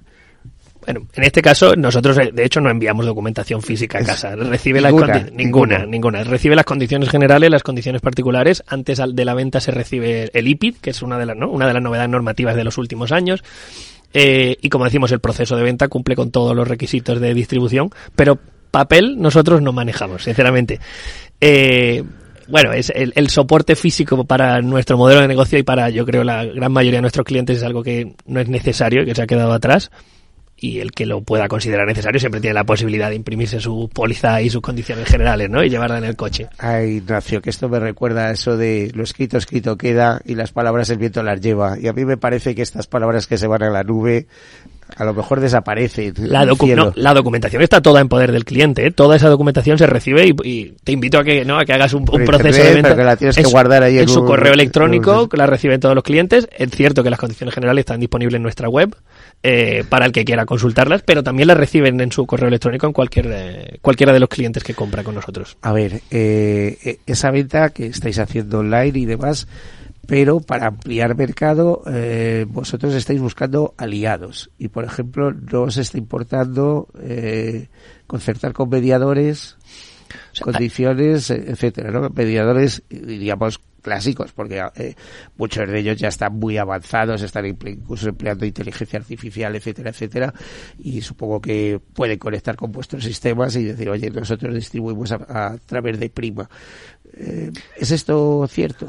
Bueno, 0.83 1.07
en 1.13 1.23
este 1.23 1.43
caso 1.43 1.75
nosotros 1.75 2.17
eh, 2.17 2.31
de 2.33 2.43
hecho 2.43 2.59
no 2.59 2.71
enviamos 2.71 3.05
documentación 3.05 3.61
física 3.61 3.99
a 3.99 4.03
casa. 4.03 4.35
Recibe 4.35 4.81
ninguna, 4.81 5.07
las 5.07 5.31
ninguna, 5.31 5.85
ninguna, 5.85 6.23
Recibe 6.23 6.55
las 6.55 6.65
condiciones 6.65 7.09
generales, 7.09 7.51
las 7.51 7.63
condiciones 7.63 8.01
particulares. 8.01 8.63
Antes 8.67 8.99
de 9.13 9.25
la 9.25 9.35
venta 9.35 9.59
se 9.59 9.71
recibe 9.71 10.31
el 10.33 10.47
IPID, 10.47 10.77
que 10.81 10.89
es 10.89 11.03
una 11.03 11.19
de 11.19 11.27
las 11.27 11.37
¿no? 11.37 11.49
una 11.49 11.67
de 11.67 11.73
las 11.73 11.83
novedades 11.83 12.09
normativas 12.09 12.55
de 12.55 12.63
los 12.63 12.79
últimos 12.79 13.11
años. 13.11 13.43
Eh, 14.13 14.57
y 14.61 14.69
como 14.69 14.85
decimos, 14.85 15.11
el 15.11 15.19
proceso 15.19 15.55
de 15.55 15.63
venta 15.63 15.87
cumple 15.87 16.15
con 16.15 16.31
todos 16.31 16.55
los 16.55 16.67
requisitos 16.67 17.19
de 17.19 17.33
distribución, 17.33 17.89
pero 18.15 18.39
papel 18.71 19.15
nosotros 19.19 19.61
no 19.61 19.71
manejamos, 19.73 20.23
sinceramente. 20.23 20.79
Eh, 21.39 22.03
bueno, 22.47 22.73
es 22.73 22.91
el, 22.93 23.13
el, 23.15 23.29
soporte 23.29 23.75
físico 23.75 24.25
para 24.25 24.61
nuestro 24.61 24.97
modelo 24.97 25.21
de 25.21 25.27
negocio 25.27 25.57
y 25.57 25.63
para, 25.63 25.89
yo 25.89 26.05
creo, 26.05 26.23
la 26.23 26.43
gran 26.45 26.71
mayoría 26.71 26.97
de 26.97 27.03
nuestros 27.03 27.25
clientes 27.25 27.57
es 27.57 27.63
algo 27.63 27.83
que 27.83 28.15
no 28.25 28.41
es 28.41 28.49
necesario, 28.49 29.05
que 29.05 29.15
se 29.15 29.21
ha 29.21 29.27
quedado 29.27 29.53
atrás 29.53 29.91
y 30.61 30.79
el 30.79 30.91
que 30.91 31.07
lo 31.07 31.21
pueda 31.21 31.47
considerar 31.47 31.87
necesario 31.87 32.19
siempre 32.19 32.39
tiene 32.39 32.53
la 32.53 32.63
posibilidad 32.63 33.09
de 33.09 33.15
imprimirse 33.15 33.59
su 33.59 33.89
póliza 33.91 34.41
y 34.43 34.49
sus 34.49 34.61
condiciones 34.61 35.09
generales, 35.09 35.49
¿no? 35.49 35.63
Y 35.63 35.69
llevarla 35.69 35.97
en 35.97 36.03
el 36.03 36.15
coche. 36.15 36.47
Ay, 36.59 36.97
Ignacio, 36.97 37.41
que 37.41 37.49
esto 37.49 37.67
me 37.67 37.79
recuerda 37.79 38.27
a 38.27 38.31
eso 38.31 38.55
de 38.55 38.91
lo 38.93 39.03
escrito, 39.03 39.37
escrito 39.37 39.75
queda 39.75 40.21
y 40.23 40.35
las 40.35 40.51
palabras 40.51 40.89
el 40.91 40.99
viento 40.99 41.23
las 41.23 41.41
lleva. 41.41 41.79
Y 41.79 41.87
a 41.87 41.93
mí 41.93 42.05
me 42.05 42.15
parece 42.15 42.53
que 42.53 42.61
estas 42.61 42.85
palabras 42.85 43.25
que 43.25 43.39
se 43.39 43.47
van 43.47 43.63
a 43.63 43.71
la 43.71 43.83
nube 43.83 44.27
a 44.95 45.05
lo 45.05 45.13
mejor 45.13 45.39
desaparece. 45.39 46.13
La, 46.17 46.45
la 46.95 47.13
documentación 47.13 47.61
está 47.61 47.81
toda 47.81 48.01
en 48.01 48.09
poder 48.09 48.31
del 48.31 48.45
cliente, 48.45 48.87
¿eh? 48.87 48.91
toda 48.91 49.15
esa 49.15 49.29
documentación 49.29 49.77
se 49.77 49.87
recibe 49.87 50.33
y, 50.43 50.73
te 50.83 50.91
invito 50.91 51.19
a 51.19 51.23
que 51.23 51.45
no 51.45 51.57
a 51.57 51.65
que 51.65 51.73
hagas 51.73 51.93
un, 51.93 52.05
proceso 52.05 52.63
de 52.63 52.73
venta. 52.73 52.95
Que 52.95 53.03
la 53.03 53.15
tienes 53.15 53.35
que 53.35 53.43
guardar 53.43 53.83
ahí 53.83 53.97
en, 53.99 54.07
su 54.07 54.23
correo 54.25 54.53
electrónico, 54.53 55.29
que 55.29 55.37
la 55.37 55.47
reciben 55.47 55.79
todos 55.79 55.95
los 55.95 56.03
clientes. 56.03 56.47
Es 56.57 56.71
cierto 56.71 57.03
que 57.03 57.09
las 57.09 57.19
condiciones 57.19 57.53
generales 57.53 57.83
están 57.83 57.99
disponibles 57.99 58.35
en 58.37 58.43
nuestra 58.43 58.69
web 58.69 58.95
eh, 59.43 59.83
para 59.89 60.05
el 60.05 60.11
que 60.11 60.25
quiera 60.25 60.45
consultarlas, 60.45 61.01
pero 61.03 61.23
también 61.23 61.47
las 61.47 61.57
reciben 61.57 61.99
en 62.01 62.11
su 62.11 62.25
correo 62.25 62.47
electrónico 62.47 62.87
en 62.87 62.93
cualquier 62.93 63.27
eh, 63.31 63.77
cualquiera 63.81 64.13
de 64.13 64.19
los 64.19 64.29
clientes 64.29 64.63
que 64.63 64.73
compra 64.73 65.03
con 65.03 65.15
nosotros. 65.15 65.57
A 65.61 65.71
ver, 65.71 66.01
esa 66.09 67.31
venta 67.31 67.69
que 67.69 67.87
estáis 67.87 68.19
haciendo 68.19 68.59
online 68.59 68.99
y 68.99 69.05
demás 69.05 69.47
pero 70.07 70.39
para 70.39 70.67
ampliar 70.67 71.15
mercado 71.15 71.83
eh, 71.87 72.45
vosotros 72.47 72.93
estáis 72.93 73.21
buscando 73.21 73.73
aliados 73.77 74.51
y 74.57 74.69
por 74.69 74.83
ejemplo 74.83 75.31
no 75.31 75.63
os 75.63 75.77
está 75.77 75.97
importando 75.97 76.87
eh, 76.99 77.69
concertar 78.07 78.53
con 78.53 78.69
mediadores 78.69 79.57
condiciones 80.41 81.29
etcétera 81.29 81.91
¿no? 81.91 82.09
mediadores 82.09 82.83
diríamos 82.89 83.61
clásicos, 83.81 84.31
porque 84.31 84.63
eh, 84.75 84.95
muchos 85.37 85.67
de 85.67 85.79
ellos 85.79 85.97
ya 85.97 86.07
están 86.07 86.37
muy 86.37 86.57
avanzados, 86.57 87.21
están 87.21 87.45
incluso 87.45 88.09
empleando 88.09 88.45
inteligencia 88.45 88.99
artificial, 88.99 89.55
etcétera, 89.55 89.89
etcétera, 89.89 90.33
y 90.79 91.01
supongo 91.01 91.41
que 91.41 91.79
pueden 91.93 92.19
conectar 92.19 92.55
con 92.55 92.71
vuestros 92.71 93.03
sistemas 93.03 93.55
y 93.55 93.65
decir, 93.65 93.89
oye, 93.89 94.09
nosotros 94.09 94.53
distribuimos 94.55 95.11
a, 95.11 95.57
través 95.65 95.99
de 95.99 96.09
Prima. 96.09 96.49
Eh, 97.13 97.51
¿Es 97.75 97.91
esto 97.91 98.47
cierto? 98.47 98.87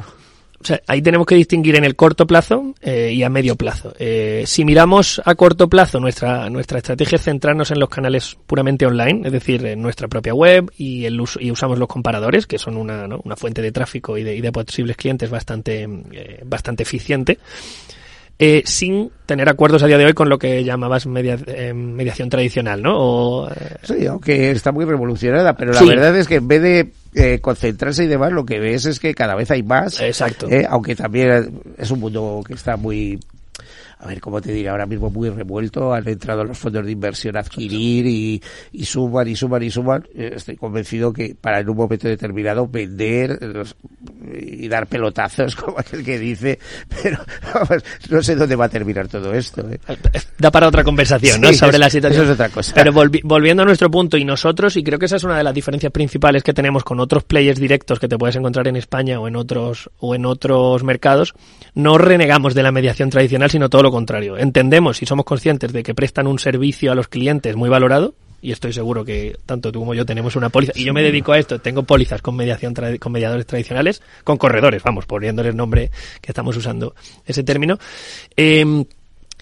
O 0.63 0.65
sea, 0.65 0.81
ahí 0.87 1.03
tenemos 1.03 1.27
que 1.27 1.35
distinguir 1.35 1.75
en 1.75 1.85
el 1.85 1.97
corto 1.97 2.27
plazo 2.27 2.75
eh, 2.81 3.13
y 3.13 3.23
a 3.25 3.29
medio 3.29 3.57
plazo. 3.57 3.93
Eh, 3.99 4.45
si 4.47 4.65
miramos 4.65 5.21
a 5.25 5.35
corto 5.35 5.69
plazo, 5.69 5.99
nuestra, 5.99 6.49
nuestra 6.51 6.79
estrategia 6.79 7.17
es 7.17 7.23
centrarnos 7.23 7.73
en 7.73 7.81
los 7.81 7.89
canales 7.89 8.37
puramente 8.47 8.87
online, 8.87 9.23
es 9.25 9.33
decir, 9.33 9.67
en 9.67 9.83
nuestra 9.83 10.07
propia 10.07 10.35
web 10.35 10.71
y, 10.77 11.05
el 11.05 11.21
y 11.41 11.51
usamos 11.51 11.79
los 11.79 11.89
comparadores, 11.89 12.47
que 12.47 12.59
son 12.59 12.77
una, 12.77 13.09
¿no? 13.09 13.21
una 13.25 13.35
fuente 13.35 13.61
de 13.61 13.73
tráfico 13.73 14.17
y 14.17 14.23
de, 14.23 14.37
y 14.37 14.41
de 14.41 14.53
posibles 14.53 14.97
clientes 14.97 15.31
bastante, 15.31 15.89
eh, 16.13 16.41
bastante 16.45 16.85
eficiente 16.85 17.39
eh, 18.45 18.65
sin 18.67 19.09
tener 19.25 19.49
acuerdos 19.49 19.85
a 19.85 19.87
día 19.87 19.97
de 19.97 20.05
hoy 20.05 20.15
con 20.15 20.29
lo 20.29 20.37
que 20.37 20.65
llamabas 20.65 21.07
media, 21.07 21.39
eh, 21.47 21.73
mediación 21.73 22.29
tradicional, 22.29 22.83
¿no? 22.83 22.99
O, 22.99 23.49
eh, 23.49 23.77
Sí, 23.85 24.05
aunque 24.05 24.51
está 24.51 24.73
muy 24.73 24.85
revolucionada, 24.85 25.57
pero 25.57 25.73
la 25.73 25.85
verdad 25.85 26.17
es 26.17 26.27
que 26.27 26.37
en 26.37 26.49
vez 26.49 26.61
de 26.61 26.93
eh, 27.15 27.39
concentrarse 27.41 28.03
y 28.03 28.09
demás, 28.09 28.33
lo 28.33 28.45
que 28.45 28.59
ves 28.59 28.85
es 28.87 28.99
que 28.99 29.15
cada 29.15 29.37
vez 29.37 29.49
hay 29.53 29.63
más. 29.63 30.01
Exacto. 30.01 30.49
aunque 30.69 30.97
también 30.97 31.63
es 31.79 31.93
un 31.93 32.01
mundo 32.01 32.43
que 32.45 32.55
está 32.55 32.77
muy 32.77 33.21
a 34.03 34.09
ver, 34.09 34.21
¿cómo 34.21 34.41
te 34.41 34.53
diré? 34.53 34.69
Ahora 34.69 34.85
mismo 34.85 35.11
muy 35.11 35.31
revuelto, 35.31 35.95
han 35.95 36.09
entrado 36.09 36.43
los 36.43 36.59
fondos 36.59 36.85
de 36.85 36.91
inversión 36.91 37.37
a 37.37 37.41
adquirir 37.41 38.05
y, 38.07 38.43
y 38.73 38.85
suman 38.85 39.29
y 39.29 39.37
suman 39.37 39.63
y 39.63 39.71
suman. 39.71 40.09
Eh, 40.13 40.33
estoy 40.35 40.57
convencido 40.57 41.13
que 41.13 41.37
para 41.41 41.61
en 41.61 41.69
un 41.69 41.77
momento 41.77 42.09
determinado 42.09 42.67
vender 42.67 43.39
y 44.41 44.67
dar 44.67 44.89
pelotazos, 44.89 45.55
como 45.57 45.79
aquel 45.79 46.05
que 46.05 46.19
dice, 46.19 46.59
pero 47.01 47.19
no 48.11 48.23
sé 48.23 48.35
dónde 48.35 48.57
va 48.57 48.65
a 48.65 48.69
terminar 48.69 49.07
todo 49.07 49.33
esto. 49.35 49.65
¿eh? 49.71 49.79
Da 50.37 50.51
para 50.51 50.67
otra 50.67 50.83
conversación, 50.83 51.41
¿no? 51.41 51.53
Sobre 51.53 51.79
la 51.79 51.89
situación. 51.89 52.25
Eso 52.25 52.33
es 52.33 52.35
otra 52.35 52.49
cosa. 52.49 52.73
Pero 52.75 52.93
volviendo 52.93 53.63
a 53.63 53.67
nuestro 53.67 53.89
punto, 53.89 54.17
y 54.17 54.25
nosotros, 54.25 54.77
y 54.77 54.83
creo 54.83 54.99
que 54.99 55.07
esa 55.07 55.15
es 55.15 55.23
una 55.23 55.37
de 55.37 55.45
las 55.45 55.55
diferencias 55.55 55.93
principales 55.93 56.43
que 56.43 56.53
tenemos 56.53 56.83
con 56.83 56.99
otros 56.99 57.23
players 57.23 57.61
directos 57.61 58.01
que 58.01 58.09
te 58.09 58.19
puedes 58.19 58.35
encontrar 58.35 58.67
en 58.67 58.75
España 58.75 59.21
o 59.21 59.29
en 59.29 59.37
otros, 59.37 59.91
o 59.99 60.17
en 60.17 60.27
otros 60.27 60.83
mercados, 60.83 61.35
no 61.75 61.99
renegamos 61.99 62.55
de 62.55 62.65
la 62.65 62.73
mediación 62.73 63.09
tradicional, 63.11 63.49
sino 63.49 63.69
todo 63.69 63.85
lo 63.85 63.92
contrario. 63.93 64.37
Entendemos 64.37 65.03
y 65.03 65.07
somos 65.07 65.25
conscientes 65.25 65.73
de 65.73 65.83
que 65.83 65.95
prestan 65.95 66.27
un 66.27 66.39
servicio 66.39 66.91
a 66.91 66.95
los 66.95 67.09
clientes 67.09 67.55
muy 67.57 67.69
valorado, 67.69 68.15
y 68.41 68.51
estoy 68.51 68.73
seguro 68.73 69.05
que 69.05 69.37
tanto 69.47 69.71
tú 69.71 69.79
como 69.79 69.95
yo 69.95 70.05
tenemos 70.05 70.35
una 70.35 70.49
póliza, 70.49 70.73
y 70.75 70.85
yo 70.85 70.93
me 70.93 71.03
dedico 71.03 71.33
a 71.33 71.39
esto, 71.39 71.61
tengo 71.61 71.85
pólizas 71.85 72.21
con 72.21 72.35
mediación 72.35 72.75
con 72.99 73.13
mediadores 73.13 73.47
tradicionales, 73.47 74.03
con 74.25 74.37
corredores, 74.37 74.83
vamos, 74.83 75.07
poniéndole 75.07 75.51
el 75.51 75.57
nombre 75.57 75.91
que 76.21 76.33
estamos 76.33 76.57
usando 76.57 76.95
ese 77.25 77.45
término. 77.45 77.79
Eh, 78.37 78.85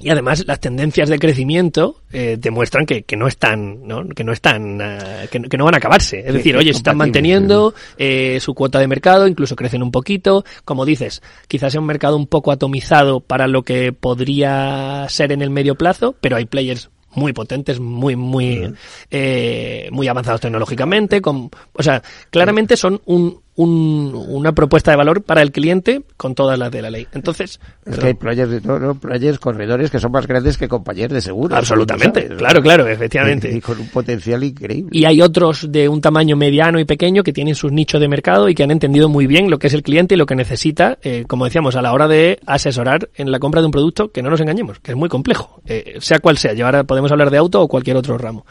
y 0.01 0.11
además 0.11 0.45
las 0.47 0.61
tendencias 0.61 1.09
de 1.09 1.19
crecimiento 1.19 2.03
eh, 2.11 2.37
demuestran 2.41 2.87
que, 2.87 3.03
que, 3.03 3.17
no 3.17 3.27
están, 3.27 3.87
¿no? 3.87 4.09
que 4.09 4.25
no 4.25 4.33
están, 4.33 4.81
uh, 4.81 5.29
que, 5.31 5.43
que, 5.43 5.59
no 5.59 5.65
van 5.67 5.75
a 5.75 5.77
acabarse. 5.79 6.21
Es 6.27 6.33
decir, 6.33 6.57
oye, 6.57 6.71
están 6.71 6.97
manteniendo 6.97 7.75
eh, 7.99 8.39
su 8.41 8.55
cuota 8.55 8.79
de 8.79 8.89
mercado, 8.89 9.27
incluso 9.27 9.57
crecen 9.57 9.83
un 9.83 9.91
poquito. 9.91 10.45
Como 10.65 10.87
dices, 10.87 11.23
quizás 11.49 11.73
sea 11.73 11.81
un 11.81 11.87
mercado 11.87 12.17
un 12.17 12.27
poco 12.27 12.51
atomizado 12.51 13.21
para 13.21 13.47
lo 13.47 13.63
que 13.63 13.93
podría 13.93 15.07
ser 15.09 15.33
en 15.33 15.43
el 15.43 15.51
medio 15.51 15.75
plazo, 15.75 16.17
pero 16.21 16.37
hay 16.37 16.47
players 16.47 16.91
muy 17.13 17.33
potentes, 17.33 17.81
muy, 17.81 18.17
muy, 18.17 18.73
eh, 19.11 19.89
muy 19.91 20.09
avanzados 20.09 20.41
tecnológicamente, 20.41 21.21
con, 21.21 21.51
o 21.73 21.83
sea, 21.83 22.03
claramente 22.31 22.77
son 22.77 23.01
un, 23.05 23.41
un, 23.57 24.13
una 24.29 24.53
propuesta 24.53 24.91
de 24.91 24.97
valor 24.97 25.23
para 25.23 25.43
el 25.43 25.53
cliente 25.53 26.03
con 26.17 26.35
todas 26.35 26.59
las 26.59 26.71
de 26.71 26.83
la 26.83 26.91
ley. 26.91 27.07
Entonces, 27.13 27.61
es 27.85 27.99
que 27.99 28.07
hay 28.09 28.15
players, 28.15 28.65
no, 28.65 28.79
no, 28.79 28.95
players 28.95 29.39
corredores 29.39 29.91
que 29.91 29.99
son 29.99 30.13
más 30.13 30.27
grandes 30.27 30.57
que 30.57 30.69
compañeros 30.69 31.13
de 31.13 31.21
seguro. 31.21 31.57
Absolutamente, 31.57 32.29
claro, 32.29 32.63
claro, 32.63 32.87
efectivamente. 32.89 33.51
Y, 33.53 33.61
con 33.61 33.79
un 33.79 33.89
potencial 33.89 34.43
increíble. 34.45 34.91
Y 34.93 35.05
hay 35.05 35.21
otros 35.21 35.71
de 35.71 35.89
un 35.89 36.01
tamaño 36.01 36.37
mediano 36.37 36.79
y 36.81 36.85
pequeño 36.85 37.23
que 37.23 37.33
tienen 37.33 37.55
sus 37.55 37.73
nichos 37.73 38.01
de 38.01 38.09
mercado 38.09 38.49
y 38.49 38.55
que 38.55 38.63
han 38.63 38.71
entendido 38.71 39.09
muy 39.09 39.27
bien 39.27 39.51
lo 39.51 39.59
que 39.59 39.67
es 39.67 39.75
el 39.75 39.83
cliente 39.83 40.15
y 40.15 40.19
lo 40.19 40.27
que 40.27 40.37
necesita, 40.37 40.99
eh, 41.03 41.25
como 41.27 41.45
decíamos, 41.45 41.77
a 41.77 41.83
la 41.83 41.93
hora 41.93 42.09
de 42.09 42.39
asesorar 42.47 43.11
en 43.15 43.31
la 43.31 43.39
compra 43.39 43.61
de 43.61 43.67
un 43.67 43.73
producto 43.73 44.11
que 44.11 44.23
no 44.23 44.31
nos 44.31 44.41
engañemos, 44.41 44.81
que 44.81 44.93
es 44.93 44.97
muy 44.97 45.09
complejo, 45.09 45.61
eh, 45.67 45.99
sea 46.01 46.21
cual 46.21 46.39
sea. 46.39 46.55
Y 46.55 46.61
ahora 46.61 46.85
podemos 46.85 47.11
hablar 47.13 47.31
de 47.31 47.39
auto 47.39 47.61
o 47.61 47.69
cualquier 47.69 47.97
otro 47.97 48.17
ramo. 48.17 48.47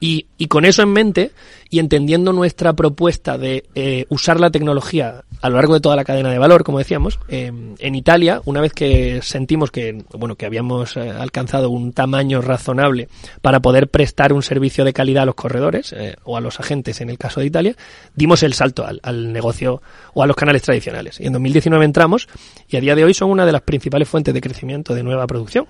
Y, 0.00 0.26
y 0.38 0.46
con 0.46 0.64
eso 0.64 0.82
en 0.82 0.88
mente 0.88 1.30
y 1.68 1.78
entendiendo 1.78 2.32
nuestra 2.32 2.72
propuesta 2.72 3.36
de 3.38 3.64
eh, 3.74 4.06
usar 4.08 4.40
la 4.40 4.50
tecnología 4.50 5.24
a 5.42 5.48
lo 5.48 5.56
largo 5.56 5.74
de 5.74 5.80
toda 5.80 5.96
la 5.96 6.04
cadena 6.04 6.30
de 6.30 6.38
valor, 6.38 6.64
como 6.64 6.78
decíamos, 6.78 7.18
eh, 7.28 7.52
en 7.78 7.94
Italia, 7.94 8.42
una 8.44 8.60
vez 8.60 8.72
que 8.72 9.20
sentimos 9.22 9.70
que, 9.70 10.04
bueno, 10.12 10.36
que 10.36 10.46
habíamos 10.46 10.96
eh, 10.96 11.10
alcanzado 11.10 11.70
un 11.70 11.92
tamaño 11.92 12.42
razonable 12.42 13.08
para 13.40 13.60
poder 13.60 13.88
prestar 13.88 14.32
un 14.32 14.42
servicio 14.42 14.84
de 14.84 14.92
calidad 14.92 15.22
a 15.22 15.26
los 15.26 15.34
corredores 15.34 15.92
eh, 15.92 16.16
o 16.24 16.36
a 16.36 16.40
los 16.40 16.60
agentes, 16.60 17.00
en 17.00 17.10
el 17.10 17.18
caso 17.18 17.40
de 17.40 17.46
Italia, 17.46 17.76
dimos 18.14 18.42
el 18.42 18.52
salto 18.52 18.84
al, 18.84 19.00
al 19.02 19.32
negocio 19.32 19.80
o 20.12 20.22
a 20.22 20.26
los 20.26 20.36
canales 20.36 20.62
tradicionales. 20.62 21.20
Y 21.20 21.26
en 21.26 21.32
2019 21.32 21.84
entramos 21.84 22.28
y 22.68 22.76
a 22.76 22.80
día 22.80 22.94
de 22.94 23.04
hoy 23.04 23.14
son 23.14 23.30
una 23.30 23.46
de 23.46 23.52
las 23.52 23.62
principales 23.62 24.08
fuentes 24.08 24.34
de 24.34 24.40
crecimiento 24.40 24.94
de 24.94 25.02
nueva 25.02 25.26
producción 25.26 25.66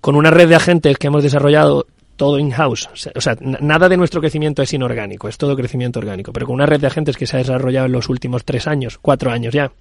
con 0.00 0.16
una 0.16 0.30
red 0.30 0.48
de 0.48 0.56
agentes 0.56 0.98
que 0.98 1.06
hemos 1.06 1.22
desarrollado 1.22 1.86
todo 2.22 2.38
in-house. 2.38 2.88
O 3.16 3.20
sea, 3.20 3.36
nada 3.40 3.88
de 3.88 3.96
nuestro 3.96 4.20
crecimiento 4.20 4.62
es 4.62 4.72
inorgánico, 4.72 5.26
es 5.26 5.36
todo 5.36 5.56
crecimiento 5.56 5.98
orgánico, 5.98 6.32
pero 6.32 6.46
con 6.46 6.54
una 6.54 6.66
red 6.66 6.80
de 6.80 6.86
agentes 6.86 7.16
que 7.16 7.26
se 7.26 7.34
ha 7.34 7.38
desarrollado 7.40 7.86
en 7.86 7.90
los 7.90 8.08
últimos 8.08 8.44
tres 8.44 8.68
años, 8.68 8.96
cuatro 9.02 9.32
años 9.32 9.52
ya, 9.52 9.72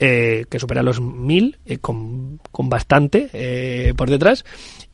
eh, 0.00 0.44
que 0.50 0.58
supera 0.58 0.82
los 0.82 1.00
mil, 1.00 1.56
eh, 1.64 1.78
con, 1.78 2.40
con, 2.50 2.68
bastante 2.68 3.30
eh, 3.32 3.94
por 3.96 4.10
detrás, 4.10 4.44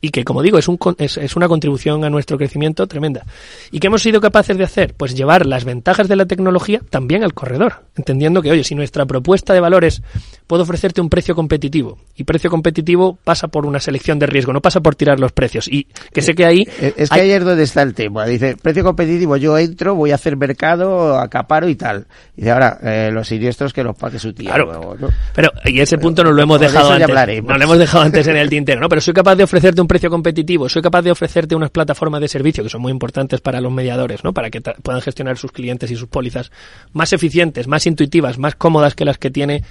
y 0.05 0.09
que, 0.09 0.23
como 0.23 0.43
digo, 0.43 0.59
es, 0.59 0.67
un, 0.67 0.77
es, 0.99 1.17
es, 1.17 1.35
una 1.35 1.47
contribución 1.47 2.03
a 2.03 2.11
nuestro 2.11 2.37
crecimiento 2.37 2.85
tremenda. 2.85 3.25
¿Y 3.71 3.79
qué 3.79 3.87
hemos 3.87 4.03
sido 4.03 4.21
capaces 4.21 4.55
de 4.55 4.63
hacer? 4.63 4.93
Pues 4.93 5.15
llevar 5.15 5.47
las 5.47 5.65
ventajas 5.65 6.07
de 6.07 6.15
la 6.15 6.27
tecnología 6.27 6.79
también 6.91 7.23
al 7.23 7.33
corredor, 7.33 7.85
entendiendo 7.95 8.43
que, 8.43 8.51
oye, 8.51 8.63
si 8.63 8.75
nuestra 8.75 9.07
propuesta 9.07 9.55
de 9.55 9.59
valores 9.61 10.03
puedo 10.45 10.61
ofrecerte 10.61 11.01
un 11.01 11.09
precio 11.09 11.33
competitivo, 11.33 11.97
y 12.15 12.23
precio 12.23 12.51
competitivo 12.51 13.17
pasa 13.23 13.47
por 13.47 13.65
una 13.65 13.79
selección 13.79 14.19
de 14.19 14.27
riesgo, 14.27 14.53
no 14.53 14.61
pasa 14.61 14.79
por 14.79 14.93
tirar 14.93 15.19
los 15.19 15.31
precios, 15.31 15.67
y 15.67 15.87
que 16.13 16.21
sé 16.21 16.35
que 16.35 16.45
ahí... 16.45 16.67
Es 16.79 17.09
que 17.09 17.15
hay... 17.15 17.21
ahí 17.21 17.31
es 17.31 17.43
donde 17.43 17.63
está 17.63 17.81
el 17.81 17.95
tema, 17.95 18.27
dice, 18.27 18.55
precio 18.61 18.83
competitivo, 18.83 19.37
yo 19.37 19.57
entro, 19.57 19.95
voy 19.95 20.11
a 20.11 20.15
hacer 20.15 20.37
mercado, 20.37 21.17
acaparo 21.17 21.67
y 21.67 21.75
tal. 21.75 22.05
Y 22.37 22.41
dice, 22.41 22.51
ahora, 22.51 22.77
eh, 22.83 23.09
los 23.11 23.27
siniestros 23.27 23.73
que 23.73 23.83
los 23.83 23.95
pague 23.95 24.19
su 24.19 24.33
tío. 24.33 24.49
Claro, 24.49 24.65
luego, 24.65 24.95
¿no? 24.99 25.09
pero, 25.33 25.51
y 25.63 25.79
ese 25.79 25.97
punto 25.97 26.23
nos 26.23 26.35
lo 26.35 26.43
hemos 26.43 26.59
dejado 26.59 26.91
antes, 26.91 27.43
no 27.43 27.57
lo 27.57 27.63
hemos 27.63 27.79
dejado 27.79 28.03
antes 28.03 28.27
en 28.27 28.37
el 28.37 28.49
tintero, 28.49 28.79
¿no? 28.79 28.87
Pero 28.87 29.01
soy 29.01 29.15
capaz 29.15 29.35
de 29.35 29.43
ofrecerte 29.43 29.81
un 29.81 29.87
precio 29.87 29.94
competitivo, 30.01 30.69
soy 30.69 30.81
capaz 30.81 31.01
de 31.01 31.11
ofrecerte 31.11 31.55
unas 31.55 31.71
plataformas 31.71 32.21
de 32.21 32.27
servicio 32.27 32.63
que 32.63 32.69
son 32.69 32.81
muy 32.81 32.91
importantes 32.91 33.41
para 33.41 33.61
los 33.61 33.71
mediadores, 33.71 34.23
¿no? 34.23 34.33
Para 34.33 34.49
que 34.49 34.61
puedan 34.61 35.01
gestionar 35.01 35.37
sus 35.37 35.51
clientes 35.51 35.89
y 35.91 35.95
sus 35.95 36.07
pólizas 36.07 36.51
más 36.93 37.13
eficientes, 37.13 37.67
más 37.67 37.85
intuitivas, 37.87 38.37
más 38.37 38.55
cómodas 38.55 38.95
que 38.95 39.05
las 39.05 39.17
que 39.17 39.31
tiene 39.31 39.63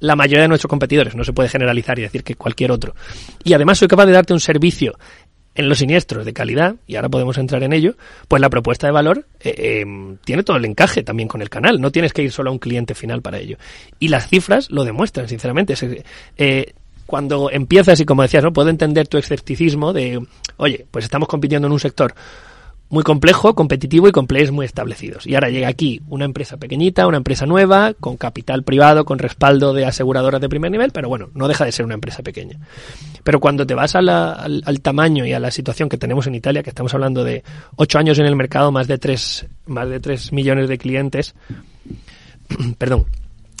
la 0.00 0.16
mayoría 0.16 0.42
de 0.42 0.48
nuestros 0.48 0.68
competidores. 0.68 1.14
No 1.14 1.24
se 1.24 1.32
puede 1.32 1.48
generalizar 1.48 1.98
y 1.98 2.02
decir 2.02 2.22
que 2.22 2.34
cualquier 2.34 2.70
otro. 2.72 2.94
Y 3.44 3.52
además 3.54 3.78
soy 3.78 3.88
capaz 3.88 4.06
de 4.06 4.12
darte 4.12 4.32
un 4.32 4.40
servicio 4.40 4.96
en 5.56 5.68
los 5.68 5.78
siniestros 5.78 6.24
de 6.24 6.32
calidad, 6.32 6.76
y 6.86 6.96
ahora 6.96 7.08
podemos 7.08 7.38
entrar 7.38 7.62
en 7.62 7.72
ello, 7.72 7.96
pues 8.28 8.40
la 8.40 8.50
propuesta 8.50 8.86
de 8.86 8.92
valor 8.92 9.26
eh, 9.40 9.54
eh, 9.56 10.16
tiene 10.24 10.42
todo 10.42 10.58
el 10.58 10.64
encaje 10.66 11.02
también 11.02 11.28
con 11.28 11.40
el 11.40 11.48
canal. 11.48 11.80
No 11.80 11.90
tienes 11.90 12.12
que 12.12 12.22
ir 12.22 12.30
solo 12.30 12.50
a 12.50 12.52
un 12.52 12.58
cliente 12.58 12.94
final 12.94 13.22
para 13.22 13.38
ello. 13.38 13.56
Y 13.98 14.08
las 14.08 14.28
cifras 14.28 14.70
lo 14.70 14.84
demuestran, 14.84 15.28
sinceramente. 15.28 15.74
Eh, 16.36 16.74
cuando 17.06 17.50
empiezas 17.50 18.00
y 18.00 18.04
como 18.04 18.22
decías, 18.22 18.44
¿no? 18.44 18.52
Puedo 18.52 18.68
entender 18.68 19.08
tu 19.08 19.18
escepticismo 19.18 19.92
de, 19.92 20.24
oye, 20.56 20.86
pues 20.90 21.04
estamos 21.04 21.28
compitiendo 21.28 21.66
en 21.66 21.72
un 21.72 21.80
sector 21.80 22.14
muy 22.88 23.02
complejo, 23.02 23.54
competitivo 23.54 24.06
y 24.06 24.12
con 24.12 24.26
players 24.26 24.52
muy 24.52 24.64
establecidos. 24.64 25.26
Y 25.26 25.34
ahora 25.34 25.50
llega 25.50 25.68
aquí 25.68 26.02
una 26.08 26.24
empresa 26.24 26.56
pequeñita, 26.56 27.06
una 27.06 27.16
empresa 27.16 27.44
nueva, 27.46 27.94
con 27.98 28.16
capital 28.16 28.62
privado, 28.62 29.04
con 29.04 29.18
respaldo 29.18 29.72
de 29.72 29.84
aseguradoras 29.84 30.40
de 30.40 30.48
primer 30.48 30.70
nivel, 30.70 30.92
pero 30.92 31.08
bueno, 31.08 31.30
no 31.34 31.48
deja 31.48 31.64
de 31.64 31.72
ser 31.72 31.84
una 31.84 31.94
empresa 31.94 32.22
pequeña. 32.22 32.58
Pero 33.24 33.40
cuando 33.40 33.66
te 33.66 33.74
vas 33.74 33.96
al, 33.96 34.08
al, 34.08 34.80
tamaño 34.82 35.26
y 35.26 35.32
a 35.32 35.40
la 35.40 35.50
situación 35.50 35.88
que 35.88 35.98
tenemos 35.98 36.26
en 36.28 36.36
Italia, 36.36 36.62
que 36.62 36.70
estamos 36.70 36.94
hablando 36.94 37.24
de 37.24 37.42
ocho 37.74 37.98
años 37.98 38.18
en 38.18 38.26
el 38.26 38.36
mercado, 38.36 38.70
más 38.70 38.86
de 38.86 38.98
tres, 38.98 39.46
más 39.66 39.88
de 39.88 39.98
tres 39.98 40.32
millones 40.32 40.68
de 40.68 40.78
clientes, 40.78 41.34
perdón, 42.78 43.06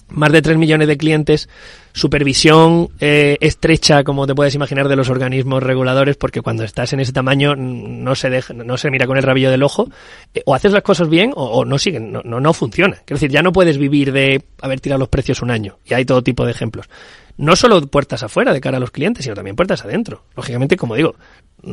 más 0.08 0.32
de 0.32 0.42
3 0.42 0.56
millones 0.56 0.88
de 0.88 0.96
clientes, 0.96 1.48
supervisión 1.92 2.88
eh, 3.00 3.36
estrecha, 3.40 4.04
como 4.04 4.26
te 4.26 4.34
puedes 4.34 4.54
imaginar, 4.54 4.88
de 4.88 4.96
los 4.96 5.10
organismos 5.10 5.62
reguladores, 5.62 6.16
porque 6.16 6.42
cuando 6.42 6.64
estás 6.64 6.92
en 6.92 7.00
ese 7.00 7.12
tamaño 7.12 7.56
no 7.56 8.14
se 8.14 8.30
deja, 8.30 8.54
no 8.54 8.76
se 8.76 8.90
mira 8.90 9.06
con 9.06 9.16
el 9.16 9.22
rabillo 9.22 9.50
del 9.50 9.62
ojo, 9.62 9.88
eh, 10.34 10.42
o 10.46 10.54
haces 10.54 10.72
las 10.72 10.82
cosas 10.82 11.08
bien 11.08 11.32
o, 11.34 11.64
no 11.64 11.78
siguen, 11.78 12.12
no, 12.12 12.22
no, 12.24 12.40
no, 12.40 12.52
funciona. 12.52 12.96
Quiero 13.04 13.18
decir, 13.18 13.30
ya 13.30 13.42
no 13.42 13.52
puedes 13.52 13.78
vivir 13.78 14.12
de 14.12 14.42
haber 14.60 14.80
tirado 14.80 15.00
los 15.00 15.08
precios 15.08 15.42
un 15.42 15.50
año, 15.50 15.78
y 15.84 15.94
hay 15.94 16.04
todo 16.04 16.22
tipo 16.22 16.44
de 16.44 16.52
ejemplos. 16.52 16.88
No 17.36 17.54
solo 17.56 17.86
puertas 17.86 18.22
afuera 18.22 18.52
de 18.52 18.60
cara 18.60 18.78
a 18.78 18.80
los 18.80 18.90
clientes, 18.90 19.24
sino 19.24 19.34
también 19.34 19.56
puertas 19.56 19.84
adentro. 19.84 20.24
Lógicamente, 20.34 20.76
como 20.76 20.94
digo, 20.94 21.16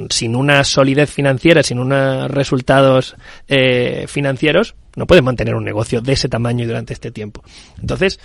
sin 0.09 0.35
una 0.35 0.63
solidez 0.63 1.09
financiera, 1.09 1.63
sin 1.63 1.79
unos 1.79 2.29
resultados 2.29 3.15
eh, 3.47 4.05
financieros, 4.07 4.75
no 4.95 5.07
puedes 5.07 5.23
mantener 5.23 5.55
un 5.55 5.63
negocio 5.63 6.01
de 6.01 6.13
ese 6.13 6.29
tamaño 6.29 6.67
durante 6.67 6.93
este 6.93 7.11
tiempo. 7.11 7.43
Entonces, 7.79 8.19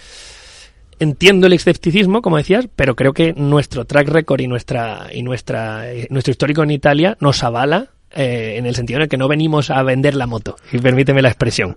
entiendo 0.98 1.46
el 1.46 1.52
escepticismo, 1.52 2.22
como 2.22 2.36
decías, 2.36 2.68
pero 2.74 2.96
creo 2.96 3.12
que 3.12 3.32
nuestro 3.34 3.84
track 3.84 4.08
record 4.08 4.40
y 4.40 4.48
nuestra 4.48 5.08
y 5.12 5.22
nuestra 5.22 5.92
eh, 5.92 6.06
nuestro 6.10 6.32
histórico 6.32 6.62
en 6.62 6.70
Italia 6.70 7.16
nos 7.20 7.44
avala 7.44 7.90
eh, 8.20 8.58
en 8.58 8.66
el 8.66 8.74
sentido 8.74 8.96
en 8.98 9.02
el 9.04 9.08
que 9.08 9.16
no 9.16 9.28
venimos 9.28 9.70
a 9.70 9.80
vender 9.84 10.16
la 10.16 10.26
moto, 10.26 10.56
y 10.72 10.78
permíteme 10.78 11.22
la 11.22 11.28
expresión. 11.28 11.76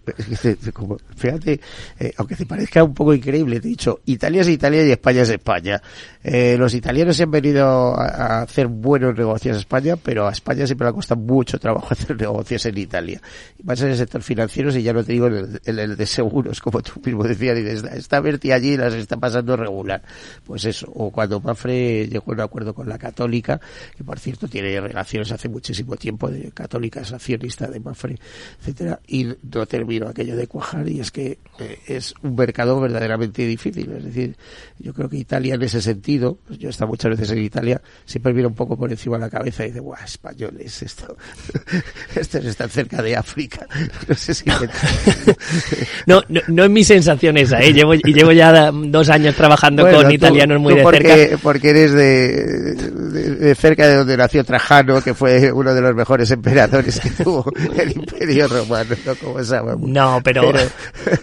Fíjate, 1.16 1.60
eh, 2.00 2.14
aunque 2.18 2.36
te 2.36 2.48
parezca 2.48 2.84
un 2.84 2.96
poco 2.96 3.14
increíble, 3.14 3.60
te 3.60 3.68
he 3.68 3.70
dicho, 3.70 4.00
Italia 4.06 4.42
es 4.42 4.48
Italia 4.48 4.84
y 4.84 4.90
España 4.90 5.22
es 5.22 5.30
España. 5.30 5.80
Eh, 6.24 6.56
los 6.58 6.74
italianos 6.74 7.16
se 7.16 7.24
han 7.24 7.32
venido 7.32 7.96
a, 7.96 8.06
a, 8.06 8.42
hacer 8.42 8.66
buenos 8.66 9.16
negocios 9.16 9.56
a 9.56 9.60
España, 9.60 9.96
pero 9.98 10.28
a 10.28 10.32
España 10.32 10.66
siempre 10.66 10.88
le 10.88 10.94
costado 10.94 11.22
mucho 11.22 11.60
trabajo 11.60 11.88
hacer 11.92 12.18
negocios 12.18 12.66
en 12.66 12.76
Italia. 12.76 13.22
Y 13.60 13.64
más 13.64 13.80
en 13.82 13.90
el 13.90 13.98
sector 13.98 14.24
financiero, 14.24 14.76
y 14.76 14.82
ya 14.82 14.94
no 14.94 15.04
te 15.04 15.14
digo 15.14 15.28
en 15.28 15.60
el, 15.64 15.80
el 15.80 15.96
de 15.96 16.06
seguros, 16.08 16.60
como 16.60 16.82
tú 16.82 17.00
mismo 17.06 17.24
decías, 17.24 17.60
y 17.60 17.68
está, 17.68 17.90
está 17.90 18.20
Berti 18.20 18.52
allí 18.52 18.78
las 18.78 18.96
está 18.96 19.16
pasando 19.18 19.56
regular. 19.56 20.02
Pues 20.44 20.66
eso, 20.66 20.92
o 20.96 21.12
cuando 21.12 21.40
Mafre 21.40 22.08
llegó 22.08 22.32
a 22.32 22.34
un 22.34 22.42
acuerdo 22.42 22.74
con 22.74 22.90
la 22.90 22.98
Católica, 22.98 23.62
que 23.96 24.04
por 24.04 24.18
cierto 24.18 24.48
tiene 24.48 24.82
relaciones 24.82 25.32
hace 25.32 25.48
muchísimo 25.48 25.96
tiempo 25.98 26.31
de 26.32 26.52
Católica, 26.52 27.02
accionista 27.02 27.68
de 27.68 27.80
Mafre, 27.80 28.18
etcétera, 28.60 29.00
y 29.08 29.26
no 29.26 29.66
terminó 29.66 30.08
aquello 30.08 30.36
de 30.36 30.48
cuajar, 30.48 30.88
y 30.88 31.00
es 31.00 31.12
que 31.12 31.38
eh, 31.60 31.80
es 31.88 32.14
un 32.24 32.36
mercado 32.36 32.80
verdaderamente 32.80 33.46
difícil. 33.46 33.92
Es 33.92 34.06
decir, 34.06 34.36
yo 34.80 34.94
creo 34.94 35.10
que 35.10 35.18
Italia 35.18 35.56
en 35.56 35.62
ese 35.64 35.82
sentido 35.82 36.22
pues 36.48 36.60
yo 36.60 36.68
he 36.68 36.72
estado 36.72 36.90
muchas 36.90 37.12
veces 37.12 37.32
en 37.32 37.40
Italia, 37.40 37.82
siempre 38.06 38.34
miro 38.34 38.48
un 38.48 38.56
poco 38.56 38.78
por 38.78 38.90
encima 38.92 39.18
de 39.18 39.22
la 39.22 39.30
cabeza 39.30 39.64
y 39.64 39.68
dice, 39.68 39.80
guau, 39.80 39.98
españoles, 40.04 40.82
esto, 40.82 41.16
estos 42.16 42.46
están 42.46 42.70
cerca 42.70 43.02
de 43.02 43.16
África. 43.16 43.68
No 44.08 44.16
sé 44.16 44.34
si... 44.34 44.46
no, 46.06 46.22
no, 46.28 46.42
no, 46.48 46.64
es 46.64 46.70
mi 46.70 46.84
sensación 46.84 47.38
esa, 47.38 47.62
¿eh? 47.62 47.72
Llevo, 47.72 47.94
y 47.94 48.14
llevo 48.14 48.32
ya 48.32 48.72
dos 48.72 49.10
años 49.10 49.36
trabajando 49.36 49.84
bueno, 49.84 50.00
con 50.00 50.08
tú, 50.08 50.14
italianos 50.14 50.60
muy 50.60 50.76
de 50.76 50.82
porque, 50.82 51.08
cerca. 51.08 51.38
Porque 51.38 51.70
eres 51.70 51.94
de, 51.94 52.74
de, 52.76 53.36
de, 53.36 53.56
cerca 53.56 53.88
de 53.88 53.96
donde 53.96 54.18
nació 54.18 54.44
Trajano, 54.44 55.02
que 55.02 55.14
fue 55.14 55.52
uno 55.52 55.74
de 55.74 55.82
los 55.82 55.96
mejores 55.96 56.11
emperadores 56.20 57.00
que 57.00 57.10
tuvo 57.24 57.46
el 57.78 57.92
Imperio 57.92 58.48
Romano, 58.48 58.96
¿no? 59.06 59.16
Como 59.16 59.44
sabemos. 59.44 59.90
No, 59.90 60.20
pero, 60.24 60.52
pero... 60.52 60.60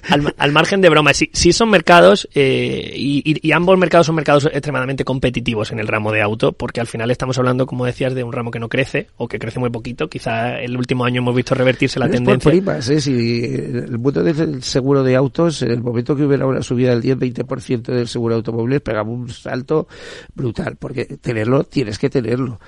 Al, 0.08 0.34
al, 0.36 0.52
margen 0.52 0.80
de 0.80 0.88
broma, 0.88 1.12
sí, 1.12 1.30
sí 1.32 1.52
son 1.52 1.70
mercados, 1.70 2.28
eh, 2.34 2.92
y, 2.96 3.46
y, 3.46 3.52
ambos 3.52 3.78
mercados 3.78 4.06
son 4.06 4.16
mercados 4.16 4.46
extremadamente 4.46 5.04
competitivos 5.04 5.70
en 5.72 5.78
el 5.78 5.86
ramo 5.86 6.12
de 6.12 6.22
auto, 6.22 6.52
porque 6.52 6.80
al 6.80 6.86
final 6.86 7.10
estamos 7.10 7.38
hablando, 7.38 7.66
como 7.66 7.84
decías, 7.84 8.14
de 8.14 8.24
un 8.24 8.32
ramo 8.32 8.50
que 8.50 8.58
no 8.58 8.68
crece 8.68 9.08
o 9.16 9.28
que 9.28 9.38
crece 9.38 9.60
muy 9.60 9.70
poquito. 9.70 10.08
Quizá 10.08 10.58
el 10.60 10.76
último 10.76 11.04
año 11.04 11.20
hemos 11.20 11.34
visto 11.34 11.54
revertirse 11.54 11.98
la 11.98 12.06
Pero 12.06 12.16
tendencia. 12.16 12.38
Es 12.38 12.42
por 12.42 12.64
primas, 12.64 12.88
¿eh? 12.88 13.00
Si 13.00 13.44
el 13.44 13.98
mundo 13.98 14.22
del 14.22 14.62
seguro 14.62 15.02
de 15.02 15.16
autos, 15.16 15.62
en 15.62 15.72
el 15.72 15.82
momento 15.82 16.16
que 16.16 16.24
hubiera 16.24 16.46
una 16.46 16.62
subida 16.62 16.96
del 16.96 17.02
10-20% 17.02 17.82
del 17.82 18.08
seguro 18.08 18.34
de 18.34 18.38
automóviles, 18.38 18.80
pegaba 18.80 19.10
un 19.10 19.28
salto 19.28 19.88
brutal, 20.34 20.76
porque 20.76 21.04
tenerlo, 21.04 21.64
tienes 21.64 21.98
que 21.98 22.08
tenerlo 22.08 22.60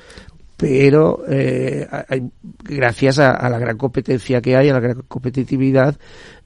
pero 0.60 1.24
eh, 1.26 1.88
hay, 2.08 2.22
gracias 2.62 3.18
a, 3.18 3.48
la 3.48 3.58
gran 3.58 3.78
competencia 3.78 4.42
que 4.42 4.56
hay, 4.56 4.68
a 4.68 4.74
la 4.74 4.80
gran 4.80 5.02
competitividad, 5.08 5.96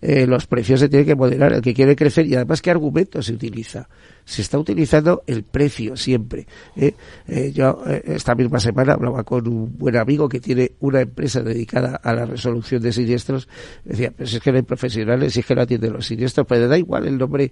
eh, 0.01 0.25
los 0.25 0.47
precios 0.47 0.79
se 0.79 0.89
tienen 0.89 1.05
que 1.05 1.17
moderar. 1.17 1.53
El 1.53 1.63
que 1.63 1.75
quiere 1.75 1.97
crecer 1.97 2.25
y 2.27 2.37
además 2.37 2.63
qué 2.63 2.71
argumento 2.71 3.21
se 3.23 3.33
utiliza. 3.33 3.89
Se 4.25 4.43
está 4.43 4.59
utilizando 4.59 5.23
el 5.27 5.45
precio 5.45 5.97
siempre. 5.97 6.47
¿eh? 6.77 6.95
Eh, 7.27 7.53
yo 7.53 7.83
esta 8.05 8.35
misma 8.35 8.61
semana 8.61 8.95
hablaba 8.95 9.25
con 9.25 9.47
un 9.47 9.77
buen 9.77 9.97
amigo 9.97 10.29
que 10.29 10.41
tiene 10.41 10.73
una 10.81 11.01
empresa 11.01 11.43
dedicada 11.43 11.97
a 11.97 12.15
la 12.15 12.27
resolución 12.27 12.83
de 12.83 12.93
siniestros. 12.93 13.49
Decía, 13.85 14.13
pero 14.17 14.29
si 14.29 14.37
es 14.37 14.43
que 14.43 14.51
no 14.51 14.57
hay 14.59 14.63
profesionales, 14.63 15.35
si 15.35 15.41
es 15.41 15.47
que 15.47 15.55
no 15.55 15.63
atienden 15.63 15.93
los 15.93 16.07
siniestros, 16.07 16.47
pero 16.47 16.69
da 16.69 16.79
igual 16.79 17.07
el 17.07 17.19
nombre 17.19 17.51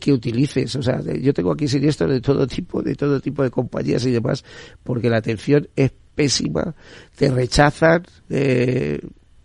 que 0.00 0.12
utilices. 0.12 0.74
O 0.76 0.82
sea, 0.82 1.00
yo 1.00 1.32
tengo 1.32 1.52
aquí 1.52 1.68
siniestros 1.68 2.10
de 2.10 2.20
todo 2.20 2.46
tipo, 2.46 2.82
de 2.82 2.94
todo 2.94 3.20
tipo 3.20 3.42
de 3.42 3.50
compañías 3.50 4.04
y 4.06 4.10
demás, 4.10 4.44
porque 4.82 5.10
la 5.10 5.18
atención 5.18 5.68
es 5.76 5.92
pésima, 6.20 6.74
te 7.16 7.30
rechazan, 7.30 8.02
eh, 8.28 9.00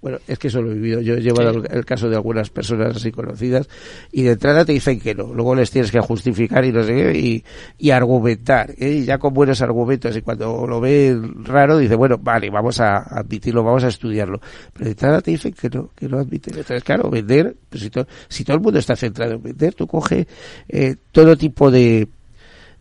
bueno, 0.05 0.19
es 0.27 0.37
que 0.37 0.49
eso 0.49 0.61
lo 0.61 0.69
he 0.69 0.75
vivido. 0.75 1.01
Yo 1.01 1.15
he 1.15 1.19
llevado 1.19 1.51
sí. 1.51 1.61
el, 1.67 1.77
el, 1.77 1.83
caso 1.83 2.07
de 2.07 2.15
algunas 2.15 2.51
personas 2.51 2.95
así 2.95 3.11
conocidas 3.11 3.67
y 4.11 4.21
de 4.21 4.33
entrada 4.33 4.63
te 4.63 4.71
dicen 4.71 4.99
que 4.99 5.15
no. 5.15 5.33
Luego 5.33 5.55
les 5.55 5.71
tienes 5.71 5.91
que 5.91 5.99
justificar 5.99 6.63
y 6.63 6.71
no 6.71 6.83
sé 6.83 6.93
qué 6.93 7.17
y, 7.17 7.43
y 7.79 7.89
argumentar. 7.89 8.69
¿eh? 8.77 8.99
Y 8.99 9.05
ya 9.05 9.17
con 9.17 9.33
buenos 9.33 9.63
argumentos 9.63 10.15
y 10.15 10.21
cuando 10.21 10.67
lo 10.67 10.79
ve 10.79 11.19
raro 11.45 11.79
dice, 11.79 11.95
bueno, 11.95 12.19
vale, 12.19 12.51
vamos 12.51 12.79
a 12.79 12.97
admitirlo, 12.97 13.63
vamos 13.63 13.83
a 13.83 13.87
estudiarlo. 13.87 14.39
Pero 14.73 14.85
de 14.85 14.91
entrada 14.91 15.21
te 15.21 15.31
dicen 15.31 15.53
que 15.53 15.71
no, 15.71 15.89
que 15.95 16.07
no 16.07 16.19
admiten. 16.19 16.53
Entonces, 16.53 16.83
claro, 16.83 17.09
vender, 17.09 17.55
pues 17.67 17.81
si, 17.81 17.89
to, 17.89 18.05
si 18.27 18.43
todo 18.43 18.57
el 18.57 18.61
mundo 18.61 18.77
está 18.77 18.95
centrado 18.95 19.33
en 19.33 19.41
vender, 19.41 19.73
tú 19.73 19.87
coge 19.87 20.27
eh, 20.69 20.97
todo 21.11 21.35
tipo 21.35 21.71
de 21.71 22.07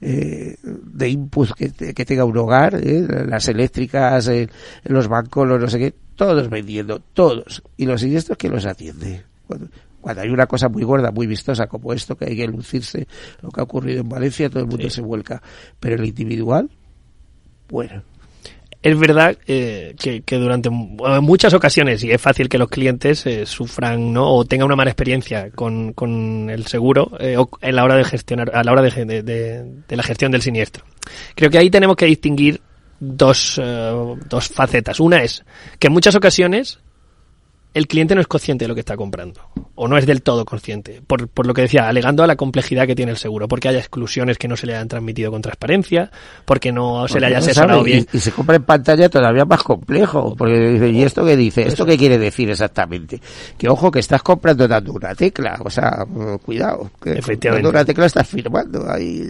eh, 0.07 0.59
de 0.63 1.09
inputs 1.09 1.55
que, 1.55 1.73
que, 1.73 2.05
tenga 2.05 2.27
un 2.27 2.37
hogar, 2.37 2.75
¿eh? 2.75 3.07
las 3.27 3.49
eléctricas, 3.49 4.29
eh, 4.29 4.51
los 4.85 5.09
bancos, 5.09 5.49
los 5.49 5.59
no 5.59 5.67
sé 5.69 5.79
qué, 5.79 5.95
todos 6.15 6.51
vendiendo, 6.51 6.99
todos. 6.99 7.63
Y 7.79 7.87
los 7.87 8.03
siniestros 8.03 8.37
que 8.37 8.51
los 8.51 8.67
atiende. 8.67 9.25
Cuando, 9.47 9.69
cuando, 10.03 10.21
hay 10.21 10.29
una 10.29 10.47
cosa 10.47 10.69
muy 10.69 10.83
gorda, 10.83 11.11
muy 11.11 11.27
vistosa 11.27 11.69
como 11.69 11.95
esto, 11.95 12.17
que 12.17 12.27
hay 12.27 12.37
que 12.37 12.47
lucirse, 12.47 13.09
lo 13.41 13.49
que 13.49 13.61
ha 13.61 13.65
ocurrido 13.65 14.03
en 14.03 14.09
Valencia, 14.11 14.51
todo 14.51 14.61
el 14.61 14.69
mundo 14.69 14.91
sí. 14.91 14.97
se 14.97 15.01
vuelca. 15.01 15.43
Pero 15.81 15.95
el 15.95 16.05
individual, 16.05 16.69
bueno. 17.71 18.03
Es 18.85 18.99
verdad 18.99 19.39
eh, 19.47 19.97
que, 19.99 20.37
durante 20.37 20.69
muchas 20.69 21.55
ocasiones, 21.55 22.05
y 22.05 22.11
es 22.11 22.21
fácil 22.21 22.51
que 22.51 22.59
los 22.59 22.69
clientes 22.69 23.25
eh, 23.25 23.47
sufran 23.47 24.13
¿no? 24.13 24.31
o 24.31 24.45
tengan 24.45 24.67
una 24.67 24.77
mala 24.77 24.91
experiencia 24.91 25.49
con, 25.53 25.95
con 25.95 26.51
el 26.51 26.67
seguro 26.67 27.13
eh, 27.19 27.39
o 27.39 27.49
en 27.63 27.77
la 27.77 27.85
hora 27.85 27.97
de 27.97 28.05
gestionar, 28.05 28.55
a 28.55 28.63
la 28.63 28.73
hora 28.73 28.83
de, 28.83 29.07
de, 29.07 29.23
de, 29.23 29.97
la 29.97 30.03
gestión 30.03 30.33
del 30.33 30.43
siniestro. 30.43 30.85
Creo 31.35 31.49
que 31.49 31.57
ahí 31.57 31.71
tenemos 31.71 31.97
que 31.97 32.05
distinguir 32.05 32.61
dos, 33.01 33.57
uh, 33.57 34.19
dos 34.29 34.49
facetas. 34.49 35.01
Una 35.01 35.23
es 35.23 35.47
que 35.79 35.87
en 35.87 35.95
muchas 35.95 36.15
ocasiones 36.15 36.79
el 37.75 37.89
cliente 37.89 38.15
no 38.15 38.21
es 38.21 38.27
consciente 38.27 38.65
de 38.65 38.69
lo 38.69 38.75
que 38.75 38.81
está 38.81 38.97
comprando 38.97 39.41
o 39.77 39.89
no 39.89 39.99
es 39.99 40.07
del 40.07 40.23
todo 40.23 40.45
consciente, 40.45 41.03
por, 41.05 41.27
por, 41.29 41.47
lo 41.47 41.55
que 41.55 41.63
decía, 41.63 41.89
alegando 41.89 42.23
a 42.23 42.27
la 42.29 42.37
complejidad 42.37 42.87
que 42.87 42.95
tiene 42.95 43.11
el 43.11 43.19
seguro, 43.19 43.49
porque 43.49 43.69
haya 43.69 43.81
exclusiones 43.81 44.39
que 44.39 44.47
no 44.47 44.57
se 44.57 44.67
le 44.67 44.75
hayan 44.75 44.87
transmitido 44.87 45.33
con 45.33 45.43
transparencia, 45.43 46.13
porque 46.45 46.71
no 46.71 47.01
porque 47.01 47.13
se 47.15 47.21
le 47.21 47.27
haya 47.27 47.39
asesorado 47.39 47.79
no 47.79 47.85
bien. 47.85 48.07
Y, 48.13 48.19
y, 48.19 48.21
se 48.21 48.31
compra 48.31 48.57
en 48.57 48.63
pantalla 48.63 49.09
todavía 49.09 49.45
más 49.45 49.63
complejo, 49.65 50.35
porque 50.37 50.55
dice, 50.71 50.91
¿y 50.91 51.03
esto 51.03 51.25
qué 51.25 51.37
dice? 51.37 51.63
¿Esto 51.63 51.85
qué 51.85 51.99
quiere 51.99 52.19
decir 52.19 52.49
exactamente? 52.51 53.21
Que 53.59 53.69
ojo, 53.69 53.91
que 53.91 53.99
estás 53.99 54.23
comprando 54.23 54.69
dando 54.69 54.93
una 54.93 55.15
tecla, 55.15 55.59
o 55.65 55.71
sea, 55.71 56.07
cuidado, 56.45 56.93
que 57.03 57.15
Efectivamente. 57.15 57.65
dando 57.65 57.71
una 57.71 57.85
tecla 57.85 58.07
estás 58.07 58.29
firmando 58.29 58.89
ahí, 58.89 59.29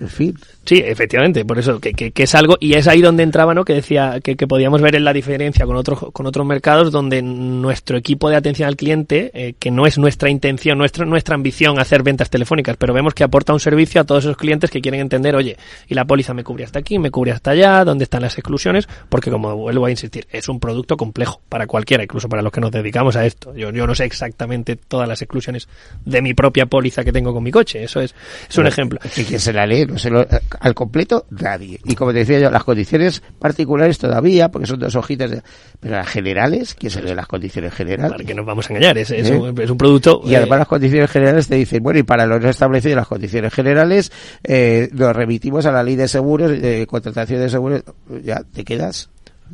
en 0.00 0.08
fin. 0.08 0.38
Sí, 0.64 0.76
efectivamente, 0.84 1.44
por 1.44 1.58
eso 1.58 1.80
que, 1.80 1.92
que, 1.92 2.12
que, 2.12 2.22
es 2.22 2.34
algo 2.36 2.56
y 2.60 2.74
es 2.74 2.86
ahí 2.86 3.02
donde 3.02 3.24
entraba, 3.24 3.52
¿no? 3.52 3.64
Que 3.64 3.74
decía 3.74 4.20
que, 4.22 4.36
que 4.36 4.46
podíamos 4.46 4.80
ver 4.80 4.94
en 4.94 5.04
la 5.04 5.12
diferencia 5.12 5.66
con 5.66 5.74
otros 5.74 5.98
con 6.12 6.24
otros 6.26 6.46
mercados 6.46 6.92
donde 6.92 7.20
nuestro 7.20 7.96
equipo 7.96 8.30
de 8.30 8.36
atención 8.36 8.68
al 8.68 8.76
cliente, 8.76 9.32
eh, 9.34 9.54
que 9.58 9.72
no 9.72 9.86
es 9.86 9.98
nuestra 9.98 10.30
intención, 10.30 10.78
nuestra 10.78 11.04
nuestra 11.04 11.34
ambición 11.34 11.80
hacer 11.80 12.04
ventas 12.04 12.30
telefónicas, 12.30 12.76
pero 12.76 12.94
vemos 12.94 13.12
que 13.12 13.24
aporta 13.24 13.52
un 13.52 13.58
servicio 13.58 14.00
a 14.00 14.04
todos 14.04 14.24
esos 14.24 14.36
clientes 14.36 14.70
que 14.70 14.80
quieren 14.80 15.00
entender, 15.00 15.34
oye, 15.34 15.56
y 15.88 15.94
la 15.94 16.04
póliza 16.04 16.32
me 16.32 16.44
cubre 16.44 16.64
hasta 16.64 16.78
aquí, 16.78 16.98
me 16.98 17.10
cubre 17.10 17.32
hasta 17.32 17.50
allá, 17.50 17.84
dónde 17.84 18.04
están 18.04 18.22
las 18.22 18.38
exclusiones, 18.38 18.88
porque 19.08 19.32
como 19.32 19.56
vuelvo 19.56 19.86
a 19.86 19.90
insistir, 19.90 20.28
es 20.30 20.48
un 20.48 20.60
producto 20.60 20.96
complejo 20.96 21.40
para 21.48 21.66
cualquiera, 21.66 22.04
incluso 22.04 22.28
para 22.28 22.40
los 22.40 22.52
que 22.52 22.60
nos 22.60 22.70
dedicamos 22.70 23.16
a 23.16 23.26
esto. 23.26 23.52
Yo, 23.56 23.70
yo 23.72 23.86
no 23.86 23.96
sé 23.96 24.04
exactamente 24.04 24.76
todas 24.76 25.08
las 25.08 25.20
exclusiones 25.22 25.68
de 26.04 26.22
mi 26.22 26.34
propia 26.34 26.66
póliza 26.66 27.02
que 27.02 27.12
tengo 27.12 27.34
con 27.34 27.42
mi 27.42 27.50
coche, 27.50 27.82
eso 27.82 28.00
es, 28.00 28.14
es 28.48 28.58
un 28.58 28.68
ejemplo. 28.68 29.00
¿Y 29.16 29.24
quién 29.24 29.40
se 29.40 29.52
la 29.52 29.66
lee? 29.66 29.81
No 29.86 29.98
se 29.98 30.10
lo, 30.10 30.26
al 30.60 30.74
completo 30.74 31.26
nadie. 31.30 31.80
Y 31.84 31.94
como 31.94 32.12
te 32.12 32.20
decía 32.20 32.38
yo, 32.38 32.50
las 32.50 32.64
condiciones 32.64 33.22
particulares 33.38 33.98
todavía, 33.98 34.50
porque 34.50 34.66
son 34.66 34.78
dos 34.78 34.94
hojitas, 34.96 35.30
de, 35.30 35.42
pero 35.80 35.96
las 35.96 36.08
generales, 36.08 36.74
¿quién 36.74 36.90
se 36.90 37.02
lee 37.02 37.14
las 37.14 37.26
condiciones 37.26 37.72
generales? 37.74 38.12
Para 38.12 38.24
que 38.24 38.34
nos 38.34 38.46
vamos 38.46 38.68
a 38.68 38.74
engañar, 38.74 38.98
es, 38.98 39.10
es, 39.10 39.30
¿Eh? 39.30 39.36
un, 39.36 39.60
es 39.60 39.70
un, 39.70 39.78
producto. 39.78 40.20
Y 40.24 40.34
además 40.34 40.56
eh, 40.56 40.60
las 40.60 40.68
condiciones 40.68 41.10
generales 41.10 41.48
te 41.48 41.56
dicen, 41.56 41.82
bueno, 41.82 41.98
y 42.00 42.02
para 42.02 42.26
lo 42.26 42.38
no 42.38 42.48
establecido 42.48 42.96
las 42.96 43.08
condiciones 43.08 43.52
generales, 43.52 44.12
eh, 44.44 44.88
nos 44.92 45.14
remitimos 45.14 45.66
a 45.66 45.72
la 45.72 45.82
ley 45.82 45.96
de 45.96 46.08
seguros, 46.08 46.50
de 46.50 46.86
contratación 46.86 47.40
de 47.40 47.48
seguros, 47.48 47.82
ya 48.24 48.42
te 48.52 48.64
quedas 48.64 49.11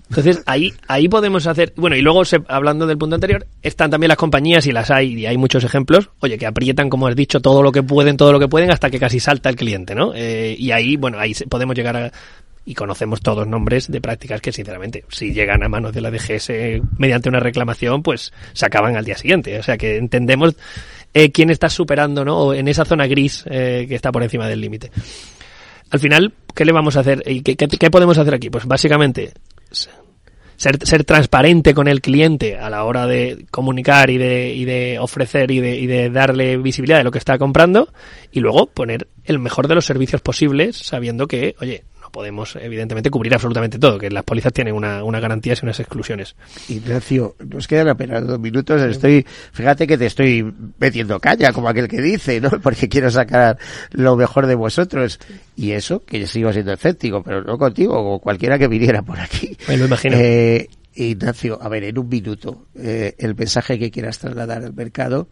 Entonces 0.09 0.43
ahí 0.47 0.73
ahí 0.87 1.09
podemos 1.09 1.47
hacer, 1.47 1.73
bueno, 1.77 1.97
y 1.97 2.01
luego 2.03 2.25
se- 2.25 2.43
hablando 2.49 2.87
del 2.87 2.99
punto 2.99 3.15
anterior, 3.17 3.47
están 3.63 3.91
también 3.91 4.09
las 4.09 4.17
compañías 4.19 4.67
y 4.67 4.73
las 4.73 4.91
hay 4.91 5.15
y 5.21 5.27
hay 5.27 5.37
muchos 5.37 5.65
ejemplos, 5.65 6.11
oye, 6.21 6.39
que 6.39 6.47
aprietan 6.47 6.89
como 6.89 7.07
has 7.09 7.17
dicho 7.17 7.41
todo 7.41 7.63
lo 7.63 7.73
que 7.73 7.83
pueden, 7.83 8.17
todo 8.17 8.33
lo 8.33 8.39
que 8.41 8.49
pueden 8.49 8.71
hasta 8.71 8.91
que 8.91 8.99
casi 8.99 9.21
salta 9.21 9.49
el 9.49 9.57
cliente, 9.57 9.95
¿no? 9.95 10.13
Eh, 10.15 10.55
y 10.59 10.71
ahí, 10.71 10.97
bueno, 10.97 11.19
ahí 11.19 11.33
podemos 11.49 11.75
llegar 11.77 11.97
a 11.97 12.13
y 12.65 12.75
conocemos 12.75 13.23
todos 13.23 13.47
nombres 13.47 13.91
de 13.91 13.99
prácticas 14.03 14.43
que 14.43 14.53
sinceramente 14.53 15.03
si 15.09 15.33
llegan 15.33 15.63
a 15.63 15.71
manos 15.71 15.95
de 15.95 16.03
la 16.03 16.11
DGS 16.11 16.51
mediante 16.99 17.31
una 17.31 17.41
reclamación, 17.41 18.03
pues 18.03 18.31
se 18.53 18.67
acaban 18.67 18.95
al 18.95 19.07
día 19.07 19.17
siguiente, 19.17 19.59
o 19.59 19.63
sea 19.63 19.79
que 19.79 19.97
entendemos 19.97 20.55
eh, 21.15 21.31
quién 21.33 21.49
está 21.49 21.71
superando, 21.71 22.27
¿no? 22.27 22.37
O 22.39 22.53
en 22.55 22.69
esa 22.69 22.85
zona 22.85 23.07
gris 23.07 23.43
eh, 23.49 23.87
que 23.89 23.95
está 23.95 24.13
por 24.13 24.23
encima 24.23 24.47
del 24.47 24.61
límite. 24.61 24.91
Al 25.91 26.01
final, 26.01 26.35
¿qué 26.55 26.67
le 26.67 26.73
vamos 26.73 26.99
a 26.99 27.01
hacer? 27.01 27.23
¿Y 27.27 27.41
qué- 27.41 27.57
qué 27.57 27.91
podemos 27.91 28.19
hacer 28.19 28.35
aquí? 28.35 28.51
Pues 28.51 28.67
básicamente 28.67 29.33
ser, 29.71 30.79
ser 30.85 31.05
transparente 31.05 31.73
con 31.73 31.89
el 31.89 32.01
cliente 32.01 32.59
a 32.59 32.69
la 32.69 32.85
hora 32.85 33.07
de 33.07 33.47
comunicar 33.51 34.11
y 34.11 34.19
de, 34.19 34.53
y 34.53 34.65
de 34.65 34.99
ofrecer 34.99 35.51
y 35.51 35.61
de, 35.61 35.77
y 35.79 35.87
de 35.87 36.11
darle 36.11 36.57
visibilidad 36.57 36.99
de 36.99 37.05
lo 37.05 37.13
que 37.13 37.19
está 37.19 37.39
comprando 37.39 37.89
y 38.33 38.41
luego 38.41 38.67
poner 38.67 39.07
el 39.25 39.39
mejor 39.39 39.69
de 39.69 39.77
los 39.77 39.87
servicios 39.87 40.21
posibles 40.21 40.77
sabiendo 40.77 41.29
que, 41.29 41.55
oye, 41.61 41.85
no 42.09 42.13
podemos 42.13 42.57
evidentemente 42.57 43.11
cubrir 43.11 43.35
absolutamente 43.35 43.79
todo, 43.79 43.99
que 43.99 44.11
las 44.11 44.25
pólizas 44.25 44.53
tienen 44.53 44.75
una, 44.75 45.05
unas 45.05 45.21
garantías 45.21 45.63
y 45.63 45.67
unas 45.67 45.79
exclusiones. 45.79 46.37
Ignacio, 46.69 47.37
nos 47.47 47.69
quedan 47.69 47.89
apenas 47.89 48.27
dos 48.27 48.41
minutos. 48.41 48.81
Estoy, 48.81 49.27
fíjate 49.53 49.87
que 49.87 49.99
te 49.99 50.07
estoy 50.07 50.55
metiendo 50.79 51.21
caña, 51.21 51.53
como 51.53 51.69
aquel 51.69 51.87
que 51.87 52.01
dice, 52.01 52.41
¿no? 52.41 52.51
Porque 52.63 52.89
quiero 52.89 53.11
sacar 53.11 53.59
lo 53.91 54.17
mejor 54.17 54.47
de 54.47 54.55
vosotros. 54.55 55.21
Y 55.55 55.73
eso, 55.73 56.03
que 56.05 56.21
yo 56.21 56.27
sigo 56.27 56.53
siendo 56.53 56.73
escéptico, 56.73 57.23
pero 57.23 57.43
no 57.43 57.59
contigo, 57.59 57.95
o 58.15 58.19
cualquiera 58.21 58.59
que 58.59 58.69
viniera 58.69 59.03
por 59.03 59.21
aquí. 59.21 59.57
Me 59.69 59.77
lo 59.77 59.85
imagino. 59.85 60.17
Eh, 60.17 60.67
Ignacio, 60.95 61.59
a 61.63 61.69
ver, 61.69 61.85
en 61.85 61.99
un 61.99 62.09
minuto, 62.09 62.67
eh, 62.75 63.15
el 63.19 63.35
mensaje 63.35 63.79
que 63.79 63.91
quieras 63.91 64.19
trasladar 64.19 64.65
al 64.65 64.73
mercado. 64.73 65.29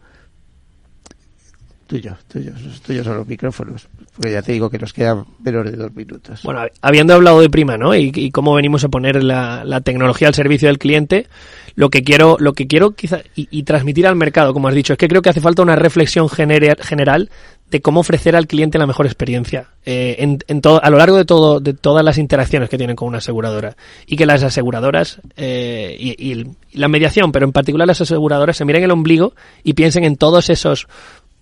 Tuyo, 1.87 2.17
tuyo, 2.27 2.51
tuyos 2.85 3.05
son 3.05 3.17
los 3.17 3.27
micrófonos. 3.27 3.87
Porque 4.13 4.31
ya 4.33 4.41
te 4.41 4.51
digo 4.51 4.69
que 4.69 4.77
nos 4.77 4.91
quedan 4.91 5.23
menos 5.41 5.63
de 5.71 5.77
dos 5.77 5.93
minutos. 5.95 6.41
Bueno, 6.43 6.59
hab- 6.61 6.71
habiendo 6.81 7.13
hablado 7.13 7.39
de 7.39 7.49
prima, 7.49 7.77
¿no? 7.77 7.95
Y, 7.95 8.11
y 8.13 8.31
cómo 8.31 8.53
venimos 8.53 8.83
a 8.83 8.89
poner 8.89 9.23
la, 9.23 9.63
la 9.63 9.79
tecnología 9.79 10.27
al 10.27 10.33
servicio 10.33 10.67
del 10.67 10.79
cliente, 10.79 11.27
lo 11.75 11.89
que 11.89 12.03
quiero, 12.03 12.35
lo 12.41 12.51
que 12.53 12.67
quiero 12.67 12.91
quizá 12.91 13.21
y, 13.35 13.63
transmitir 13.63 14.05
al 14.05 14.15
mercado, 14.17 14.53
como 14.53 14.67
has 14.67 14.75
dicho, 14.75 14.93
es 14.93 14.99
que 14.99 15.07
creo 15.07 15.21
que 15.21 15.29
hace 15.29 15.39
falta 15.39 15.61
una 15.61 15.77
reflexión 15.77 16.27
genera- 16.27 16.75
general 16.81 17.29
de 17.71 17.81
cómo 17.81 17.99
ofrecer 18.01 18.35
al 18.35 18.47
cliente 18.47 18.77
la 18.77 18.87
mejor 18.87 19.05
experiencia 19.05 19.67
eh, 19.85 20.15
en, 20.19 20.39
en 20.47 20.61
todo, 20.61 20.83
a 20.83 20.89
lo 20.89 20.97
largo 20.97 21.17
de 21.17 21.25
todo 21.25 21.59
de 21.59 21.73
todas 21.73 22.03
las 22.03 22.17
interacciones 22.17 22.69
que 22.69 22.77
tienen 22.77 22.95
con 22.95 23.09
una 23.09 23.17
aseguradora 23.17 23.75
y 24.05 24.15
que 24.15 24.25
las 24.25 24.41
aseguradoras 24.43 25.19
eh, 25.35 25.95
y, 25.99 26.31
y 26.31 26.45
la 26.73 26.87
mediación, 26.87 27.31
pero 27.33 27.45
en 27.45 27.51
particular 27.51 27.85
las 27.87 27.99
aseguradoras 28.01 28.55
se 28.57 28.63
miren 28.65 28.83
el 28.83 28.91
ombligo 28.91 29.33
y 29.63 29.73
piensen 29.73 30.05
en 30.05 30.15
todos 30.15 30.49
esos 30.49 30.87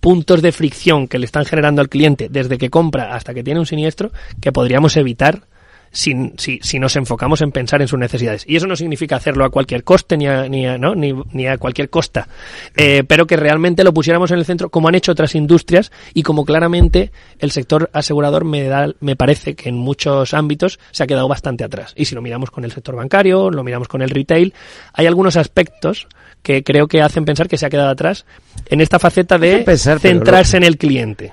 puntos 0.06 0.40
de 0.40 0.52
fricción 0.52 1.08
que 1.08 1.18
le 1.18 1.26
están 1.26 1.44
generando 1.44 1.82
al 1.82 1.88
cliente 1.88 2.28
desde 2.30 2.58
que 2.58 2.70
compra 2.70 3.16
hasta 3.16 3.34
que 3.34 3.42
tiene 3.42 3.58
un 3.58 3.66
siniestro 3.66 4.12
que 4.40 4.52
podríamos 4.52 4.96
evitar 4.96 5.48
sin- 5.96 6.34
si, 6.36 6.60
si 6.62 6.78
nos 6.78 6.94
enfocamos 6.96 7.40
en 7.40 7.50
pensar 7.52 7.80
en 7.80 7.88
sus 7.88 7.98
necesidades. 7.98 8.44
Y 8.46 8.56
eso 8.56 8.66
no 8.66 8.76
significa 8.76 9.16
hacerlo 9.16 9.44
a 9.44 9.50
cualquier 9.50 9.82
coste 9.82 10.16
ni 10.16 10.26
a, 10.26 10.48
ni 10.48 10.66
a, 10.66 10.76
¿no? 10.76 10.94
ni, 10.94 11.14
ni 11.32 11.46
a 11.46 11.56
cualquier 11.56 11.88
costa, 11.88 12.28
eh, 12.76 13.02
pero 13.08 13.26
que 13.26 13.36
realmente 13.36 13.82
lo 13.82 13.94
pusiéramos 13.94 14.30
en 14.30 14.38
el 14.38 14.44
centro 14.44 14.68
como 14.68 14.88
han 14.88 14.94
hecho 14.94 15.12
otras 15.12 15.34
industrias 15.34 15.90
y 16.12 16.22
como 16.22 16.44
claramente 16.44 17.10
el 17.38 17.50
sector 17.50 17.88
asegurador 17.94 18.44
me, 18.44 18.64
da, 18.64 18.88
me 19.00 19.16
parece 19.16 19.54
que 19.54 19.70
en 19.70 19.76
muchos 19.76 20.34
ámbitos 20.34 20.78
se 20.90 21.02
ha 21.02 21.06
quedado 21.06 21.28
bastante 21.28 21.64
atrás. 21.64 21.94
Y 21.96 22.04
si 22.04 22.14
lo 22.14 22.20
miramos 22.22 22.50
con 22.50 22.64
el 22.64 22.72
sector 22.72 22.94
bancario, 22.94 23.50
lo 23.50 23.64
miramos 23.64 23.88
con 23.88 24.02
el 24.02 24.10
retail, 24.10 24.52
hay 24.92 25.06
algunos 25.06 25.36
aspectos 25.36 26.06
que 26.42 26.62
creo 26.62 26.86
que 26.88 27.00
hacen 27.00 27.24
pensar 27.24 27.48
que 27.48 27.56
se 27.56 27.66
ha 27.66 27.70
quedado 27.70 27.88
atrás 27.90 28.26
en 28.66 28.80
esta 28.80 28.98
faceta 28.98 29.38
de 29.38 29.58
pensar, 29.64 29.98
centrarse 30.00 30.56
en 30.58 30.62
el 30.64 30.76
cliente. 30.76 31.32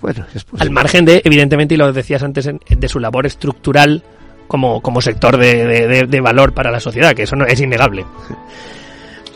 Bueno, 0.00 0.24
es 0.34 0.44
Al 0.58 0.70
margen 0.70 1.04
de, 1.04 1.22
evidentemente, 1.24 1.74
y 1.74 1.78
lo 1.78 1.92
decías 1.92 2.22
antes, 2.22 2.48
de 2.68 2.88
su 2.88 3.00
labor 3.00 3.26
estructural 3.26 4.02
como, 4.46 4.80
como 4.82 5.00
sector 5.00 5.36
de, 5.38 5.66
de- 5.66 5.86
de- 5.88 6.06
de 6.06 6.20
valor 6.20 6.52
para 6.52 6.70
la 6.70 6.80
sociedad, 6.80 7.14
que 7.14 7.22
eso 7.24 7.36
no 7.36 7.46
es 7.46 7.60
innegable. 7.60 8.04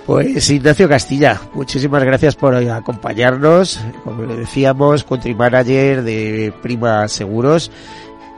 Pues 0.06 0.48
Ignacio 0.48 0.88
Castilla, 0.88 1.38
muchísimas 1.52 2.02
gracias 2.02 2.34
por 2.34 2.54
acompañarnos. 2.54 3.78
Como 4.04 4.22
le 4.24 4.36
decíamos, 4.36 5.04
country 5.04 5.34
manager 5.34 6.02
de 6.02 6.52
Prima 6.62 7.06
Seguros. 7.08 7.70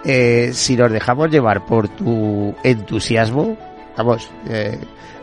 Eh, 0.04 0.50
si 0.52 0.76
nos 0.76 0.90
dejamos 0.90 1.30
llevar 1.30 1.64
por 1.66 1.88
tu 1.88 2.54
entusiasmo, 2.64 3.56
vamos, 3.96 4.28
eh, 4.48 4.78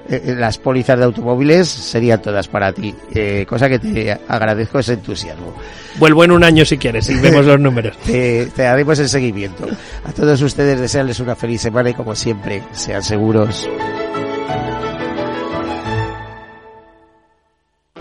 eh, 0.09 0.35
las 0.37 0.57
pólizas 0.57 0.97
de 0.97 1.05
automóviles 1.05 1.67
serían 1.67 2.21
todas 2.21 2.47
para 2.47 2.71
ti. 2.73 2.93
Eh, 3.13 3.45
cosa 3.47 3.69
que 3.69 3.79
te 3.79 4.11
agradezco 4.27 4.79
ese 4.79 4.93
entusiasmo. 4.93 5.53
Vuelvo 5.97 6.23
en 6.23 6.31
un 6.31 6.43
año 6.43 6.65
si 6.65 6.77
quieres 6.77 7.09
y 7.09 7.15
vemos 7.15 7.45
los 7.45 7.59
números. 7.59 7.97
Te, 8.05 8.47
te 8.47 8.65
haremos 8.65 8.99
el 8.99 9.09
seguimiento. 9.09 9.67
A 10.05 10.11
todos 10.11 10.41
ustedes 10.41 10.79
desearles 10.79 11.19
una 11.19 11.35
feliz 11.35 11.61
semana 11.61 11.89
y 11.89 11.93
como 11.93 12.15
siempre, 12.15 12.63
sean 12.71 13.03
seguros. 13.03 13.67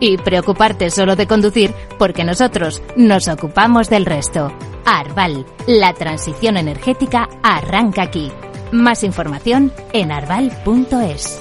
Y 0.00 0.16
preocuparte 0.16 0.90
solo 0.90 1.14
de 1.14 1.26
conducir 1.26 1.72
porque 1.98 2.24
nosotros 2.24 2.82
nos 2.96 3.28
ocupamos 3.28 3.88
del 3.88 4.06
resto. 4.06 4.52
Arval, 4.84 5.46
la 5.66 5.94
transición 5.94 6.56
energética 6.56 7.28
arranca 7.42 8.02
aquí. 8.02 8.32
Más 8.72 9.04
información 9.04 9.72
en 9.92 10.10
arval.es. 10.10 11.40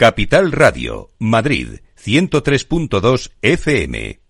Capital 0.00 0.50
Radio, 0.50 1.10
Madrid, 1.18 1.80
103.2 2.02 3.32
FM. 3.42 4.29